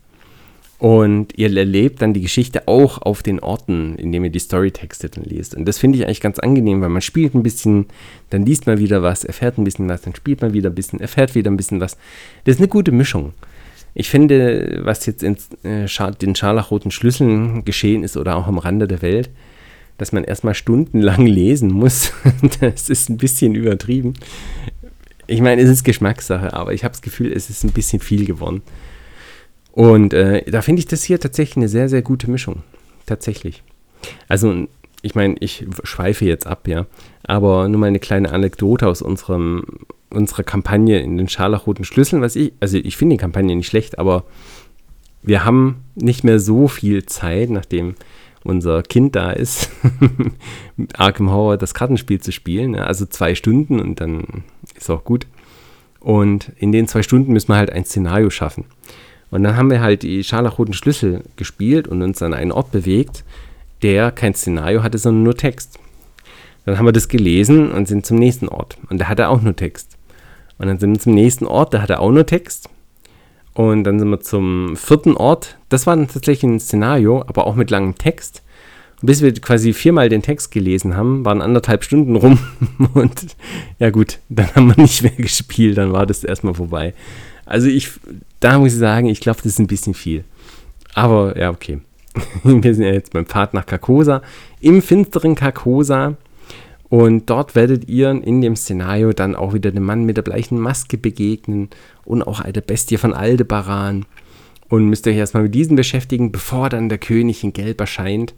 Und 0.79 1.37
ihr 1.37 1.53
erlebt 1.55 2.01
dann 2.01 2.13
die 2.13 2.21
Geschichte 2.21 2.69
auch 2.69 3.01
auf 3.01 3.21
den 3.21 3.41
Orten, 3.41 3.95
in 3.95 4.13
denen 4.13 4.25
ihr 4.25 4.31
die 4.31 4.39
Storytexte 4.39 5.09
dann 5.09 5.25
liest. 5.25 5.53
Und 5.53 5.65
das 5.65 5.77
finde 5.77 5.97
ich 5.97 6.05
eigentlich 6.05 6.21
ganz 6.21 6.39
angenehm, 6.39 6.79
weil 6.81 6.87
man 6.87 7.01
spielt 7.01 7.35
ein 7.35 7.43
bisschen, 7.43 7.87
dann 8.29 8.45
liest 8.45 8.65
man 8.65 8.77
wieder 8.77 9.03
was, 9.03 9.25
erfährt 9.25 9.57
ein 9.57 9.65
bisschen 9.65 9.89
was, 9.89 10.01
dann 10.01 10.15
spielt 10.15 10.41
man 10.41 10.53
wieder 10.53 10.69
ein 10.69 10.75
bisschen, 10.75 11.01
erfährt 11.01 11.35
wieder 11.35 11.51
ein 11.51 11.57
bisschen 11.57 11.81
was. 11.81 11.97
Das 12.45 12.55
ist 12.55 12.61
eine 12.61 12.69
gute 12.69 12.93
Mischung. 12.93 13.33
Ich 13.93 14.09
finde, 14.09 14.79
was 14.83 15.05
jetzt 15.05 15.21
in 15.21 15.35
äh, 15.63 15.87
den 16.21 16.35
scharlachroten 16.35 16.91
Schlüsseln 16.91 17.65
geschehen 17.65 18.03
ist 18.03 18.15
oder 18.15 18.37
auch 18.37 18.47
am 18.47 18.57
Rande 18.57 18.87
der 18.87 19.01
Welt, 19.01 19.29
dass 19.97 20.13
man 20.13 20.23
erstmal 20.23 20.53
stundenlang 20.53 21.25
lesen 21.25 21.73
muss, 21.73 22.13
das 22.61 22.89
ist 22.89 23.09
ein 23.09 23.17
bisschen 23.17 23.53
übertrieben. 23.53 24.13
Ich 25.29 25.41
meine, 25.41 25.61
es 25.61 25.69
ist 25.69 25.83
Geschmackssache, 25.83 26.53
aber 26.53 26.73
ich 26.73 26.83
habe 26.83 26.91
das 26.91 27.03
Gefühl, 27.03 27.31
es 27.31 27.49
ist 27.49 27.63
ein 27.63 27.71
bisschen 27.71 27.99
viel 27.99 28.25
geworden. 28.25 28.63
Und 29.71 30.13
äh, 30.13 30.43
da 30.49 30.63
finde 30.63 30.79
ich 30.79 30.87
das 30.87 31.03
hier 31.03 31.19
tatsächlich 31.19 31.57
eine 31.57 31.69
sehr, 31.69 31.87
sehr 31.87 32.01
gute 32.01 32.29
Mischung. 32.29 32.63
Tatsächlich. 33.05 33.61
Also, 34.27 34.67
ich 35.03 35.13
meine, 35.13 35.35
ich 35.39 35.67
schweife 35.83 36.25
jetzt 36.25 36.47
ab, 36.47 36.67
ja. 36.67 36.87
Aber 37.23 37.69
nur 37.69 37.79
mal 37.79 37.87
eine 37.87 37.99
kleine 37.99 38.31
Anekdote 38.31 38.87
aus 38.87 39.01
unserem 39.03 39.63
unserer 40.09 40.41
Kampagne 40.41 40.99
in 40.99 41.17
den 41.17 41.29
scharlachroten 41.29 41.85
Schlüsseln, 41.85 42.23
was 42.23 42.35
ich, 42.35 42.53
also 42.59 42.77
ich 42.77 42.97
finde 42.97 43.13
die 43.13 43.21
Kampagne 43.21 43.55
nicht 43.55 43.67
schlecht, 43.67 43.99
aber 43.99 44.23
wir 45.21 45.45
haben 45.45 45.83
nicht 45.93 46.23
mehr 46.23 46.39
so 46.39 46.67
viel 46.67 47.05
Zeit, 47.05 47.51
nachdem 47.51 47.93
unser 48.43 48.81
Kind 48.83 49.15
da 49.15 49.31
ist, 49.31 49.69
Arkham 50.97 51.29
Horror 51.29 51.57
das 51.57 51.73
Kartenspiel 51.73 52.21
zu 52.21 52.31
spielen. 52.31 52.75
Also 52.75 53.05
zwei 53.05 53.35
Stunden 53.35 53.79
und 53.79 53.99
dann 53.99 54.43
ist 54.79 54.89
auch 54.89 55.03
gut. 55.03 55.27
Und 55.99 56.51
in 56.57 56.71
den 56.71 56.87
zwei 56.87 57.03
Stunden 57.03 57.33
müssen 57.33 57.49
wir 57.49 57.57
halt 57.57 57.71
ein 57.71 57.85
Szenario 57.85 58.29
schaffen. 58.29 58.65
Und 59.31 59.43
dann 59.43 59.55
haben 59.55 59.69
wir 59.69 59.81
halt 59.81 60.03
die 60.03 60.23
scharlachroten 60.23 60.73
Schlüssel 60.73 61.23
gespielt 61.35 61.87
und 61.87 62.01
uns 62.01 62.21
an 62.21 62.33
einen 62.33 62.51
Ort 62.51 62.71
bewegt, 62.71 63.23
der 63.81 64.11
kein 64.11 64.33
Szenario 64.33 64.81
hatte, 64.81 64.97
sondern 64.97 65.23
nur 65.23 65.37
Text. 65.37 65.77
Dann 66.65 66.77
haben 66.77 66.85
wir 66.85 66.91
das 66.91 67.07
gelesen 67.07 67.71
und 67.71 67.87
sind 67.87 68.05
zum 68.05 68.17
nächsten 68.17 68.47
Ort. 68.47 68.77
Und 68.89 68.99
der 68.99 69.09
hatte 69.09 69.29
auch 69.29 69.41
nur 69.41 69.55
Text. 69.55 69.97
Und 70.57 70.67
dann 70.67 70.79
sind 70.79 70.91
wir 70.93 70.99
zum 70.99 71.13
nächsten 71.13 71.45
Ort, 71.45 71.73
da 71.73 71.81
hat 71.81 71.89
er 71.89 72.01
auch 72.01 72.11
nur 72.11 72.25
Text. 72.25 72.69
Und 73.53 73.83
dann 73.83 73.99
sind 73.99 74.09
wir 74.09 74.19
zum 74.19 74.75
vierten 74.75 75.15
Ort. 75.15 75.57
Das 75.69 75.87
war 75.87 75.95
dann 75.95 76.07
tatsächlich 76.07 76.43
ein 76.43 76.59
Szenario, 76.59 77.21
aber 77.21 77.47
auch 77.47 77.55
mit 77.55 77.69
langem 77.69 77.95
Text. 77.95 78.43
Bis 79.01 79.21
wir 79.21 79.33
quasi 79.33 79.73
viermal 79.73 80.09
den 80.09 80.21
Text 80.21 80.51
gelesen 80.51 80.97
haben, 80.97 81.23
waren 81.23 81.41
anderthalb 81.41 81.83
Stunden 81.83 82.15
rum. 82.15 82.39
Und 82.93 83.35
ja 83.79 83.89
gut, 83.91 84.19
dann 84.29 84.53
haben 84.55 84.75
wir 84.75 84.81
nicht 84.81 85.03
mehr 85.03 85.11
gespielt, 85.11 85.77
dann 85.77 85.93
war 85.93 86.05
das 86.05 86.23
erstmal 86.23 86.53
vorbei. 86.53 86.93
Also 87.45 87.67
ich, 87.67 87.89
da 88.39 88.59
muss 88.59 88.73
ich 88.73 88.79
sagen, 88.79 89.07
ich 89.07 89.21
glaube, 89.21 89.37
das 89.37 89.53
ist 89.53 89.59
ein 89.59 89.67
bisschen 89.67 89.93
viel. 89.93 90.23
Aber 90.93 91.37
ja, 91.37 91.49
okay. 91.49 91.79
Wir 92.43 92.75
sind 92.75 92.83
ja 92.83 92.91
jetzt 92.91 93.13
beim 93.13 93.25
Pfad 93.25 93.53
nach 93.53 93.65
Carcosa. 93.65 94.21
Im 94.59 94.81
finsteren 94.81 95.35
Carcosa 95.35 96.17
und 96.89 97.29
dort 97.29 97.55
werdet 97.55 97.87
ihr 97.87 98.09
in 98.09 98.41
dem 98.41 98.55
Szenario 98.55 99.13
dann 99.13 99.35
auch 99.35 99.53
wieder 99.53 99.71
dem 99.71 99.83
Mann 99.83 100.05
mit 100.05 100.17
der 100.17 100.23
bleichen 100.23 100.59
Maske 100.59 100.97
begegnen 100.97 101.69
und 102.03 102.23
auch 102.23 102.39
eine 102.39 102.61
Bestie 102.61 102.97
von 102.97 103.13
Aldebaran. 103.13 104.05
Und 104.67 104.85
müsst 104.89 105.07
euch 105.07 105.15
erstmal 105.15 105.43
mit 105.43 105.55
diesen 105.55 105.75
beschäftigen, 105.75 106.31
bevor 106.31 106.69
dann 106.69 106.89
der 106.89 106.97
König 106.97 107.43
in 107.43 107.53
Gelb 107.53 107.79
erscheint 107.79 108.33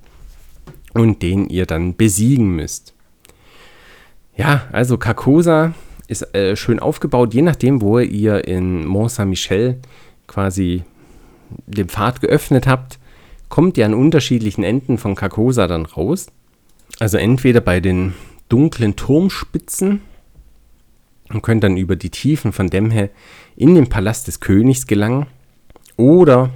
und 0.94 1.22
den 1.22 1.48
ihr 1.48 1.66
dann 1.66 1.96
besiegen 1.96 2.56
müsst. 2.56 2.94
Ja, 4.36 4.68
also 4.72 4.98
Carcosa 4.98 5.74
ist 6.08 6.34
äh, 6.36 6.56
schön 6.56 6.80
aufgebaut, 6.80 7.34
je 7.34 7.42
nachdem, 7.42 7.82
wo 7.82 8.00
ihr 8.00 8.48
in 8.48 8.86
Mont 8.86 9.12
Saint-Michel 9.12 9.80
quasi 10.28 10.84
den 11.68 11.90
Pfad 11.90 12.22
geöffnet 12.22 12.68
habt, 12.68 13.00
kommt 13.50 13.78
ihr 13.78 13.86
an 13.86 13.94
unterschiedlichen 13.94 14.64
Enden 14.64 14.98
von 14.98 15.16
Carcosa 15.16 15.68
dann 15.68 15.86
raus. 15.86 16.28
Also 17.00 17.18
entweder 17.18 17.62
bei 17.62 17.80
den 17.80 18.14
dunklen 18.50 18.96
Turmspitzen 18.96 20.02
und 21.30 21.42
könnt 21.42 21.64
dann 21.64 21.78
über 21.78 21.96
die 21.96 22.10
Tiefen 22.10 22.52
von 22.52 22.70
Demhe 22.70 23.10
in 23.56 23.76
den 23.76 23.90
Palast 23.90 24.28
des 24.28 24.40
Königs 24.40 24.88
gelangen. 24.88 25.28
Oder 25.98 26.50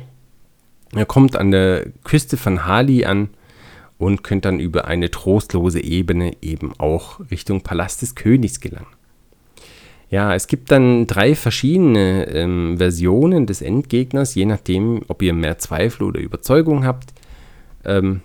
ihr 0.96 1.06
kommt 1.06 1.36
an 1.36 1.52
der 1.52 1.86
Küste 2.04 2.38
von 2.38 2.66
Hali 2.66 3.06
an 3.06 3.30
und 3.98 4.24
könnt 4.24 4.46
dann 4.46 4.60
über 4.60 4.86
eine 4.86 5.10
trostlose 5.12 5.82
Ebene 5.82 6.34
eben 6.42 6.74
auch 6.78 7.20
Richtung 7.32 7.62
Palast 7.62 8.02
des 8.02 8.16
Königs 8.16 8.60
gelangen. 8.60 8.88
Ja, 10.10 10.36
es 10.36 10.48
gibt 10.48 10.72
dann 10.72 11.08
drei 11.08 11.34
verschiedene 11.34 12.28
ähm, 12.28 12.76
Versionen 12.78 13.48
des 13.48 13.62
Endgegners, 13.62 14.36
je 14.36 14.46
nachdem, 14.46 15.02
ob 15.08 15.22
ihr 15.22 15.34
mehr 15.34 15.58
Zweifel 15.58 16.04
oder 16.04 16.20
Überzeugung 16.20 16.86
habt. 16.86 17.14
Ähm, 17.84 18.22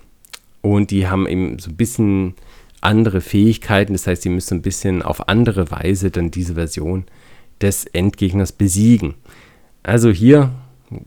und 0.61 0.91
die 0.91 1.07
haben 1.07 1.27
eben 1.27 1.57
so 1.57 1.71
ein 1.71 1.75
bisschen 1.75 2.35
andere 2.81 3.21
Fähigkeiten. 3.21 3.93
Das 3.93 4.05
heißt, 4.07 4.25
ihr 4.25 4.31
müsst 4.31 4.51
ein 4.51 4.61
bisschen 4.61 5.01
auf 5.01 5.27
andere 5.27 5.71
Weise 5.71 6.11
dann 6.11 6.31
diese 6.31 6.53
Version 6.53 7.05
des 7.61 7.85
Endgegners 7.85 8.51
besiegen. 8.51 9.15
Also 9.83 10.11
hier 10.11 10.51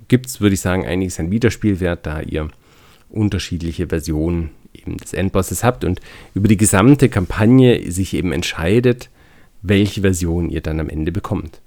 gibt 0.09 0.27
es, 0.27 0.41
würde 0.41 0.55
ich 0.55 0.61
sagen, 0.61 0.87
einiges 0.87 1.21
an 1.21 1.31
Wiederspielwert, 1.31 2.07
da 2.07 2.21
ihr 2.21 2.49
unterschiedliche 3.15 3.89
Versionen 3.89 4.51
eben 4.73 4.97
des 4.97 5.13
Endbosses 5.13 5.65
habt 5.65 5.85
und 5.85 6.01
über 6.35 6.49
die 6.49 6.57
gesamte 6.57 7.09
Kampagne 7.09 7.91
sich 7.91 8.15
eben 8.15 8.33
entscheidet, 8.33 9.11
welche 9.63 10.03
Version 10.03 10.51
ihr 10.51 10.61
dann 10.61 10.81
am 10.81 10.89
Ende 10.89 11.13
bekommt. 11.13 11.61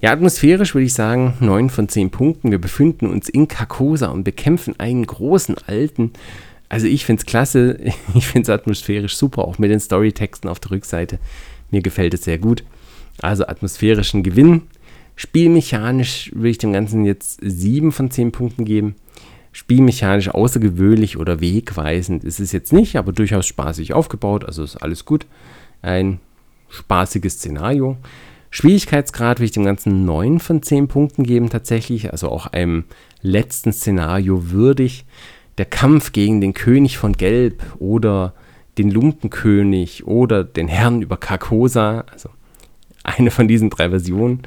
Ja, 0.00 0.12
atmosphärisch 0.12 0.74
würde 0.74 0.84
ich 0.84 0.94
sagen 0.94 1.34
9 1.40 1.70
von 1.70 1.88
10 1.88 2.10
Punkten. 2.10 2.50
Wir 2.50 2.60
befinden 2.60 3.06
uns 3.06 3.28
in 3.28 3.48
Carcosa 3.48 4.08
und 4.08 4.24
bekämpfen 4.24 4.78
einen 4.78 5.06
großen 5.06 5.56
alten 5.66 6.12
also 6.68 6.86
ich 6.86 7.04
finde 7.04 7.20
es 7.20 7.26
klasse, 7.26 7.78
ich 8.14 8.26
finde 8.26 8.42
es 8.42 8.50
atmosphärisch 8.50 9.16
super, 9.16 9.42
auch 9.42 9.58
mit 9.58 9.70
den 9.70 9.80
Storytexten 9.80 10.48
auf 10.50 10.60
der 10.60 10.72
Rückseite. 10.72 11.18
Mir 11.70 11.82
gefällt 11.82 12.14
es 12.14 12.24
sehr 12.24 12.38
gut. 12.38 12.64
Also 13.20 13.46
atmosphärischen 13.46 14.22
Gewinn. 14.22 14.62
Spielmechanisch 15.16 16.30
würde 16.34 16.50
ich 16.50 16.58
dem 16.58 16.72
Ganzen 16.72 17.04
jetzt 17.04 17.40
7 17.42 17.92
von 17.92 18.10
10 18.10 18.32
Punkten 18.32 18.64
geben. 18.64 18.96
Spielmechanisch 19.56 20.28
außergewöhnlich 20.28 21.16
oder 21.16 21.40
wegweisend 21.40 22.24
ist 22.24 22.40
es 22.40 22.52
jetzt 22.52 22.74
nicht, 22.74 22.96
aber 22.96 23.12
durchaus 23.12 23.46
spaßig 23.46 23.94
aufgebaut, 23.94 24.44
also 24.44 24.62
ist 24.62 24.76
alles 24.76 25.06
gut. 25.06 25.24
Ein 25.80 26.20
spaßiges 26.68 27.36
Szenario. 27.36 27.96
Schwierigkeitsgrad 28.50 29.38
würde 29.38 29.46
ich 29.46 29.52
dem 29.52 29.64
Ganzen 29.64 30.04
9 30.04 30.40
von 30.40 30.62
10 30.62 30.88
Punkten 30.88 31.22
geben 31.22 31.48
tatsächlich, 31.48 32.12
also 32.12 32.28
auch 32.28 32.48
einem 32.48 32.84
letzten 33.22 33.72
Szenario 33.72 34.50
würdig 34.50 35.06
der 35.56 35.64
Kampf 35.64 36.12
gegen 36.12 36.42
den 36.42 36.52
König 36.52 36.98
von 36.98 37.14
Gelb 37.14 37.62
oder 37.78 38.34
den 38.76 38.90
Lumpenkönig 38.90 40.06
oder 40.06 40.44
den 40.44 40.68
Herrn 40.68 41.00
über 41.00 41.16
Carcosa, 41.16 42.04
also 42.12 42.28
eine 43.04 43.30
von 43.30 43.48
diesen 43.48 43.70
drei 43.70 43.88
Versionen, 43.88 44.42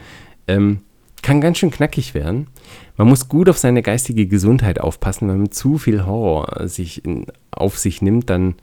ähm, 0.47 0.81
kann 1.23 1.41
ganz 1.41 1.57
schön 1.57 1.71
knackig 1.71 2.13
werden. 2.13 2.45
Man 2.99 3.07
muss 3.07 3.29
gut 3.29 3.47
auf 3.47 3.57
seine 3.57 3.81
geistige 3.81 4.27
Gesundheit 4.27 4.81
aufpassen, 4.81 5.29
wenn 5.29 5.37
man 5.37 5.51
zu 5.51 5.77
viel 5.77 6.05
Horror 6.05 6.67
sich 6.67 7.05
in, 7.05 7.27
auf 7.49 7.79
sich 7.79 8.01
nimmt, 8.01 8.29
dann 8.29 8.55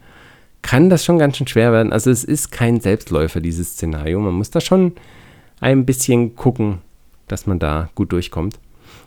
kann 0.61 0.91
das 0.91 1.07
schon 1.07 1.19
ganz 1.19 1.39
schön 1.39 1.47
schwer 1.47 1.73
werden. 1.73 1.91
Also 1.91 2.11
es 2.11 2.23
ist 2.23 2.53
kein 2.53 2.81
Selbstläufer, 2.81 3.41
dieses 3.41 3.71
Szenario. 3.71 4.21
Man 4.21 4.35
muss 4.35 4.51
da 4.51 4.61
schon 4.61 4.93
ein 5.61 5.87
bisschen 5.87 6.37
gucken, 6.37 6.81
dass 7.29 7.47
man 7.47 7.59
da 7.59 7.89
gut 7.95 8.13
durchkommt. 8.13 8.59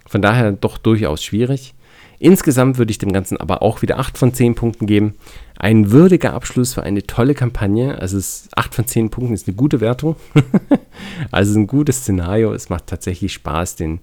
Von 0.08 0.24
daher 0.24 0.52
doch 0.52 0.80
durchaus 0.80 1.24
schwierig. 1.24 1.76
Insgesamt 2.18 2.80
würde 2.80 2.90
ich 2.90 2.98
dem 2.98 3.14
Ganzen 3.14 3.38
aber 3.38 3.62
auch 3.62 3.84
wieder 3.84 4.00
8 4.00 4.18
von 4.18 4.34
10 4.34 4.56
Punkten 4.56 4.88
geben. 4.88 5.14
Ein 5.60 5.92
würdiger 5.92 6.34
Abschluss 6.34 6.74
für 6.74 6.82
eine 6.82 7.04
tolle 7.04 7.36
Kampagne. 7.36 8.00
Also 8.00 8.18
es, 8.18 8.50
8 8.56 8.74
von 8.74 8.88
10 8.88 9.12
Punkten 9.12 9.36
ist 9.36 9.48
eine 9.48 9.56
gute 9.56 9.80
Wertung. 9.80 10.16
also 11.32 11.60
ein 11.60 11.68
gutes 11.68 11.98
Szenario. 11.98 12.52
Es 12.52 12.70
macht 12.70 12.88
tatsächlich 12.88 13.32
Spaß, 13.34 13.76
den 13.76 14.00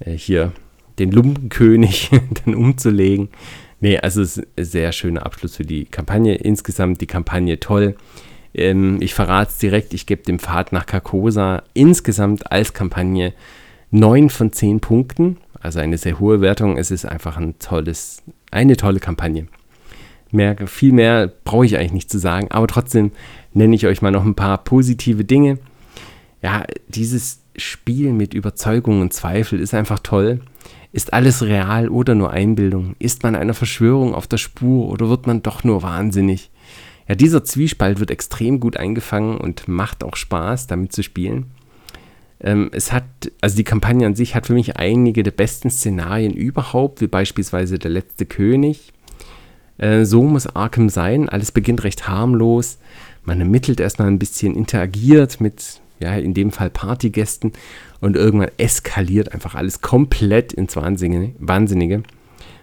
äh, 0.00 0.12
hier 0.12 0.52
den 0.98 1.10
Lumpenkönig 1.10 2.10
dann 2.44 2.54
umzulegen. 2.54 3.28
Nee, 3.80 3.98
also 3.98 4.22
es 4.22 4.38
ist 4.38 4.46
ein 4.56 4.64
sehr 4.64 4.92
schöner 4.92 5.26
Abschluss 5.26 5.56
für 5.56 5.64
die 5.64 5.84
Kampagne. 5.84 6.36
Insgesamt 6.36 7.00
die 7.00 7.06
Kampagne 7.06 7.60
toll. 7.60 7.96
Ähm, 8.54 8.98
ich 9.00 9.14
verrate 9.14 9.50
es 9.50 9.58
direkt, 9.58 9.92
ich 9.94 10.06
gebe 10.06 10.22
dem 10.22 10.38
Pfad 10.38 10.72
nach 10.72 10.86
Carcosa 10.86 11.62
insgesamt 11.74 12.50
als 12.50 12.72
Kampagne 12.72 13.34
9 13.90 14.30
von 14.30 14.52
10 14.52 14.80
Punkten. 14.80 15.38
Also 15.60 15.80
eine 15.80 15.98
sehr 15.98 16.18
hohe 16.20 16.40
Wertung. 16.40 16.76
Es 16.76 16.90
ist 16.90 17.04
einfach 17.04 17.36
ein 17.36 17.58
tolles, 17.58 18.22
eine 18.50 18.76
tolle 18.76 19.00
Kampagne. 19.00 19.48
Mehr, 20.30 20.56
viel 20.66 20.92
mehr 20.92 21.32
brauche 21.44 21.66
ich 21.66 21.76
eigentlich 21.76 21.92
nicht 21.92 22.10
zu 22.10 22.18
sagen, 22.18 22.50
aber 22.50 22.66
trotzdem 22.66 23.12
nenne 23.52 23.74
ich 23.74 23.86
euch 23.86 24.02
mal 24.02 24.10
noch 24.10 24.24
ein 24.24 24.34
paar 24.34 24.58
positive 24.58 25.24
Dinge. 25.24 25.58
Ja, 26.42 26.64
dieses 26.88 27.43
Spiel 27.56 28.12
mit 28.12 28.34
Überzeugung 28.34 29.00
und 29.00 29.12
Zweifel 29.12 29.60
ist 29.60 29.74
einfach 29.74 30.00
toll. 30.00 30.40
Ist 30.92 31.12
alles 31.12 31.42
real 31.42 31.88
oder 31.88 32.14
nur 32.14 32.30
Einbildung? 32.30 32.94
Ist 32.98 33.22
man 33.22 33.34
einer 33.34 33.54
Verschwörung 33.54 34.14
auf 34.14 34.26
der 34.26 34.38
Spur 34.38 34.88
oder 34.88 35.08
wird 35.08 35.26
man 35.26 35.42
doch 35.42 35.64
nur 35.64 35.82
wahnsinnig? 35.82 36.50
Ja, 37.08 37.14
dieser 37.14 37.44
Zwiespalt 37.44 38.00
wird 38.00 38.10
extrem 38.10 38.60
gut 38.60 38.76
eingefangen 38.76 39.36
und 39.36 39.68
macht 39.68 40.04
auch 40.04 40.16
Spaß, 40.16 40.66
damit 40.68 40.92
zu 40.92 41.02
spielen. 41.02 41.50
Ähm, 42.40 42.70
es 42.72 42.92
hat, 42.92 43.04
also 43.40 43.56
die 43.56 43.64
Kampagne 43.64 44.06
an 44.06 44.14
sich 44.14 44.34
hat 44.34 44.46
für 44.46 44.54
mich 44.54 44.76
einige 44.76 45.22
der 45.22 45.30
besten 45.30 45.70
Szenarien 45.70 46.32
überhaupt, 46.32 47.00
wie 47.00 47.06
beispielsweise 47.06 47.78
Der 47.78 47.90
letzte 47.90 48.26
König. 48.26 48.92
Äh, 49.78 50.04
so 50.04 50.22
muss 50.22 50.46
Arkham 50.46 50.88
sein. 50.88 51.28
Alles 51.28 51.52
beginnt 51.52 51.84
recht 51.84 52.08
harmlos. 52.08 52.78
Man 53.24 53.40
ermittelt 53.40 53.80
erstmal 53.80 54.08
ein 54.08 54.18
bisschen, 54.18 54.54
interagiert 54.54 55.40
mit, 55.40 55.80
ja, 56.00 56.14
in 56.14 56.34
dem 56.34 56.50
Fall 56.50 56.70
Partygästen 56.70 57.52
und 58.00 58.16
irgendwann 58.16 58.50
eskaliert 58.58 59.32
einfach 59.32 59.54
alles 59.54 59.80
komplett 59.80 60.52
ins 60.52 60.76
Wahnsinnige. 60.76 62.02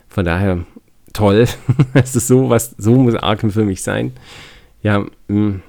Von 0.10 0.26
daher 0.26 0.66
toll. 1.14 1.48
es 1.94 2.16
ist 2.16 2.28
so, 2.28 2.50
was, 2.50 2.76
so 2.78 2.96
muss 2.96 3.16
Arkham 3.16 3.52
für 3.52 3.66
mich 3.66 3.82
sein. 3.82 4.12
Ja, 4.84 5.06
mm. 5.28 5.62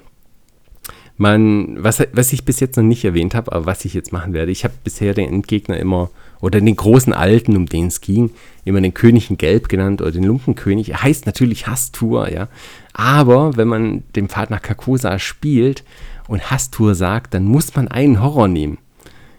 man, 1.17 1.83
was, 1.83 2.03
was 2.13 2.33
ich 2.33 2.45
bis 2.45 2.59
jetzt 2.59 2.77
noch 2.77 2.83
nicht 2.83 3.05
erwähnt 3.05 3.35
habe, 3.35 3.51
aber 3.51 3.65
was 3.65 3.85
ich 3.85 3.93
jetzt 3.93 4.11
machen 4.11 4.33
werde, 4.33 4.51
ich 4.51 4.63
habe 4.63 4.73
bisher 4.83 5.13
den 5.13 5.29
Endgegner 5.29 5.77
immer, 5.77 6.09
oder 6.41 6.59
den 6.59 6.75
großen 6.75 7.13
Alten, 7.13 7.55
um 7.55 7.67
den 7.67 7.87
es 7.87 8.01
ging, 8.01 8.31
immer 8.65 8.81
den 8.81 8.93
König 8.93 9.29
in 9.29 9.37
Gelb 9.37 9.69
genannt 9.69 10.01
oder 10.01 10.11
den 10.11 10.25
Lumpenkönig. 10.25 10.89
Er 10.89 11.03
heißt 11.03 11.25
natürlich 11.25 11.67
Hastur, 11.67 12.29
ja. 12.29 12.49
Aber 12.91 13.55
wenn 13.55 13.69
man 13.69 14.03
den 14.15 14.27
Pfad 14.27 14.49
nach 14.49 14.61
Kakosa 14.61 15.19
spielt 15.19 15.83
und 16.27 16.51
Hastur 16.51 16.95
sagt, 16.95 17.33
dann 17.33 17.45
muss 17.45 17.75
man 17.75 17.87
einen 17.87 18.21
Horror 18.21 18.47
nehmen. 18.47 18.77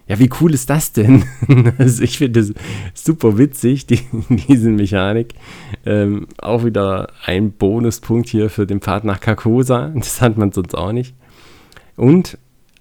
Ja, 0.07 0.19
wie 0.19 0.29
cool 0.39 0.53
ist 0.53 0.69
das 0.69 0.91
denn? 0.91 1.25
also 1.79 2.03
ich 2.03 2.19
finde 2.19 2.39
das 2.39 2.53
super 2.93 3.37
witzig, 3.37 3.87
die, 3.87 4.01
diese 4.29 4.69
Mechanik. 4.69 5.33
Ähm, 5.85 6.27
auch 6.37 6.63
wieder 6.63 7.09
ein 7.25 7.51
Bonuspunkt 7.51 8.29
hier 8.29 8.49
für 8.49 8.67
den 8.67 8.81
Pfad 8.81 9.03
nach 9.03 9.19
Carcosa. 9.19 9.91
Das 9.95 10.21
hat 10.21 10.37
man 10.37 10.51
sonst 10.51 10.75
auch 10.75 10.91
nicht. 10.91 11.15
Und 11.95 12.37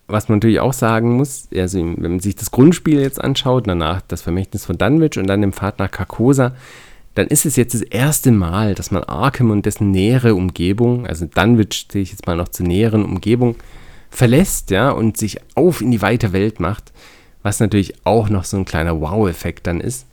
was 0.07 0.29
man 0.29 0.37
natürlich 0.37 0.61
auch 0.61 0.75
sagen 0.75 1.17
muss, 1.17 1.49
also 1.55 1.79
wenn 1.79 2.03
man 2.03 2.21
sich 2.21 2.37
das 2.37 2.51
Grundspiel 2.51 3.01
jetzt 3.01 3.23
anschaut, 3.23 3.67
danach 3.67 4.03
das 4.03 4.21
Vermächtnis 4.21 4.67
von 4.67 4.77
Dunwich 4.77 5.19
und 5.19 5.27
dann 5.27 5.41
den 5.41 5.55
Pfad 5.55 5.79
nach 5.79 5.91
Carcosa, 5.91 6.55
dann 7.15 7.29
ist 7.29 7.47
es 7.47 7.57
jetzt 7.57 7.75
das 7.75 7.83
erste 7.83 8.33
Mal, 8.33 8.75
dass 8.75 8.91
man 8.91 9.05
Arkham 9.05 9.51
und 9.51 9.65
dessen 9.65 9.93
nähere 9.93 10.35
Umgebung, 10.35 11.07
also 11.07 11.27
Dunwich 11.27 11.87
sehe 11.91 12.03
ich 12.03 12.11
jetzt 12.11 12.27
mal 12.27 12.37
noch 12.37 12.49
zur 12.49 12.67
näheren 12.67 13.05
Umgebung, 13.05 13.57
verlässt, 14.15 14.71
ja, 14.71 14.91
und 14.91 15.17
sich 15.17 15.39
auf 15.55 15.81
in 15.81 15.91
die 15.91 16.03
weite 16.03 16.33
Welt 16.33 16.61
macht, 16.61 16.93
was 17.43 17.61
natürlich 17.61 17.95
auch 18.05 18.29
noch 18.29 18.45
so 18.45 18.57
ein 18.57 18.65
kleiner 18.65 19.01
Wow-Effekt 19.01 19.67
dann 19.67 19.81
ist. 19.81 20.07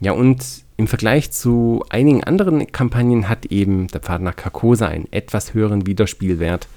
Ja, 0.00 0.12
und 0.12 0.44
im 0.76 0.88
Vergleich 0.88 1.30
zu 1.30 1.84
einigen 1.90 2.24
anderen 2.24 2.72
Kampagnen 2.72 3.28
hat 3.28 3.46
eben 3.46 3.86
der 3.88 4.00
Pfad 4.00 4.22
nach 4.22 4.34
Carcosa 4.34 4.88
einen 4.88 5.12
etwas 5.12 5.54
höheren 5.54 5.86
Wiederspielwert 5.86 6.68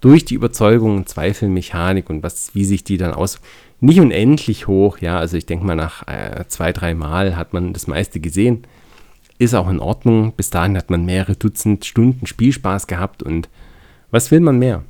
durch 0.00 0.24
die 0.24 0.34
Überzeugung 0.34 0.96
und 0.96 1.08
Zweifelmechanik 1.08 2.10
und 2.10 2.22
was, 2.22 2.54
wie 2.54 2.64
sich 2.64 2.84
die 2.84 2.98
dann 2.98 3.14
aus. 3.14 3.40
Nicht 3.80 4.00
unendlich 4.00 4.66
hoch, 4.66 4.98
ja, 4.98 5.18
also 5.18 5.36
ich 5.36 5.46
denke 5.46 5.64
mal 5.64 5.76
nach 5.76 6.06
äh, 6.06 6.44
zwei, 6.48 6.72
drei 6.72 6.94
Mal 6.94 7.36
hat 7.36 7.52
man 7.52 7.72
das 7.72 7.86
meiste 7.86 8.20
gesehen. 8.20 8.66
Ist 9.38 9.54
auch 9.54 9.68
in 9.68 9.80
Ordnung. 9.80 10.32
Bis 10.32 10.50
dahin 10.50 10.76
hat 10.76 10.90
man 10.90 11.04
mehrere 11.04 11.36
Dutzend 11.36 11.84
Stunden 11.84 12.26
Spielspaß 12.26 12.86
gehabt 12.86 13.22
und 13.22 13.48
was 14.10 14.30
will 14.30 14.40
man 14.40 14.58
mehr? 14.58 14.82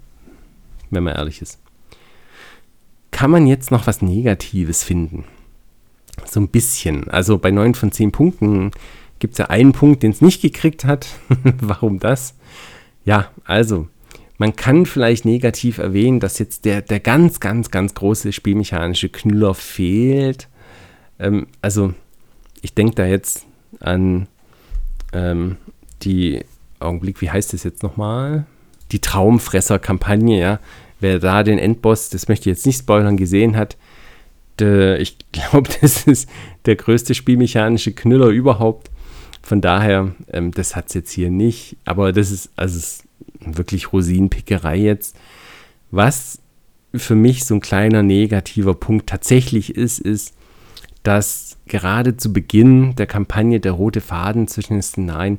Wenn 0.95 1.05
man 1.05 1.15
ehrlich 1.15 1.43
ist. 1.43 1.59
Kann 3.15 3.31
man 3.31 3.47
jetzt 3.47 3.71
noch 3.71 3.87
was 3.87 4.03
Negatives 4.03 4.83
finden? 4.83 5.25
So 6.27 6.41
ein 6.41 6.49
bisschen. 6.49 7.09
Also 7.09 7.39
bei 7.39 7.53
9 7.53 7.75
von 7.75 7.93
10 7.93 8.11
Punkten 8.11 8.73
gibt 9.21 9.35
es 9.35 9.39
ja 9.39 9.47
einen 9.47 9.73
Punkt, 9.73 10.03
den 10.03 10.11
es 10.11 10.21
nicht 10.21 10.43
gekriegt 10.43 10.85
hat. 10.85 11.07
Warum 11.61 12.01
das? 12.01 12.35
Ja, 13.05 13.31
also, 13.45 13.89
man 14.37 14.57
kann 14.57 14.85
vielleicht 14.85 15.25
negativ 15.25 15.79
erwähnen, 15.79 16.19
dass 16.19 16.41
jetzt 16.41 16.65
der, 16.65 16.83
der 16.83 16.99
ganz, 16.99 17.39
ganz, 17.39 17.71
ganz 17.71 17.95
große 17.95 18.33
spielmechanische 18.33 19.09
Knüller 19.09 19.55
fehlt. 19.55 20.49
Ähm, 21.21 21.47
also, 21.63 21.95
ich 22.63 22.75
denke 22.75 22.97
da 22.97 23.07
jetzt 23.07 23.47
an 23.79 24.27
ähm, 25.13 25.57
die 26.03 26.45
Augenblick, 26.81 27.21
wie 27.21 27.31
heißt 27.31 27.53
das 27.53 27.63
jetzt 27.63 27.85
nochmal? 27.85 28.47
Die 28.91 29.01
Traumfresser-Kampagne, 29.01 30.41
ja 30.41 30.59
wer 31.05 31.19
da 31.19 31.43
den 31.43 31.59
Endboss, 31.59 32.09
das 32.09 32.29
möchte 32.29 32.49
ich 32.49 32.57
jetzt 32.57 32.67
nicht 32.67 32.79
spoilern, 32.79 33.19
gesehen 33.19 33.57
hat, 33.57 33.77
de, 34.59 34.97
ich 34.97 35.19
glaube, 35.33 35.69
das 35.81 36.07
ist 36.07 36.29
der 36.65 36.77
größte 36.77 37.15
spielmechanische 37.15 37.93
Knüller 37.93 38.29
überhaupt. 38.29 38.91
Von 39.43 39.61
daher, 39.61 40.15
ähm, 40.33 40.51
das 40.53 40.75
hat 40.75 40.89
es 40.89 40.95
jetzt 40.95 41.13
hier 41.13 41.29
nicht. 41.29 41.77
Aber 41.85 42.13
das 42.13 42.31
ist, 42.31 42.51
also 42.57 42.79
ist 42.79 43.05
wirklich 43.41 43.93
Rosinenpickerei 43.93 44.79
jetzt. 44.79 45.17
Was 45.91 46.41
für 46.95 47.15
mich 47.15 47.45
so 47.45 47.55
ein 47.55 47.61
kleiner 47.61 48.03
negativer 48.03 48.75
Punkt 48.75 49.07
tatsächlich 49.07 49.77
ist, 49.77 49.99
ist, 49.99 50.33
dass 51.03 51.59
gerade 51.67 52.17
zu 52.17 52.33
Beginn 52.33 52.97
der 52.97 53.07
Kampagne 53.07 53.61
der 53.61 53.73
rote 53.73 54.01
Faden 54.01 54.49
zwischen 54.49 54.75
den 54.75 54.83
Szenarien 54.83 55.39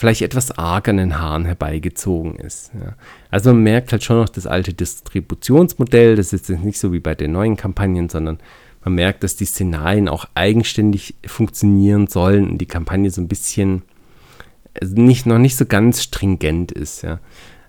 vielleicht 0.00 0.22
etwas 0.22 0.50
arg 0.52 0.88
an 0.88 0.96
den 0.96 1.20
Haaren 1.20 1.44
herbeigezogen 1.44 2.36
ist. 2.36 2.70
Ja. 2.72 2.94
Also 3.30 3.52
man 3.52 3.62
merkt 3.62 3.92
halt 3.92 4.02
schon 4.02 4.16
noch 4.16 4.30
das 4.30 4.46
alte 4.46 4.72
Distributionsmodell, 4.72 6.16
das 6.16 6.32
ist 6.32 6.48
jetzt 6.48 6.64
nicht 6.64 6.80
so 6.80 6.94
wie 6.94 7.00
bei 7.00 7.14
den 7.14 7.32
neuen 7.32 7.58
Kampagnen, 7.58 8.08
sondern 8.08 8.38
man 8.82 8.94
merkt, 8.94 9.22
dass 9.22 9.36
die 9.36 9.44
Szenarien 9.44 10.08
auch 10.08 10.24
eigenständig 10.34 11.16
funktionieren 11.26 12.06
sollen 12.06 12.48
und 12.48 12.58
die 12.58 12.66
Kampagne 12.66 13.10
so 13.10 13.20
ein 13.20 13.28
bisschen 13.28 13.82
also 14.80 14.94
nicht, 14.94 15.26
noch 15.26 15.36
nicht 15.36 15.56
so 15.56 15.66
ganz 15.66 16.02
stringent 16.02 16.72
ist. 16.72 17.02
Ja. 17.02 17.20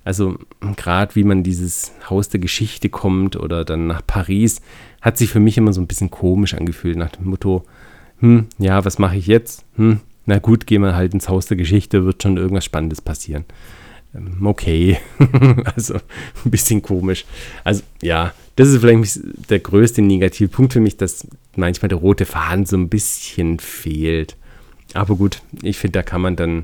Also 0.05 0.37
gerade 0.77 1.15
wie 1.15 1.25
man 1.25 1.43
dieses 1.43 1.91
Haus 2.09 2.29
der 2.29 2.39
Geschichte 2.39 2.87
kommt 2.87 3.35
oder 3.35 3.65
dann 3.65 3.87
nach 3.87 4.07
Paris, 4.07 4.61
hat 5.01 5.17
sich 5.17 5.29
für 5.31 5.41
mich 5.41 5.57
immer 5.57 5.73
so 5.73 5.81
ein 5.81 5.87
bisschen 5.87 6.11
komisch 6.11 6.53
angefühlt 6.53 6.97
nach 6.97 7.09
dem 7.09 7.25
Motto, 7.25 7.65
hm, 8.19 8.47
ja, 8.57 8.85
was 8.85 8.99
mache 8.99 9.17
ich 9.17 9.27
jetzt? 9.27 9.65
Hm, 9.75 9.99
na 10.31 10.39
gut, 10.39 10.65
gehen 10.65 10.81
wir 10.81 10.95
halt 10.95 11.13
ins 11.13 11.27
Haus 11.27 11.47
der 11.47 11.57
Geschichte, 11.57 12.05
wird 12.05 12.23
schon 12.23 12.37
irgendwas 12.37 12.63
Spannendes 12.63 13.01
passieren. 13.01 13.43
Ähm, 14.15 14.47
okay, 14.47 14.97
also 15.75 15.95
ein 15.95 16.51
bisschen 16.51 16.81
komisch. 16.81 17.25
Also 17.65 17.83
ja, 18.01 18.33
das 18.55 18.69
ist 18.69 18.79
vielleicht 18.79 19.19
der 19.49 19.59
größte 19.59 20.01
Negativpunkt 20.01 20.71
für 20.71 20.79
mich, 20.79 20.95
dass 20.95 21.27
manchmal 21.57 21.89
der 21.89 21.97
rote 21.97 22.23
Faden 22.23 22.65
so 22.65 22.77
ein 22.77 22.87
bisschen 22.87 23.59
fehlt. 23.59 24.37
Aber 24.93 25.17
gut, 25.17 25.41
ich 25.63 25.77
finde, 25.77 25.99
da 25.99 26.03
kann 26.03 26.21
man 26.21 26.37
dann 26.37 26.63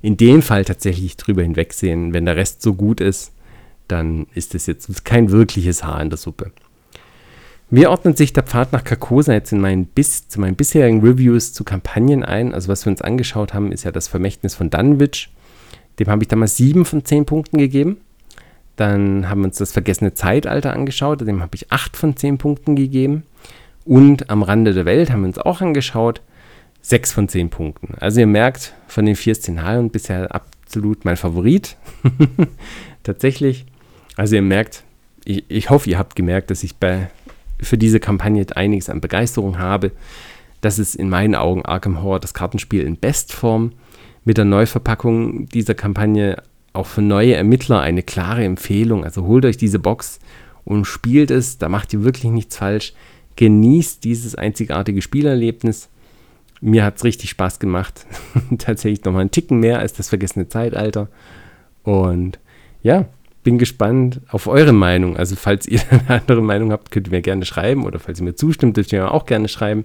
in 0.00 0.16
dem 0.16 0.40
Fall 0.40 0.64
tatsächlich 0.64 1.16
drüber 1.16 1.42
hinwegsehen. 1.42 2.12
Wenn 2.12 2.24
der 2.24 2.36
Rest 2.36 2.62
so 2.62 2.74
gut 2.74 3.00
ist, 3.00 3.32
dann 3.88 4.28
ist 4.34 4.54
es 4.54 4.66
jetzt 4.66 5.04
kein 5.04 5.32
wirkliches 5.32 5.82
Haar 5.82 6.00
in 6.00 6.10
der 6.10 6.18
Suppe. 6.18 6.52
Wie 7.70 7.86
ordnet 7.86 8.16
sich 8.16 8.32
der 8.32 8.44
Pfad 8.44 8.72
nach 8.72 8.82
Carcosa 8.82 9.34
jetzt 9.34 9.52
in 9.52 9.60
meinen 9.60 9.84
bis, 9.84 10.26
zu 10.26 10.40
meinen 10.40 10.56
bisherigen 10.56 11.02
Reviews 11.02 11.52
zu 11.52 11.64
Kampagnen 11.64 12.24
ein? 12.24 12.54
Also 12.54 12.68
was 12.68 12.86
wir 12.86 12.90
uns 12.90 13.02
angeschaut 13.02 13.52
haben, 13.52 13.72
ist 13.72 13.84
ja 13.84 13.92
das 13.92 14.08
Vermächtnis 14.08 14.54
von 14.54 14.70
Dunwich. 14.70 15.28
Dem 15.98 16.06
habe 16.06 16.22
ich 16.22 16.28
damals 16.28 16.56
7 16.56 16.86
von 16.86 17.04
10 17.04 17.26
Punkten 17.26 17.58
gegeben. 17.58 17.98
Dann 18.76 19.28
haben 19.28 19.40
wir 19.42 19.48
uns 19.48 19.58
das 19.58 19.72
vergessene 19.72 20.14
Zeitalter 20.14 20.72
angeschaut, 20.72 21.20
dem 21.20 21.42
habe 21.42 21.56
ich 21.56 21.70
8 21.70 21.94
von 21.96 22.16
10 22.16 22.38
Punkten 22.38 22.74
gegeben. 22.74 23.24
Und 23.84 24.30
am 24.30 24.42
Rande 24.42 24.72
der 24.72 24.86
Welt 24.86 25.10
haben 25.10 25.22
wir 25.22 25.28
uns 25.28 25.38
auch 25.38 25.60
angeschaut, 25.60 26.22
6 26.80 27.12
von 27.12 27.28
10 27.28 27.50
Punkten. 27.50 27.96
Also 28.00 28.20
ihr 28.20 28.26
merkt, 28.26 28.72
von 28.86 29.04
den 29.04 29.16
vier 29.16 29.34
Szenarien 29.34 29.90
bisher 29.90 30.34
absolut 30.34 31.04
mein 31.04 31.16
Favorit. 31.18 31.76
Tatsächlich. 33.02 33.66
Also 34.16 34.36
ihr 34.36 34.42
merkt, 34.42 34.84
ich, 35.24 35.44
ich 35.48 35.68
hoffe, 35.68 35.90
ihr 35.90 35.98
habt 35.98 36.16
gemerkt, 36.16 36.50
dass 36.50 36.62
ich 36.62 36.76
bei 36.76 37.10
für 37.60 37.78
diese 37.78 38.00
Kampagne 38.00 38.46
einiges 38.54 38.88
an 38.88 39.00
Begeisterung 39.00 39.58
habe. 39.58 39.92
Das 40.60 40.78
ist 40.78 40.94
in 40.94 41.08
meinen 41.08 41.34
Augen 41.34 41.64
Arkham 41.64 42.02
Horror 42.02 42.20
das 42.20 42.34
Kartenspiel 42.34 42.82
in 42.82 42.98
Bestform. 42.98 43.72
Mit 44.24 44.36
der 44.36 44.44
Neuverpackung 44.44 45.46
dieser 45.48 45.74
Kampagne 45.74 46.42
auch 46.72 46.86
für 46.86 47.02
neue 47.02 47.34
Ermittler 47.34 47.80
eine 47.80 48.02
klare 48.02 48.44
Empfehlung. 48.44 49.04
Also 49.04 49.24
holt 49.24 49.44
euch 49.44 49.56
diese 49.56 49.78
Box 49.78 50.18
und 50.64 50.84
spielt 50.84 51.30
es. 51.30 51.58
Da 51.58 51.68
macht 51.68 51.92
ihr 51.92 52.04
wirklich 52.04 52.30
nichts 52.30 52.56
falsch. 52.56 52.92
Genießt 53.36 54.04
dieses 54.04 54.34
einzigartige 54.34 55.00
Spielerlebnis. 55.00 55.88
Mir 56.60 56.84
hat 56.84 56.96
es 56.96 57.04
richtig 57.04 57.30
Spaß 57.30 57.58
gemacht. 57.58 58.06
Tatsächlich 58.58 59.04
nochmal 59.04 59.22
einen 59.22 59.30
Ticken 59.30 59.60
mehr 59.60 59.78
als 59.78 59.92
das 59.92 60.08
vergessene 60.08 60.48
Zeitalter. 60.48 61.08
Und 61.84 62.38
ja, 62.82 63.06
bin 63.42 63.58
gespannt 63.58 64.20
auf 64.28 64.46
eure 64.46 64.72
Meinung. 64.72 65.16
Also 65.16 65.36
falls 65.36 65.66
ihr 65.66 65.80
eine 65.90 66.20
andere 66.20 66.42
Meinung 66.42 66.72
habt, 66.72 66.90
könnt 66.90 67.08
ihr 67.08 67.12
mir 67.12 67.22
gerne 67.22 67.44
schreiben 67.44 67.84
oder 67.84 67.98
falls 67.98 68.20
ihr 68.20 68.24
mir 68.24 68.34
zustimmt, 68.34 68.76
dürft 68.76 68.92
ihr 68.92 69.00
mir 69.02 69.12
auch 69.12 69.26
gerne 69.26 69.48
schreiben. 69.48 69.84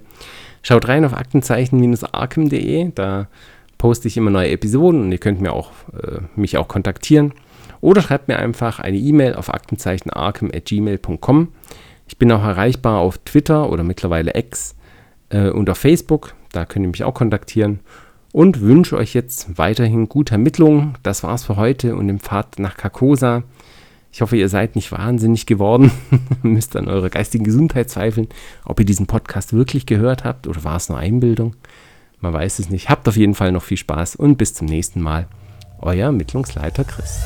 Schaut 0.62 0.88
rein 0.88 1.04
auf 1.04 1.14
aktenzeichen-arkham.de, 1.14 2.92
da 2.94 3.28
poste 3.76 4.08
ich 4.08 4.16
immer 4.16 4.30
neue 4.30 4.50
Episoden 4.50 5.02
und 5.02 5.12
ihr 5.12 5.18
könnt 5.18 5.40
mir 5.40 5.52
auch, 5.52 5.70
äh, 5.92 6.20
mich 6.36 6.56
auch 6.56 6.68
kontaktieren. 6.68 7.32
Oder 7.80 8.00
schreibt 8.00 8.28
mir 8.28 8.38
einfach 8.38 8.78
eine 8.78 8.96
E-Mail 8.96 9.34
auf 9.34 9.52
aktenzeichenarkham.gmail.com. 9.52 11.48
Ich 12.08 12.16
bin 12.16 12.32
auch 12.32 12.42
erreichbar 12.42 13.00
auf 13.00 13.18
Twitter 13.18 13.70
oder 13.70 13.82
mittlerweile 13.82 14.34
X 14.34 14.74
äh, 15.28 15.50
und 15.50 15.68
auf 15.68 15.76
Facebook. 15.78 16.34
Da 16.52 16.64
könnt 16.64 16.86
ihr 16.86 16.90
mich 16.90 17.04
auch 17.04 17.14
kontaktieren. 17.14 17.80
Und 18.34 18.60
wünsche 18.60 18.96
euch 18.96 19.14
jetzt 19.14 19.58
weiterhin 19.58 20.08
gute 20.08 20.32
Ermittlungen. 20.32 20.98
Das 21.04 21.22
war's 21.22 21.44
für 21.44 21.54
heute 21.54 21.94
und 21.94 22.08
im 22.08 22.18
Pfad 22.18 22.58
nach 22.58 22.76
Carcosa. 22.76 23.44
Ich 24.10 24.22
hoffe, 24.22 24.36
ihr 24.36 24.48
seid 24.48 24.74
nicht 24.74 24.90
wahnsinnig 24.90 25.46
geworden, 25.46 25.92
müsst 26.42 26.74
an 26.74 26.88
eurer 26.88 27.10
geistigen 27.10 27.44
Gesundheit 27.44 27.90
zweifeln, 27.90 28.26
ob 28.64 28.80
ihr 28.80 28.86
diesen 28.86 29.06
Podcast 29.06 29.52
wirklich 29.52 29.86
gehört 29.86 30.24
habt 30.24 30.48
oder 30.48 30.64
war 30.64 30.74
es 30.74 30.88
nur 30.88 30.98
Einbildung. 30.98 31.54
Man 32.18 32.32
weiß 32.32 32.58
es 32.58 32.70
nicht. 32.70 32.90
Habt 32.90 33.06
auf 33.06 33.16
jeden 33.16 33.36
Fall 33.36 33.52
noch 33.52 33.62
viel 33.62 33.76
Spaß 33.76 34.16
und 34.16 34.36
bis 34.36 34.52
zum 34.52 34.66
nächsten 34.66 35.00
Mal. 35.00 35.28
Euer 35.80 36.06
Ermittlungsleiter 36.06 36.82
Chris. 36.82 37.20